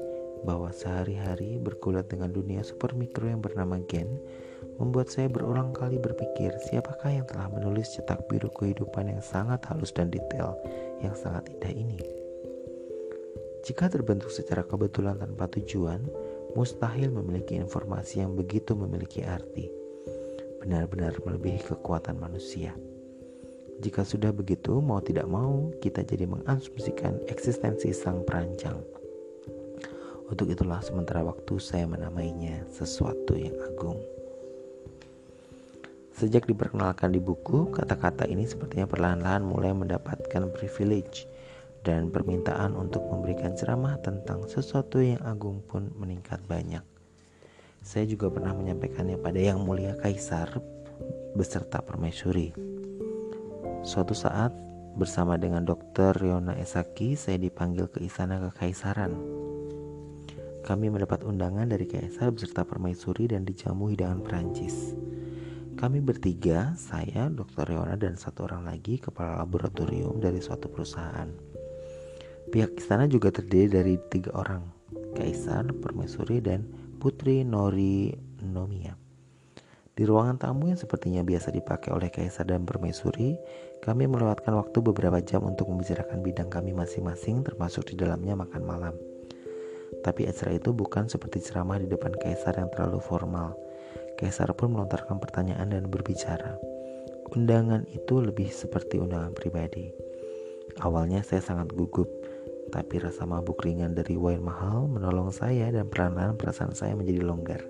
bahwa 0.43 0.71
sehari-hari 0.75 1.59
berkulat 1.63 2.11
dengan 2.11 2.35
dunia 2.35 2.67
super 2.67 2.95
mikro 2.95 3.31
yang 3.31 3.43
bernama 3.43 3.79
gen 3.87 4.19
membuat 4.83 5.07
saya 5.07 5.31
berulang 5.31 5.71
kali 5.71 6.03
berpikir 6.03 6.51
siapakah 6.67 7.15
yang 7.15 7.27
telah 7.31 7.47
menulis 7.47 7.95
cetak 7.95 8.27
biru 8.27 8.51
kehidupan 8.51 9.15
yang 9.15 9.23
sangat 9.23 9.63
halus 9.71 9.95
dan 9.95 10.11
detail 10.11 10.59
yang 10.99 11.15
sangat 11.15 11.47
indah 11.55 11.71
ini. 11.71 12.03
Jika 13.63 13.87
terbentuk 13.87 14.35
secara 14.35 14.67
kebetulan 14.67 15.23
tanpa 15.23 15.47
tujuan, 15.55 16.03
mustahil 16.59 17.15
memiliki 17.15 17.55
informasi 17.55 18.27
yang 18.27 18.35
begitu 18.35 18.75
memiliki 18.75 19.23
arti. 19.23 19.71
Benar-benar 20.59 21.15
melebihi 21.23 21.63
kekuatan 21.63 22.19
manusia. 22.19 22.75
Jika 23.79 24.03
sudah 24.03 24.35
begitu, 24.35 24.83
mau 24.83 24.99
tidak 24.99 25.31
mau, 25.31 25.71
kita 25.79 26.03
jadi 26.03 26.27
mengasumsikan 26.27 27.23
eksistensi 27.31 27.95
sang 27.95 28.27
perancang. 28.27 28.83
Untuk 30.27 30.51
itulah 30.51 30.83
sementara 30.83 31.23
waktu 31.23 31.59
saya 31.63 31.87
menamainya 31.87 32.67
sesuatu 32.71 33.39
yang 33.39 33.55
agung. 33.63 34.22
Sejak 36.23 36.47
diperkenalkan 36.47 37.11
di 37.11 37.19
buku, 37.19 37.75
kata-kata 37.75 38.31
ini 38.31 38.47
sepertinya 38.47 38.87
perlahan-lahan 38.87 39.43
mulai 39.43 39.75
mendapatkan 39.75 40.55
privilege 40.55 41.27
dan 41.83 42.15
permintaan 42.15 42.79
untuk 42.79 43.03
memberikan 43.11 43.59
ceramah 43.59 43.99
tentang 44.07 44.47
sesuatu 44.47 45.03
yang 45.03 45.19
agung 45.27 45.67
pun 45.67 45.91
meningkat 45.99 46.39
banyak. 46.47 46.87
Saya 47.83 48.07
juga 48.07 48.31
pernah 48.31 48.55
menyampaikannya 48.55 49.19
pada 49.19 49.43
Yang 49.43 49.67
Mulia 49.67 49.99
Kaisar 49.99 50.63
beserta 51.35 51.83
permaisuri. 51.83 52.55
Suatu 53.83 54.15
saat 54.15 54.55
bersama 54.95 55.35
dengan 55.35 55.67
Dr. 55.67 56.15
Riona 56.23 56.55
Esaki, 56.55 57.19
saya 57.19 57.35
dipanggil 57.35 57.91
ke 57.91 57.99
istana 57.99 58.39
kekaisaran 58.47 59.43
kami 60.63 60.95
mendapat 60.95 61.27
undangan 61.27 61.67
dari 61.67 61.91
kaisar 61.91 62.31
beserta 62.31 62.63
permaisuri 62.63 63.27
dan 63.35 63.43
dijamu 63.43 63.91
hidangan 63.91 64.23
Perancis. 64.23 64.95
Kami 65.83 65.99
bertiga, 65.99 66.79
saya, 66.79 67.27
Dr. 67.27 67.67
Reona 67.67 67.99
dan 67.99 68.15
satu 68.15 68.47
orang 68.47 68.71
lagi 68.71 69.03
kepala 69.03 69.43
laboratorium 69.43 70.23
dari 70.23 70.39
suatu 70.39 70.71
perusahaan. 70.71 71.27
Pihak 72.55 72.79
istana 72.79 73.11
juga 73.11 73.35
terdiri 73.35 73.67
dari 73.67 73.95
tiga 74.07 74.31
orang, 74.39 74.63
kaisar, 75.19 75.67
permaisuri, 75.83 76.39
dan 76.39 76.63
putri 77.03 77.43
Nori 77.43 78.15
Nomia. 78.47 78.95
Di 79.99 80.07
ruangan 80.07 80.39
tamu 80.39 80.71
yang 80.71 80.79
sepertinya 80.79 81.27
biasa 81.27 81.51
dipakai 81.51 81.91
oleh 81.91 82.15
kaisar 82.15 82.47
dan 82.47 82.63
permaisuri, 82.63 83.35
kami 83.83 84.07
melewatkan 84.07 84.55
waktu 84.55 84.79
beberapa 84.87 85.19
jam 85.19 85.43
untuk 85.43 85.67
membicarakan 85.67 86.23
bidang 86.23 86.47
kami 86.47 86.71
masing-masing 86.71 87.43
termasuk 87.43 87.91
di 87.91 87.99
dalamnya 87.99 88.39
makan 88.39 88.63
malam. 88.63 88.95
Tapi 90.07 90.31
acara 90.31 90.55
itu 90.55 90.71
bukan 90.71 91.11
seperti 91.11 91.43
ceramah 91.43 91.83
di 91.83 91.91
depan 91.91 92.15
kaisar 92.23 92.55
yang 92.55 92.71
terlalu 92.71 93.03
formal. 93.03 93.72
Kaisar 94.23 94.55
pun 94.55 94.71
melontarkan 94.71 95.19
pertanyaan 95.19 95.75
dan 95.75 95.91
berbicara. 95.91 96.55
Undangan 97.35 97.91
itu 97.91 98.23
lebih 98.23 98.47
seperti 98.55 99.03
undangan 99.03 99.35
pribadi. 99.35 99.91
Awalnya 100.79 101.27
saya 101.27 101.43
sangat 101.43 101.75
gugup, 101.75 102.07
tapi 102.71 103.03
rasa 103.03 103.27
mabuk 103.27 103.67
ringan 103.67 103.99
dari 103.99 104.15
wine 104.15 104.47
mahal 104.47 104.87
menolong 104.87 105.35
saya 105.35 105.75
dan 105.75 105.91
perlahan-lahan 105.91 106.39
perasaan 106.39 106.71
saya 106.71 106.95
menjadi 106.95 107.27
longgar. 107.27 107.67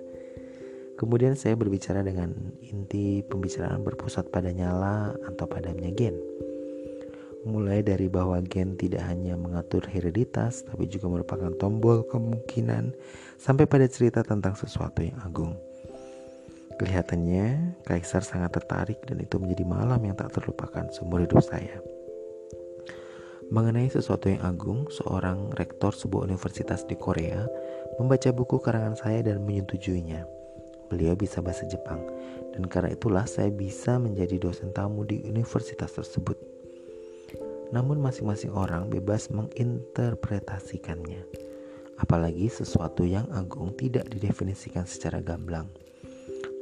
Kemudian 0.93 1.33
saya 1.33 1.57
berbicara 1.57 2.05
dengan 2.05 2.37
inti 2.69 3.25
pembicaraan 3.25 3.81
berpusat 3.81 4.29
pada 4.29 4.53
nyala 4.53 5.17
atau 5.25 5.49
padamnya 5.49 5.89
gen 5.89 6.21
mulai 7.43 7.83
dari 7.83 8.07
bahwa 8.07 8.39
gen 8.39 8.79
tidak 8.79 9.03
hanya 9.03 9.35
mengatur 9.35 9.83
hereditas, 9.91 10.63
tapi 10.63 10.87
juga 10.87 11.11
merupakan 11.11 11.51
tombol 11.59 12.07
kemungkinan 12.07 12.95
sampai 13.35 13.67
pada 13.67 13.85
cerita 13.91 14.23
tentang 14.23 14.55
sesuatu 14.55 15.03
yang 15.03 15.19
agung. 15.19 15.59
Kelihatannya, 16.79 17.77
Kaisar 17.85 18.25
sangat 18.25 18.57
tertarik 18.57 19.01
dan 19.05 19.21
itu 19.21 19.37
menjadi 19.37 19.63
malam 19.67 20.01
yang 20.01 20.17
tak 20.17 20.33
terlupakan 20.33 20.89
seumur 20.89 21.21
hidup 21.21 21.41
saya. 21.45 21.77
Mengenai 23.53 23.91
sesuatu 23.91 24.33
yang 24.33 24.41
agung, 24.41 24.89
seorang 24.89 25.53
rektor 25.53 25.93
sebuah 25.93 26.25
universitas 26.25 26.81
di 26.89 26.97
Korea 26.97 27.45
membaca 28.01 28.33
buku 28.33 28.57
karangan 28.57 28.97
saya 28.97 29.21
dan 29.21 29.45
menyetujuinya. 29.45 30.25
Beliau 30.89 31.13
bisa 31.13 31.41
bahasa 31.41 31.65
Jepang, 31.69 32.01
dan 32.57 32.65
karena 32.65 32.93
itulah 32.93 33.25
saya 33.29 33.53
bisa 33.53 34.01
menjadi 34.01 34.41
dosen 34.41 34.73
tamu 34.73 35.05
di 35.05 35.21
universitas 35.25 35.93
tersebut 35.93 36.53
namun 37.73 37.97
masing-masing 37.97 38.53
orang 38.53 38.85
bebas 38.85 39.33
menginterpretasikannya. 39.33 41.25
Apalagi 41.97 42.45
sesuatu 42.45 43.01
yang 43.01 43.25
agung 43.33 43.73
tidak 43.73 44.05
didefinisikan 44.13 44.85
secara 44.85 45.25
gamblang. 45.25 45.65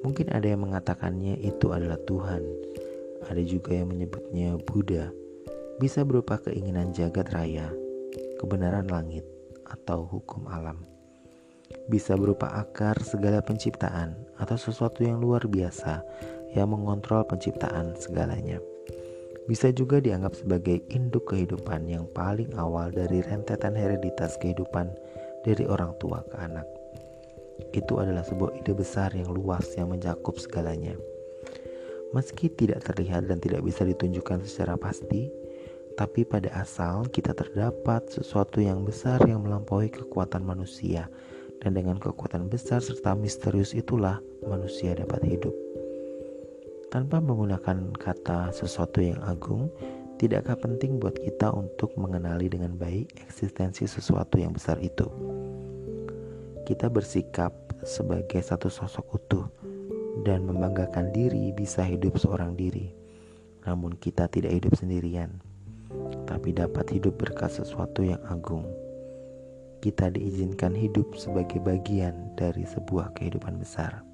Mungkin 0.02 0.34
ada 0.34 0.47
yang 0.49 0.66
mengatakannya 0.66 1.38
itu 1.41 1.70
adalah 1.74 1.97
Tuhan. 2.06 2.41
Ada 3.30 3.41
juga 3.45 3.78
yang 3.78 3.93
menyebutnya 3.93 4.58
Buddha. 4.62 5.14
Bisa 5.78 6.02
berupa 6.06 6.41
keinginan 6.41 6.93
jagat 6.93 7.30
raya, 7.34 7.70
kebenaran 8.41 8.89
langit, 8.89 9.26
atau 9.66 10.06
hukum 10.06 10.49
alam. 10.49 10.82
Bisa 11.88 12.18
berupa 12.18 12.52
akar 12.58 12.99
segala 13.02 13.39
penciptaan 13.41 14.18
atau 14.38 14.58
sesuatu 14.58 15.06
yang 15.06 15.22
luar 15.22 15.47
biasa 15.47 16.04
yang 16.52 16.74
mengontrol 16.74 17.24
penciptaan 17.24 17.95
segalanya 17.95 18.60
bisa 19.49 19.68
juga 19.74 19.99
dianggap 19.99 20.38
sebagai 20.38 20.80
induk 20.93 21.34
kehidupan 21.34 21.89
yang 21.89 22.06
paling 22.16 22.47
awal 22.56 22.88
dari 22.88 23.20
rentetan 23.20 23.76
hereditas 23.76 24.38
kehidupan 24.39 24.93
dari 25.43 25.66
orang 25.66 25.91
tua 25.97 26.24
ke 26.30 26.39
anak. 26.39 26.64
Itu 27.72 27.99
adalah 28.02 28.24
sebuah 28.26 28.60
ide 28.60 28.74
besar 28.76 29.16
yang 29.16 29.32
luas 29.32 29.76
yang 29.80 29.91
mencakup 29.91 30.36
segalanya. 30.39 30.95
Meski 32.12 32.52
tidak 32.52 32.84
terlihat 32.84 33.32
dan 33.32 33.39
tidak 33.39 33.64
bisa 33.64 33.88
ditunjukkan 33.88 34.43
secara 34.43 34.76
pasti, 34.76 35.32
tapi 35.95 36.28
pada 36.28 36.52
asal 36.60 37.08
kita 37.08 37.32
terdapat 37.32 38.04
sesuatu 38.12 38.60
yang 38.60 38.84
besar 38.84 39.24
yang 39.24 39.43
melampaui 39.43 39.88
kekuatan 39.88 40.43
manusia, 40.43 41.08
dan 41.64 41.72
dengan 41.78 41.95
kekuatan 42.02 42.52
besar 42.52 42.84
serta 42.84 43.16
misterius 43.16 43.72
itulah 43.72 44.20
manusia 44.43 44.91
dapat 44.97 45.24
hidup. 45.24 45.56
Tanpa 46.91 47.24
menggunakan 47.24 47.95
kata 47.95 48.52
sesuatu 48.52 48.99
yang 48.99 49.24
agung, 49.24 49.72
tidakkah 50.20 50.60
penting 50.60 50.99
buat 50.99 51.16
kita 51.16 51.56
untuk 51.56 51.95
mengenali 51.95 52.52
dengan 52.52 52.76
baik 52.76 53.16
eksistensi 53.24 53.88
sesuatu 53.88 54.36
yang 54.36 54.52
besar 54.52 54.76
itu? 54.84 55.08
Kita 56.62 56.93
bersikap 56.93 57.53
sebagai 57.82 58.38
satu 58.41 58.70
sosok 58.70 59.05
utuh 59.18 59.45
dan 60.22 60.45
membanggakan 60.45 61.09
diri 61.09 61.49
bisa 61.55 61.82
hidup 61.82 62.22
seorang 62.22 62.53
diri. 62.53 62.93
Namun 63.66 63.97
kita 63.97 64.30
tidak 64.30 64.57
hidup 64.57 64.74
sendirian, 64.78 65.41
tapi 66.30 66.53
dapat 66.53 66.89
hidup 66.93 67.18
berkat 67.18 67.49
sesuatu 67.49 68.05
yang 68.05 68.22
agung. 68.30 68.66
Kita 69.82 70.14
diizinkan 70.14 70.78
hidup 70.78 71.18
sebagai 71.18 71.57
bagian 71.57 72.38
dari 72.38 72.66
sebuah 72.66 73.18
kehidupan 73.18 73.57
besar. 73.57 74.05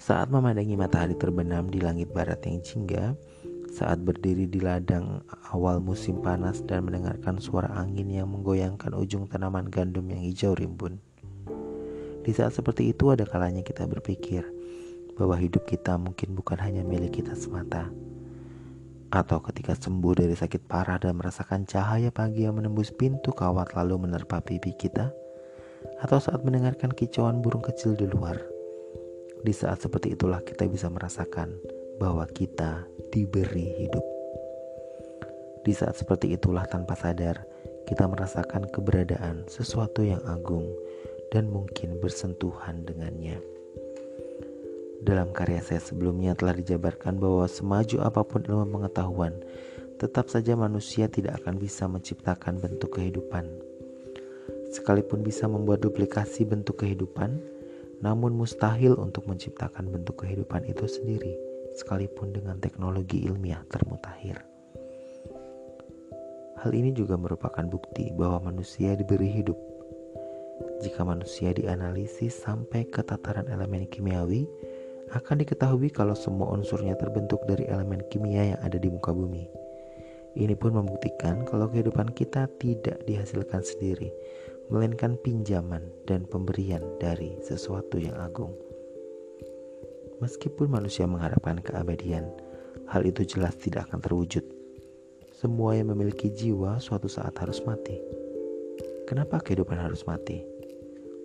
Saat 0.00 0.32
memandangi 0.32 0.78
matahari 0.78 1.18
terbenam 1.18 1.68
di 1.68 1.82
langit 1.82 2.08
barat 2.14 2.40
yang 2.46 2.62
jingga, 2.62 3.12
saat 3.70 4.02
berdiri 4.02 4.50
di 4.50 4.58
ladang 4.58 5.22
awal 5.54 5.78
musim 5.78 6.18
panas 6.18 6.58
dan 6.66 6.90
mendengarkan 6.90 7.38
suara 7.38 7.70
angin 7.78 8.10
yang 8.10 8.26
menggoyangkan 8.26 8.90
ujung 8.98 9.30
tanaman 9.30 9.70
gandum 9.70 10.10
yang 10.10 10.18
hijau 10.18 10.58
rimbun. 10.58 10.98
Di 12.26 12.34
saat 12.34 12.52
seperti 12.52 12.90
itu 12.90 13.14
ada 13.14 13.22
kalanya 13.22 13.62
kita 13.62 13.86
berpikir 13.86 14.42
bahwa 15.14 15.38
hidup 15.38 15.64
kita 15.70 15.94
mungkin 15.94 16.34
bukan 16.34 16.58
hanya 16.58 16.82
milik 16.82 17.22
kita 17.22 17.38
semata. 17.38 17.86
Atau 19.10 19.42
ketika 19.46 19.78
sembuh 19.78 20.18
dari 20.18 20.34
sakit 20.34 20.66
parah 20.66 20.98
dan 20.98 21.18
merasakan 21.18 21.66
cahaya 21.66 22.10
pagi 22.10 22.46
yang 22.46 22.58
menembus 22.58 22.90
pintu 22.90 23.30
kawat 23.30 23.74
lalu 23.78 24.06
menerpa 24.06 24.42
pipi 24.42 24.74
kita, 24.74 25.10
atau 26.02 26.18
saat 26.18 26.42
mendengarkan 26.42 26.92
kicauan 26.92 27.40
burung 27.40 27.64
kecil 27.64 27.94
di 27.96 28.06
luar 28.06 28.38
di 29.40 29.52
saat 29.56 29.80
seperti 29.80 30.12
itulah 30.12 30.44
kita 30.44 30.68
bisa 30.68 30.92
merasakan 30.92 31.48
bahwa 32.00 32.24
kita 32.32 32.88
diberi 33.12 33.84
hidup. 33.84 34.02
Di 35.60 35.76
saat 35.76 36.00
seperti 36.00 36.32
itulah 36.32 36.64
tanpa 36.64 36.96
sadar 36.96 37.44
kita 37.84 38.08
merasakan 38.08 38.64
keberadaan 38.72 39.44
sesuatu 39.44 40.00
yang 40.00 40.24
agung 40.24 40.64
dan 41.28 41.52
mungkin 41.52 42.00
bersentuhan 42.00 42.88
dengannya. 42.88 43.36
Dalam 45.00 45.32
karya 45.32 45.60
saya 45.60 45.80
sebelumnya 45.80 46.36
telah 46.36 46.56
dijabarkan 46.56 47.20
bahwa 47.20 47.44
semaju 47.48 48.04
apa 48.04 48.20
pun 48.24 48.44
ilmu 48.44 48.68
pengetahuan, 48.68 49.32
tetap 49.96 50.28
saja 50.28 50.56
manusia 50.56 51.08
tidak 51.08 51.40
akan 51.44 51.56
bisa 51.56 51.88
menciptakan 51.88 52.60
bentuk 52.60 52.96
kehidupan. 52.96 53.48
Sekalipun 54.72 55.24
bisa 55.24 55.48
membuat 55.48 55.84
duplikasi 55.84 56.44
bentuk 56.48 56.84
kehidupan, 56.84 57.36
namun 58.04 58.32
mustahil 58.36 58.96
untuk 58.96 59.28
menciptakan 59.28 59.88
bentuk 59.88 60.24
kehidupan 60.24 60.68
itu 60.68 60.84
sendiri, 60.84 61.36
sekalipun 61.76 62.34
dengan 62.34 62.58
teknologi 62.58 63.26
ilmiah 63.26 63.62
termutakhir. 63.70 64.40
Hal 66.60 66.76
ini 66.76 66.92
juga 66.92 67.16
merupakan 67.16 67.64
bukti 67.64 68.12
bahwa 68.12 68.52
manusia 68.52 68.92
diberi 68.92 69.32
hidup. 69.32 69.56
Jika 70.84 71.04
manusia 71.08 71.56
dianalisis 71.56 72.36
sampai 72.36 72.84
ke 72.84 73.00
tataran 73.00 73.48
elemen 73.48 73.88
kimiawi, 73.88 74.44
akan 75.10 75.42
diketahui 75.42 75.90
kalau 75.90 76.14
semua 76.14 76.54
unsurnya 76.54 76.94
terbentuk 76.94 77.42
dari 77.50 77.66
elemen 77.66 78.04
kimia 78.12 78.54
yang 78.54 78.60
ada 78.62 78.78
di 78.78 78.86
muka 78.86 79.10
bumi. 79.10 79.48
Ini 80.38 80.54
pun 80.54 80.78
membuktikan 80.78 81.42
kalau 81.42 81.66
kehidupan 81.66 82.14
kita 82.14 82.46
tidak 82.62 83.02
dihasilkan 83.10 83.66
sendiri, 83.66 84.14
melainkan 84.70 85.18
pinjaman 85.18 85.82
dan 86.06 86.22
pemberian 86.30 86.84
dari 87.02 87.34
sesuatu 87.42 87.98
yang 87.98 88.14
agung. 88.22 88.54
Meskipun 90.20 90.68
manusia 90.68 91.08
mengharapkan 91.08 91.64
keabadian, 91.64 92.28
hal 92.92 93.08
itu 93.08 93.24
jelas 93.24 93.56
tidak 93.56 93.88
akan 93.88 94.04
terwujud. 94.04 94.44
Semua 95.32 95.72
yang 95.72 95.96
memiliki 95.96 96.28
jiwa 96.28 96.76
suatu 96.76 97.08
saat 97.08 97.32
harus 97.40 97.64
mati. 97.64 97.96
Kenapa 99.08 99.40
kehidupan 99.40 99.80
harus 99.80 100.04
mati? 100.04 100.44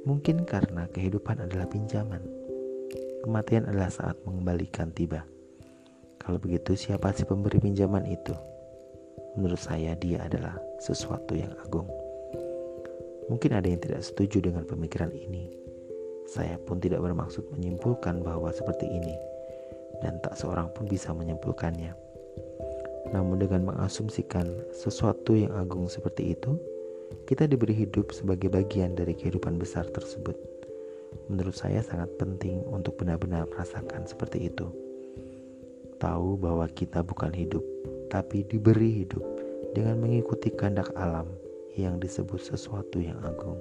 Mungkin 0.07 0.47
karena 0.47 0.87
kehidupan 0.87 1.43
adalah 1.43 1.67
pinjaman. 1.67 2.23
Kematian 3.27 3.67
adalah 3.67 3.91
saat 3.91 4.15
mengembalikan 4.23 4.95
tiba. 4.95 5.27
Kalau 6.23 6.39
begitu, 6.39 6.79
siapa 6.79 7.11
sih 7.11 7.27
pemberi 7.27 7.59
pinjaman 7.59 8.07
itu? 8.07 8.31
Menurut 9.35 9.59
saya, 9.59 9.91
dia 9.99 10.23
adalah 10.23 10.55
sesuatu 10.79 11.35
yang 11.35 11.51
agung. 11.59 11.91
Mungkin 13.27 13.51
ada 13.51 13.67
yang 13.67 13.83
tidak 13.83 14.07
setuju 14.07 14.39
dengan 14.39 14.63
pemikiran 14.63 15.11
ini. 15.11 15.64
Saya 16.25 16.57
pun 16.57 16.81
tidak 16.81 17.05
bermaksud 17.05 17.45
menyimpulkan 17.53 18.25
bahwa 18.25 18.49
seperti 18.49 18.89
ini, 18.89 19.15
dan 20.01 20.17
tak 20.25 20.33
seorang 20.37 20.69
pun 20.73 20.89
bisa 20.89 21.13
menyimpulkannya. 21.13 21.93
Namun, 23.13 23.37
dengan 23.37 23.69
mengasumsikan 23.69 24.49
sesuatu 24.73 25.37
yang 25.37 25.53
agung 25.53 25.85
seperti 25.85 26.33
itu, 26.33 26.57
kita 27.29 27.45
diberi 27.45 27.77
hidup 27.77 28.09
sebagai 28.09 28.49
bagian 28.49 28.97
dari 28.97 29.13
kehidupan 29.13 29.61
besar 29.61 29.85
tersebut. 29.93 30.33
Menurut 31.29 31.53
saya, 31.53 31.85
sangat 31.85 32.09
penting 32.17 32.65
untuk 32.65 32.97
benar-benar 32.97 33.45
merasakan 33.53 34.09
seperti 34.09 34.49
itu. 34.49 34.67
Tahu 36.01 36.41
bahwa 36.41 36.65
kita 36.73 37.05
bukan 37.05 37.31
hidup, 37.31 37.63
tapi 38.09 38.43
diberi 38.49 39.05
hidup 39.05 39.23
dengan 39.77 40.01
mengikuti 40.01 40.51
kehendak 40.51 40.91
alam 40.97 41.29
yang 41.75 42.01
disebut 42.01 42.41
sesuatu 42.41 42.99
yang 42.99 43.19
agung. 43.23 43.59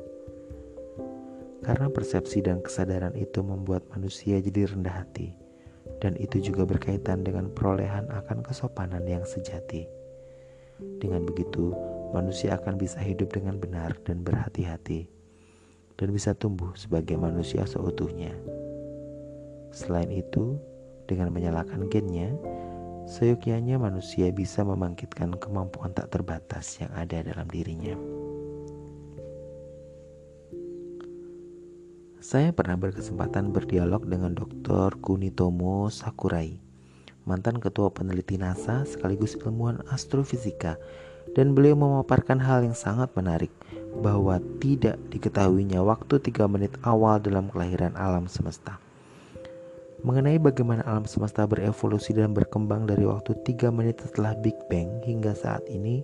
Karena 1.65 1.89
persepsi 1.89 2.45
dan 2.45 2.61
kesadaran 2.61 3.17
itu 3.17 3.41
membuat 3.41 3.89
manusia 3.91 4.37
jadi 4.39 4.69
rendah 4.69 5.03
hati, 5.03 5.33
dan 6.05 6.13
itu 6.21 6.39
juga 6.39 6.69
berkaitan 6.69 7.25
dengan 7.25 7.49
perolehan 7.49 8.07
akan 8.13 8.45
kesopanan 8.45 9.09
yang 9.09 9.25
sejati. 9.25 9.89
Dengan 11.01 11.25
begitu, 11.25 11.73
manusia 12.13 12.61
akan 12.61 12.77
bisa 12.77 13.01
hidup 13.01 13.33
dengan 13.33 13.57
benar 13.57 13.97
dan 14.05 14.21
berhati-hati, 14.21 15.09
dan 15.97 16.09
bisa 16.13 16.37
tumbuh 16.37 16.77
sebagai 16.77 17.17
manusia 17.17 17.65
seutuhnya. 17.65 18.37
Selain 19.73 20.13
itu, 20.13 20.61
dengan 21.09 21.33
menyalakan 21.33 21.89
gennya, 21.89 22.31
Seyogyanya 23.05 23.77
manusia 23.77 24.33
bisa 24.33 24.65
membangkitkan 24.65 25.37
kemampuan 25.37 25.93
tak 25.93 26.09
terbatas 26.09 26.81
yang 26.81 26.89
ada 26.97 27.21
dalam 27.21 27.45
dirinya. 27.53 28.24
Saya 32.25 32.57
pernah 32.57 32.81
berkesempatan 32.81 33.53
berdialog 33.53 34.09
dengan 34.09 34.33
Dr. 34.33 34.97
Kunitomo 34.97 35.93
Sakurai, 35.93 36.57
mantan 37.29 37.61
ketua 37.61 37.93
peneliti 37.93 38.41
NASA 38.41 38.89
sekaligus 38.89 39.37
ilmuwan 39.37 39.85
astrofisika, 39.93 40.81
dan 41.37 41.53
beliau 41.53 41.77
memaparkan 41.77 42.41
hal 42.41 42.65
yang 42.65 42.73
sangat 42.73 43.13
menarik 43.13 43.53
bahwa 44.01 44.41
tidak 44.57 44.97
diketahuinya 45.13 45.85
waktu 45.85 46.17
3 46.17 46.49
menit 46.49 46.73
awal 46.81 47.21
dalam 47.21 47.53
kelahiran 47.53 47.93
alam 47.93 48.25
semesta. 48.25 48.81
Mengenai 50.01 50.41
bagaimana 50.41 50.81
alam 50.89 51.05
semesta 51.05 51.45
berevolusi 51.45 52.17
dan 52.17 52.33
berkembang 52.33 52.89
dari 52.89 53.05
waktu 53.05 53.37
3 53.37 53.69
menit 53.69 54.01
setelah 54.01 54.33
Big 54.41 54.57
Bang 54.73 55.05
hingga 55.05 55.37
saat 55.37 55.69
ini, 55.69 56.01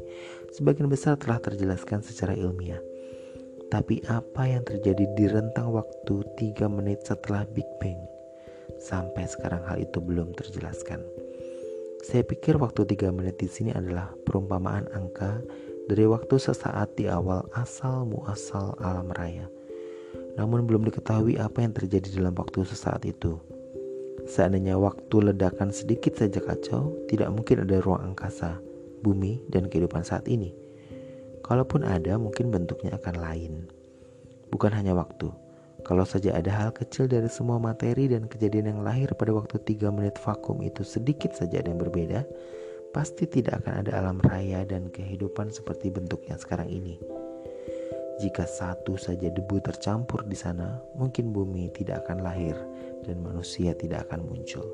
sebagian 0.53 0.93
besar 0.93 1.17
telah 1.17 1.41
terjelaskan 1.41 2.05
secara 2.05 2.37
ilmiah. 2.37 2.90
Tapi 3.71 4.03
apa 4.11 4.51
yang 4.51 4.67
terjadi 4.67 5.07
di 5.15 5.31
rentang 5.31 5.71
waktu 5.71 6.27
3 6.35 6.67
menit 6.67 7.07
setelah 7.07 7.47
Big 7.55 7.67
Bang? 7.79 8.03
Sampai 8.83 9.31
sekarang 9.31 9.63
hal 9.63 9.79
itu 9.79 10.03
belum 10.03 10.35
terjelaskan. 10.35 10.99
Saya 12.03 12.27
pikir 12.27 12.59
waktu 12.59 12.83
3 12.83 13.15
menit 13.15 13.39
di 13.39 13.47
sini 13.47 13.71
adalah 13.71 14.11
perumpamaan 14.27 14.91
angka 14.91 15.39
dari 15.87 16.03
waktu 16.03 16.35
sesaat 16.35 16.99
di 16.99 17.07
awal 17.07 17.47
asal 17.55 18.11
muasal 18.11 18.75
alam 18.83 19.07
raya. 19.15 19.47
Namun 20.35 20.67
belum 20.67 20.91
diketahui 20.91 21.39
apa 21.39 21.63
yang 21.63 21.71
terjadi 21.71 22.11
dalam 22.19 22.35
waktu 22.35 22.67
sesaat 22.67 23.07
itu. 23.07 23.39
Seandainya 24.27 24.83
waktu 24.83 25.31
ledakan 25.31 25.71
sedikit 25.71 26.19
saja 26.19 26.43
kacau, 26.43 26.91
tidak 27.07 27.31
mungkin 27.31 27.63
ada 27.63 27.79
ruang 27.79 28.15
angkasa, 28.15 28.59
bumi, 29.07 29.47
dan 29.47 29.71
kehidupan 29.71 30.03
saat 30.03 30.27
ini. 30.27 30.60
Kalaupun 31.41 31.83
ada, 31.83 32.17
mungkin 32.21 32.53
bentuknya 32.53 32.97
akan 32.97 33.17
lain. 33.21 33.53
Bukan 34.51 34.71
hanya 34.75 34.93
waktu, 34.95 35.31
kalau 35.81 36.05
saja 36.05 36.37
ada 36.37 36.53
hal 36.53 36.71
kecil 36.77 37.09
dari 37.09 37.31
semua 37.31 37.57
materi 37.57 38.07
dan 38.11 38.29
kejadian 38.29 38.77
yang 38.77 38.81
lahir 38.85 39.11
pada 39.17 39.33
waktu 39.33 39.57
3 39.63 39.89
menit 39.91 40.21
vakum 40.21 40.61
itu 40.61 40.85
sedikit 40.85 41.33
saja 41.33 41.65
ada 41.65 41.73
yang 41.73 41.81
berbeda, 41.81 42.27
pasti 42.93 43.25
tidak 43.25 43.65
akan 43.65 43.87
ada 43.87 43.91
alam 43.97 44.19
raya 44.21 44.67
dan 44.67 44.93
kehidupan 44.93 45.49
seperti 45.49 45.89
bentuknya 45.89 46.37
sekarang 46.37 46.69
ini. 46.69 47.01
Jika 48.21 48.45
satu 48.45 49.01
saja 49.01 49.33
debu 49.33 49.65
tercampur 49.65 50.29
di 50.29 50.37
sana, 50.37 50.77
mungkin 50.93 51.33
bumi 51.33 51.73
tidak 51.73 52.05
akan 52.05 52.21
lahir 52.21 52.53
dan 53.09 53.25
manusia 53.25 53.73
tidak 53.73 54.11
akan 54.11 54.29
muncul. 54.29 54.69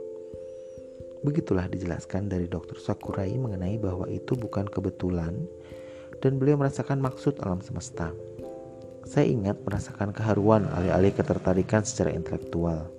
Begitulah 1.23 1.71
dijelaskan 1.71 2.27
dari 2.27 2.51
Dr. 2.51 2.75
Sakurai 2.83 3.31
mengenai 3.39 3.79
bahwa 3.79 4.11
itu 4.11 4.35
bukan 4.35 4.67
kebetulan 4.67 5.47
dan 6.23 6.41
beliau 6.41 6.61
merasakan 6.61 7.01
maksud 7.01 7.41
alam 7.45 7.61
semesta. 7.61 8.13
Saya 9.07 9.31
ingat 9.31 9.63
merasakan 9.63 10.11
keharuan 10.11 10.67
alih-alih 10.75 11.15
ketertarikan 11.15 11.87
secara 11.87 12.11
intelektual. 12.11 12.91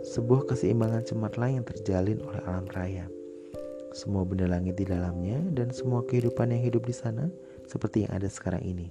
Sebuah 0.00 0.48
keseimbangan 0.48 1.04
cemerlang 1.04 1.60
yang 1.60 1.66
terjalin 1.68 2.24
oleh 2.24 2.40
alam 2.48 2.64
raya. 2.72 3.06
Semua 3.92 4.24
benda 4.24 4.48
langit 4.48 4.80
di 4.80 4.88
dalamnya 4.88 5.42
dan 5.52 5.74
semua 5.74 6.06
kehidupan 6.06 6.54
yang 6.54 6.62
hidup 6.64 6.88
di 6.88 6.94
sana 6.94 7.28
seperti 7.68 8.08
yang 8.08 8.16
ada 8.16 8.30
sekarang 8.30 8.62
ini 8.64 8.88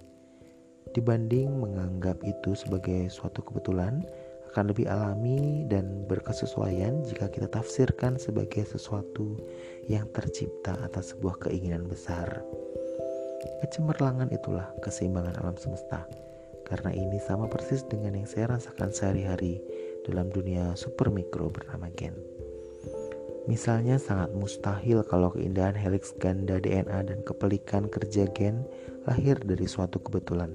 dibanding 0.94 1.62
menganggap 1.62 2.18
itu 2.26 2.58
sebagai 2.58 3.10
suatu 3.14 3.46
kebetulan 3.46 4.02
akan 4.50 4.74
lebih 4.74 4.90
alami 4.90 5.70
dan 5.70 6.10
berkesesuaian 6.10 7.06
jika 7.06 7.30
kita 7.30 7.46
tafsirkan 7.46 8.18
sebagai 8.18 8.66
sesuatu 8.66 9.38
yang 9.86 10.10
tercipta 10.10 10.74
atas 10.82 11.14
sebuah 11.14 11.38
keinginan 11.46 11.86
besar. 11.86 12.42
Kecemerlangan 13.64 14.30
itulah 14.34 14.68
keseimbangan 14.84 15.40
alam 15.40 15.56
semesta. 15.56 16.04
Karena 16.68 16.94
ini 16.94 17.18
sama 17.24 17.50
persis 17.50 17.82
dengan 17.88 18.14
yang 18.14 18.30
saya 18.30 18.54
rasakan 18.60 18.94
sehari-hari 18.94 19.58
dalam 20.06 20.30
dunia 20.30 20.78
super 20.78 21.10
mikro 21.10 21.50
bernama 21.50 21.90
gen. 21.96 22.14
Misalnya 23.50 23.98
sangat 23.98 24.30
mustahil 24.38 25.02
kalau 25.08 25.34
keindahan 25.34 25.74
helix 25.74 26.14
ganda 26.22 26.62
DNA 26.62 27.10
dan 27.10 27.20
kepelikan 27.26 27.90
kerja 27.90 28.30
gen 28.30 28.62
lahir 29.10 29.42
dari 29.42 29.66
suatu 29.66 29.98
kebetulan 29.98 30.54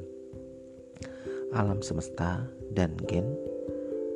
alam 1.55 1.79
semesta 1.87 2.43
dan 2.75 2.99
gen, 3.07 3.31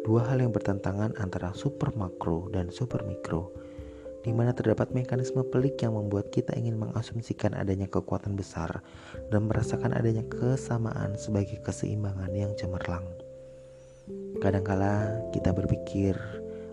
dua 0.02 0.26
hal 0.26 0.42
yang 0.42 0.50
bertentangan 0.50 1.14
antara 1.22 1.54
super 1.54 1.94
makro 1.94 2.50
dan 2.50 2.74
super 2.74 3.06
mikro, 3.06 3.54
di 4.28 4.36
mana 4.36 4.52
terdapat 4.52 4.92
mekanisme 4.92 5.40
pelik 5.48 5.80
yang 5.80 5.96
membuat 5.96 6.28
kita 6.28 6.52
ingin 6.52 6.76
mengasumsikan 6.76 7.56
adanya 7.56 7.88
kekuatan 7.88 8.36
besar 8.36 8.84
dan 9.32 9.48
merasakan 9.48 9.96
adanya 9.96 10.20
kesamaan 10.28 11.16
sebagai 11.16 11.56
keseimbangan 11.64 12.28
yang 12.36 12.52
cemerlang. 12.60 13.08
Kadangkala 14.36 15.16
kita 15.32 15.56
berpikir, 15.56 16.12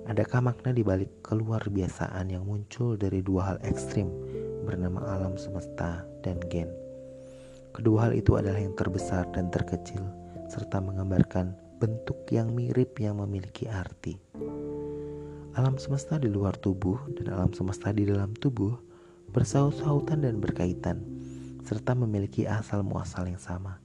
adakah 0.04 0.44
makna 0.44 0.76
di 0.76 0.84
balik 0.84 1.08
keluar 1.24 1.64
biasaan 1.64 2.28
yang 2.28 2.44
muncul 2.44 3.00
dari 3.00 3.24
dua 3.24 3.56
hal 3.56 3.58
ekstrim 3.64 4.12
bernama 4.68 5.00
alam 5.16 5.40
semesta 5.40 6.04
dan 6.28 6.36
gen? 6.52 6.68
Kedua 7.72 8.12
hal 8.12 8.20
itu 8.20 8.36
adalah 8.36 8.60
yang 8.60 8.76
terbesar 8.76 9.32
dan 9.32 9.48
terkecil 9.48 10.04
serta 10.52 10.84
menggambarkan 10.84 11.56
bentuk 11.80 12.20
yang 12.36 12.52
mirip 12.52 13.00
yang 13.00 13.24
memiliki 13.24 13.72
arti. 13.72 14.25
Alam 15.56 15.80
semesta 15.80 16.20
di 16.20 16.28
luar 16.28 16.60
tubuh 16.60 17.00
dan 17.16 17.32
alam 17.32 17.56
semesta 17.56 17.96
di 17.96 18.04
dalam 18.04 18.36
tubuh 18.36 18.76
bersaut-sautan 19.32 20.28
dan 20.28 20.44
berkaitan, 20.44 21.00
serta 21.64 21.96
memiliki 21.96 22.44
asal 22.44 22.84
muasal 22.84 23.24
yang 23.24 23.40
sama. 23.40 23.80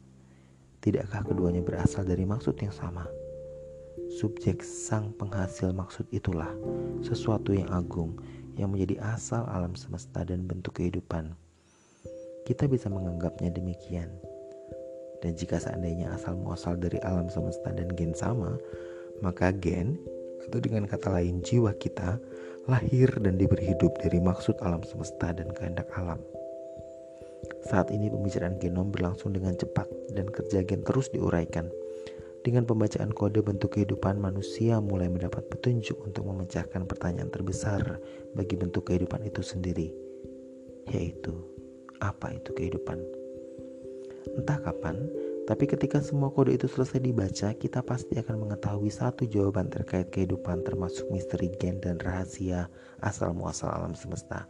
Tidakkah 0.82 1.22
keduanya 1.22 1.62
berasal 1.62 2.02
dari 2.02 2.26
maksud 2.26 2.58
yang 2.58 2.74
sama? 2.74 3.06
Subjek 4.18 4.66
sang 4.66 5.14
penghasil 5.14 5.70
maksud 5.70 6.10
itulah 6.10 6.50
sesuatu 7.06 7.54
yang 7.54 7.70
agung 7.70 8.18
yang 8.58 8.74
menjadi 8.74 8.98
asal 9.14 9.46
alam 9.46 9.78
semesta 9.78 10.26
dan 10.26 10.50
bentuk 10.50 10.74
kehidupan. 10.74 11.38
Kita 12.50 12.66
bisa 12.66 12.90
menganggapnya 12.90 13.54
demikian. 13.54 14.10
Dan 15.22 15.38
jika 15.38 15.62
seandainya 15.62 16.18
asal 16.18 16.34
muasal 16.34 16.74
dari 16.82 16.98
alam 17.06 17.30
semesta 17.30 17.70
dan 17.70 17.86
gen 17.94 18.10
sama, 18.10 18.58
maka 19.22 19.54
gen 19.54 19.94
atau 20.50 20.58
dengan 20.58 20.82
kata 20.90 21.14
lain 21.14 21.46
jiwa 21.46 21.70
kita 21.78 22.18
lahir 22.66 23.06
dan 23.22 23.38
diberi 23.38 23.70
hidup 23.70 23.94
dari 24.02 24.18
maksud 24.18 24.58
alam 24.66 24.82
semesta 24.82 25.30
dan 25.30 25.46
kehendak 25.54 25.86
alam. 25.94 26.18
Saat 27.70 27.94
ini 27.94 28.10
pembicaraan 28.10 28.58
genom 28.58 28.90
berlangsung 28.90 29.30
dengan 29.30 29.54
cepat 29.54 29.86
dan 30.10 30.26
kerja 30.26 30.66
gen 30.66 30.82
terus 30.82 31.06
diuraikan. 31.14 31.70
Dengan 32.42 32.66
pembacaan 32.66 33.14
kode 33.14 33.46
bentuk 33.46 33.78
kehidupan 33.78 34.18
manusia 34.18 34.82
mulai 34.82 35.06
mendapat 35.06 35.46
petunjuk 35.46 36.02
untuk 36.02 36.26
memecahkan 36.26 36.88
pertanyaan 36.88 37.30
terbesar 37.30 38.00
bagi 38.34 38.56
bentuk 38.58 38.90
kehidupan 38.90 39.22
itu 39.28 39.44
sendiri, 39.44 39.92
yaitu 40.88 41.36
apa 42.00 42.32
itu 42.32 42.50
kehidupan? 42.56 42.98
Entah 44.40 44.56
kapan, 44.64 45.04
tapi 45.50 45.66
ketika 45.66 45.98
semua 45.98 46.30
kode 46.30 46.54
itu 46.54 46.70
selesai 46.70 47.02
dibaca, 47.02 47.50
kita 47.58 47.82
pasti 47.82 48.14
akan 48.22 48.46
mengetahui 48.46 48.86
satu 48.86 49.26
jawaban 49.26 49.66
terkait 49.66 50.06
kehidupan 50.14 50.62
termasuk 50.62 51.10
misteri 51.10 51.50
gen 51.58 51.82
dan 51.82 51.98
rahasia 51.98 52.70
asal 53.02 53.34
muasal 53.34 53.66
alam 53.66 53.90
semesta. 53.90 54.46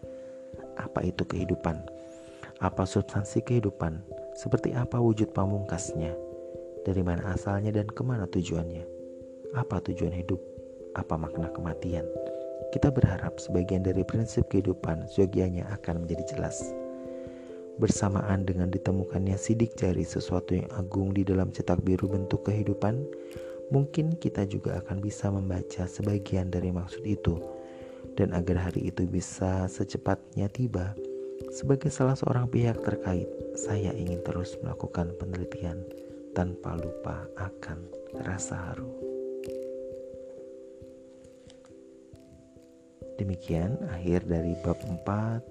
Apa 0.76 1.00
itu 1.00 1.24
kehidupan? 1.24 1.80
Apa 2.60 2.84
substansi 2.84 3.40
kehidupan? 3.40 4.04
Seperti 4.36 4.76
apa 4.76 5.00
wujud 5.00 5.32
pamungkasnya? 5.32 6.12
Dari 6.84 7.00
mana 7.00 7.32
asalnya 7.32 7.72
dan 7.72 7.88
ke 7.88 8.04
mana 8.04 8.28
tujuannya? 8.28 8.84
Apa 9.56 9.80
tujuan 9.80 10.12
hidup? 10.12 10.44
Apa 11.00 11.16
makna 11.16 11.48
kematian? 11.48 12.04
Kita 12.76 12.92
berharap 12.92 13.40
sebagian 13.40 13.80
dari 13.80 14.04
prinsip 14.04 14.52
kehidupan 14.52 15.08
seyogianya 15.08 15.64
akan 15.80 16.04
menjadi 16.04 16.36
jelas 16.36 16.60
bersamaan 17.80 18.44
dengan 18.44 18.68
ditemukannya 18.68 19.40
sidik 19.40 19.72
jari 19.74 20.04
sesuatu 20.04 20.52
yang 20.52 20.68
agung 20.76 21.16
di 21.16 21.24
dalam 21.24 21.48
cetak 21.48 21.80
biru 21.80 22.06
bentuk 22.12 22.44
kehidupan, 22.44 23.00
mungkin 23.72 24.14
kita 24.20 24.44
juga 24.44 24.84
akan 24.84 25.00
bisa 25.00 25.32
membaca 25.32 25.88
sebagian 25.88 26.52
dari 26.52 26.68
maksud 26.68 27.02
itu. 27.08 27.40
Dan 28.14 28.36
agar 28.36 28.68
hari 28.68 28.92
itu 28.92 29.08
bisa 29.08 29.64
secepatnya 29.66 30.52
tiba, 30.52 30.92
sebagai 31.48 31.88
salah 31.88 32.14
seorang 32.14 32.52
pihak 32.52 32.84
terkait, 32.84 33.26
saya 33.56 33.96
ingin 33.96 34.20
terus 34.20 34.60
melakukan 34.60 35.16
penelitian 35.16 35.80
tanpa 36.36 36.76
lupa 36.76 37.24
akan 37.40 37.80
rasa 38.22 38.70
haru. 38.70 39.09
Demikian 43.20 43.76
akhir 43.92 44.24
dari 44.24 44.56
bab 44.64 44.80
4 44.80 45.04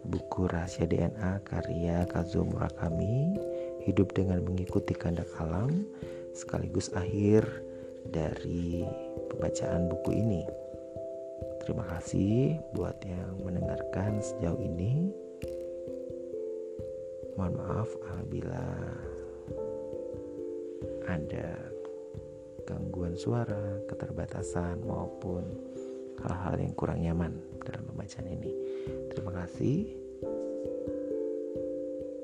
buku 0.10 0.50
Rahasia 0.50 0.90
DNA 0.90 1.46
karya 1.46 2.02
Kazuo 2.10 2.42
Murakami 2.42 3.38
Hidup 3.86 4.10
dengan 4.18 4.42
mengikuti 4.42 4.98
kehendak 4.98 5.30
alam 5.38 5.86
sekaligus 6.34 6.90
akhir 6.98 7.46
dari 8.10 8.82
pembacaan 9.30 9.86
buku 9.86 10.18
ini. 10.18 10.42
Terima 11.62 11.86
kasih 11.94 12.58
buat 12.74 12.98
yang 13.06 13.38
mendengarkan 13.46 14.18
sejauh 14.18 14.58
ini. 14.66 15.14
Mohon 17.38 17.54
maaf 17.54 17.90
apabila 18.02 18.66
ada 21.06 21.54
gangguan 22.66 23.14
suara, 23.14 23.78
keterbatasan 23.86 24.82
maupun 24.82 25.46
hal-hal 26.26 26.58
yang 26.58 26.74
kurang 26.74 27.06
nyaman 27.06 27.49
dalam 27.66 27.84
pembacaan 27.90 28.28
ini. 28.30 28.52
Terima 29.12 29.32
kasih. 29.44 29.90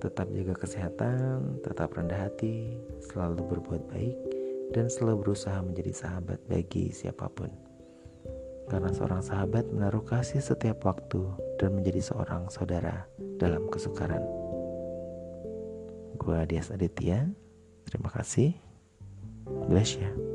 Tetap 0.03 0.27
jaga 0.29 0.53
kesehatan, 0.53 1.63
tetap 1.65 1.95
rendah 1.95 2.29
hati, 2.29 2.77
selalu 3.09 3.41
berbuat 3.47 3.89
baik, 3.89 4.17
dan 4.75 4.91
selalu 4.91 5.25
berusaha 5.25 5.57
menjadi 5.63 5.93
sahabat 5.95 6.37
bagi 6.45 6.93
siapa 6.93 7.25
pun. 7.31 7.49
Karena 8.65 8.89
seorang 8.89 9.21
sahabat 9.21 9.69
menaruh 9.69 10.05
kasih 10.05 10.41
setiap 10.41 10.85
waktu 10.85 11.21
dan 11.61 11.77
menjadi 11.77 12.01
seorang 12.01 12.49
saudara 12.49 13.05
dalam 13.37 13.69
kesukaran. 13.69 14.21
Gua 16.17 16.45
Dias 16.49 16.73
Aditya, 16.73 17.29
terima 17.85 18.09
kasih. 18.09 18.57
Bless 19.69 19.97
ya. 20.01 20.34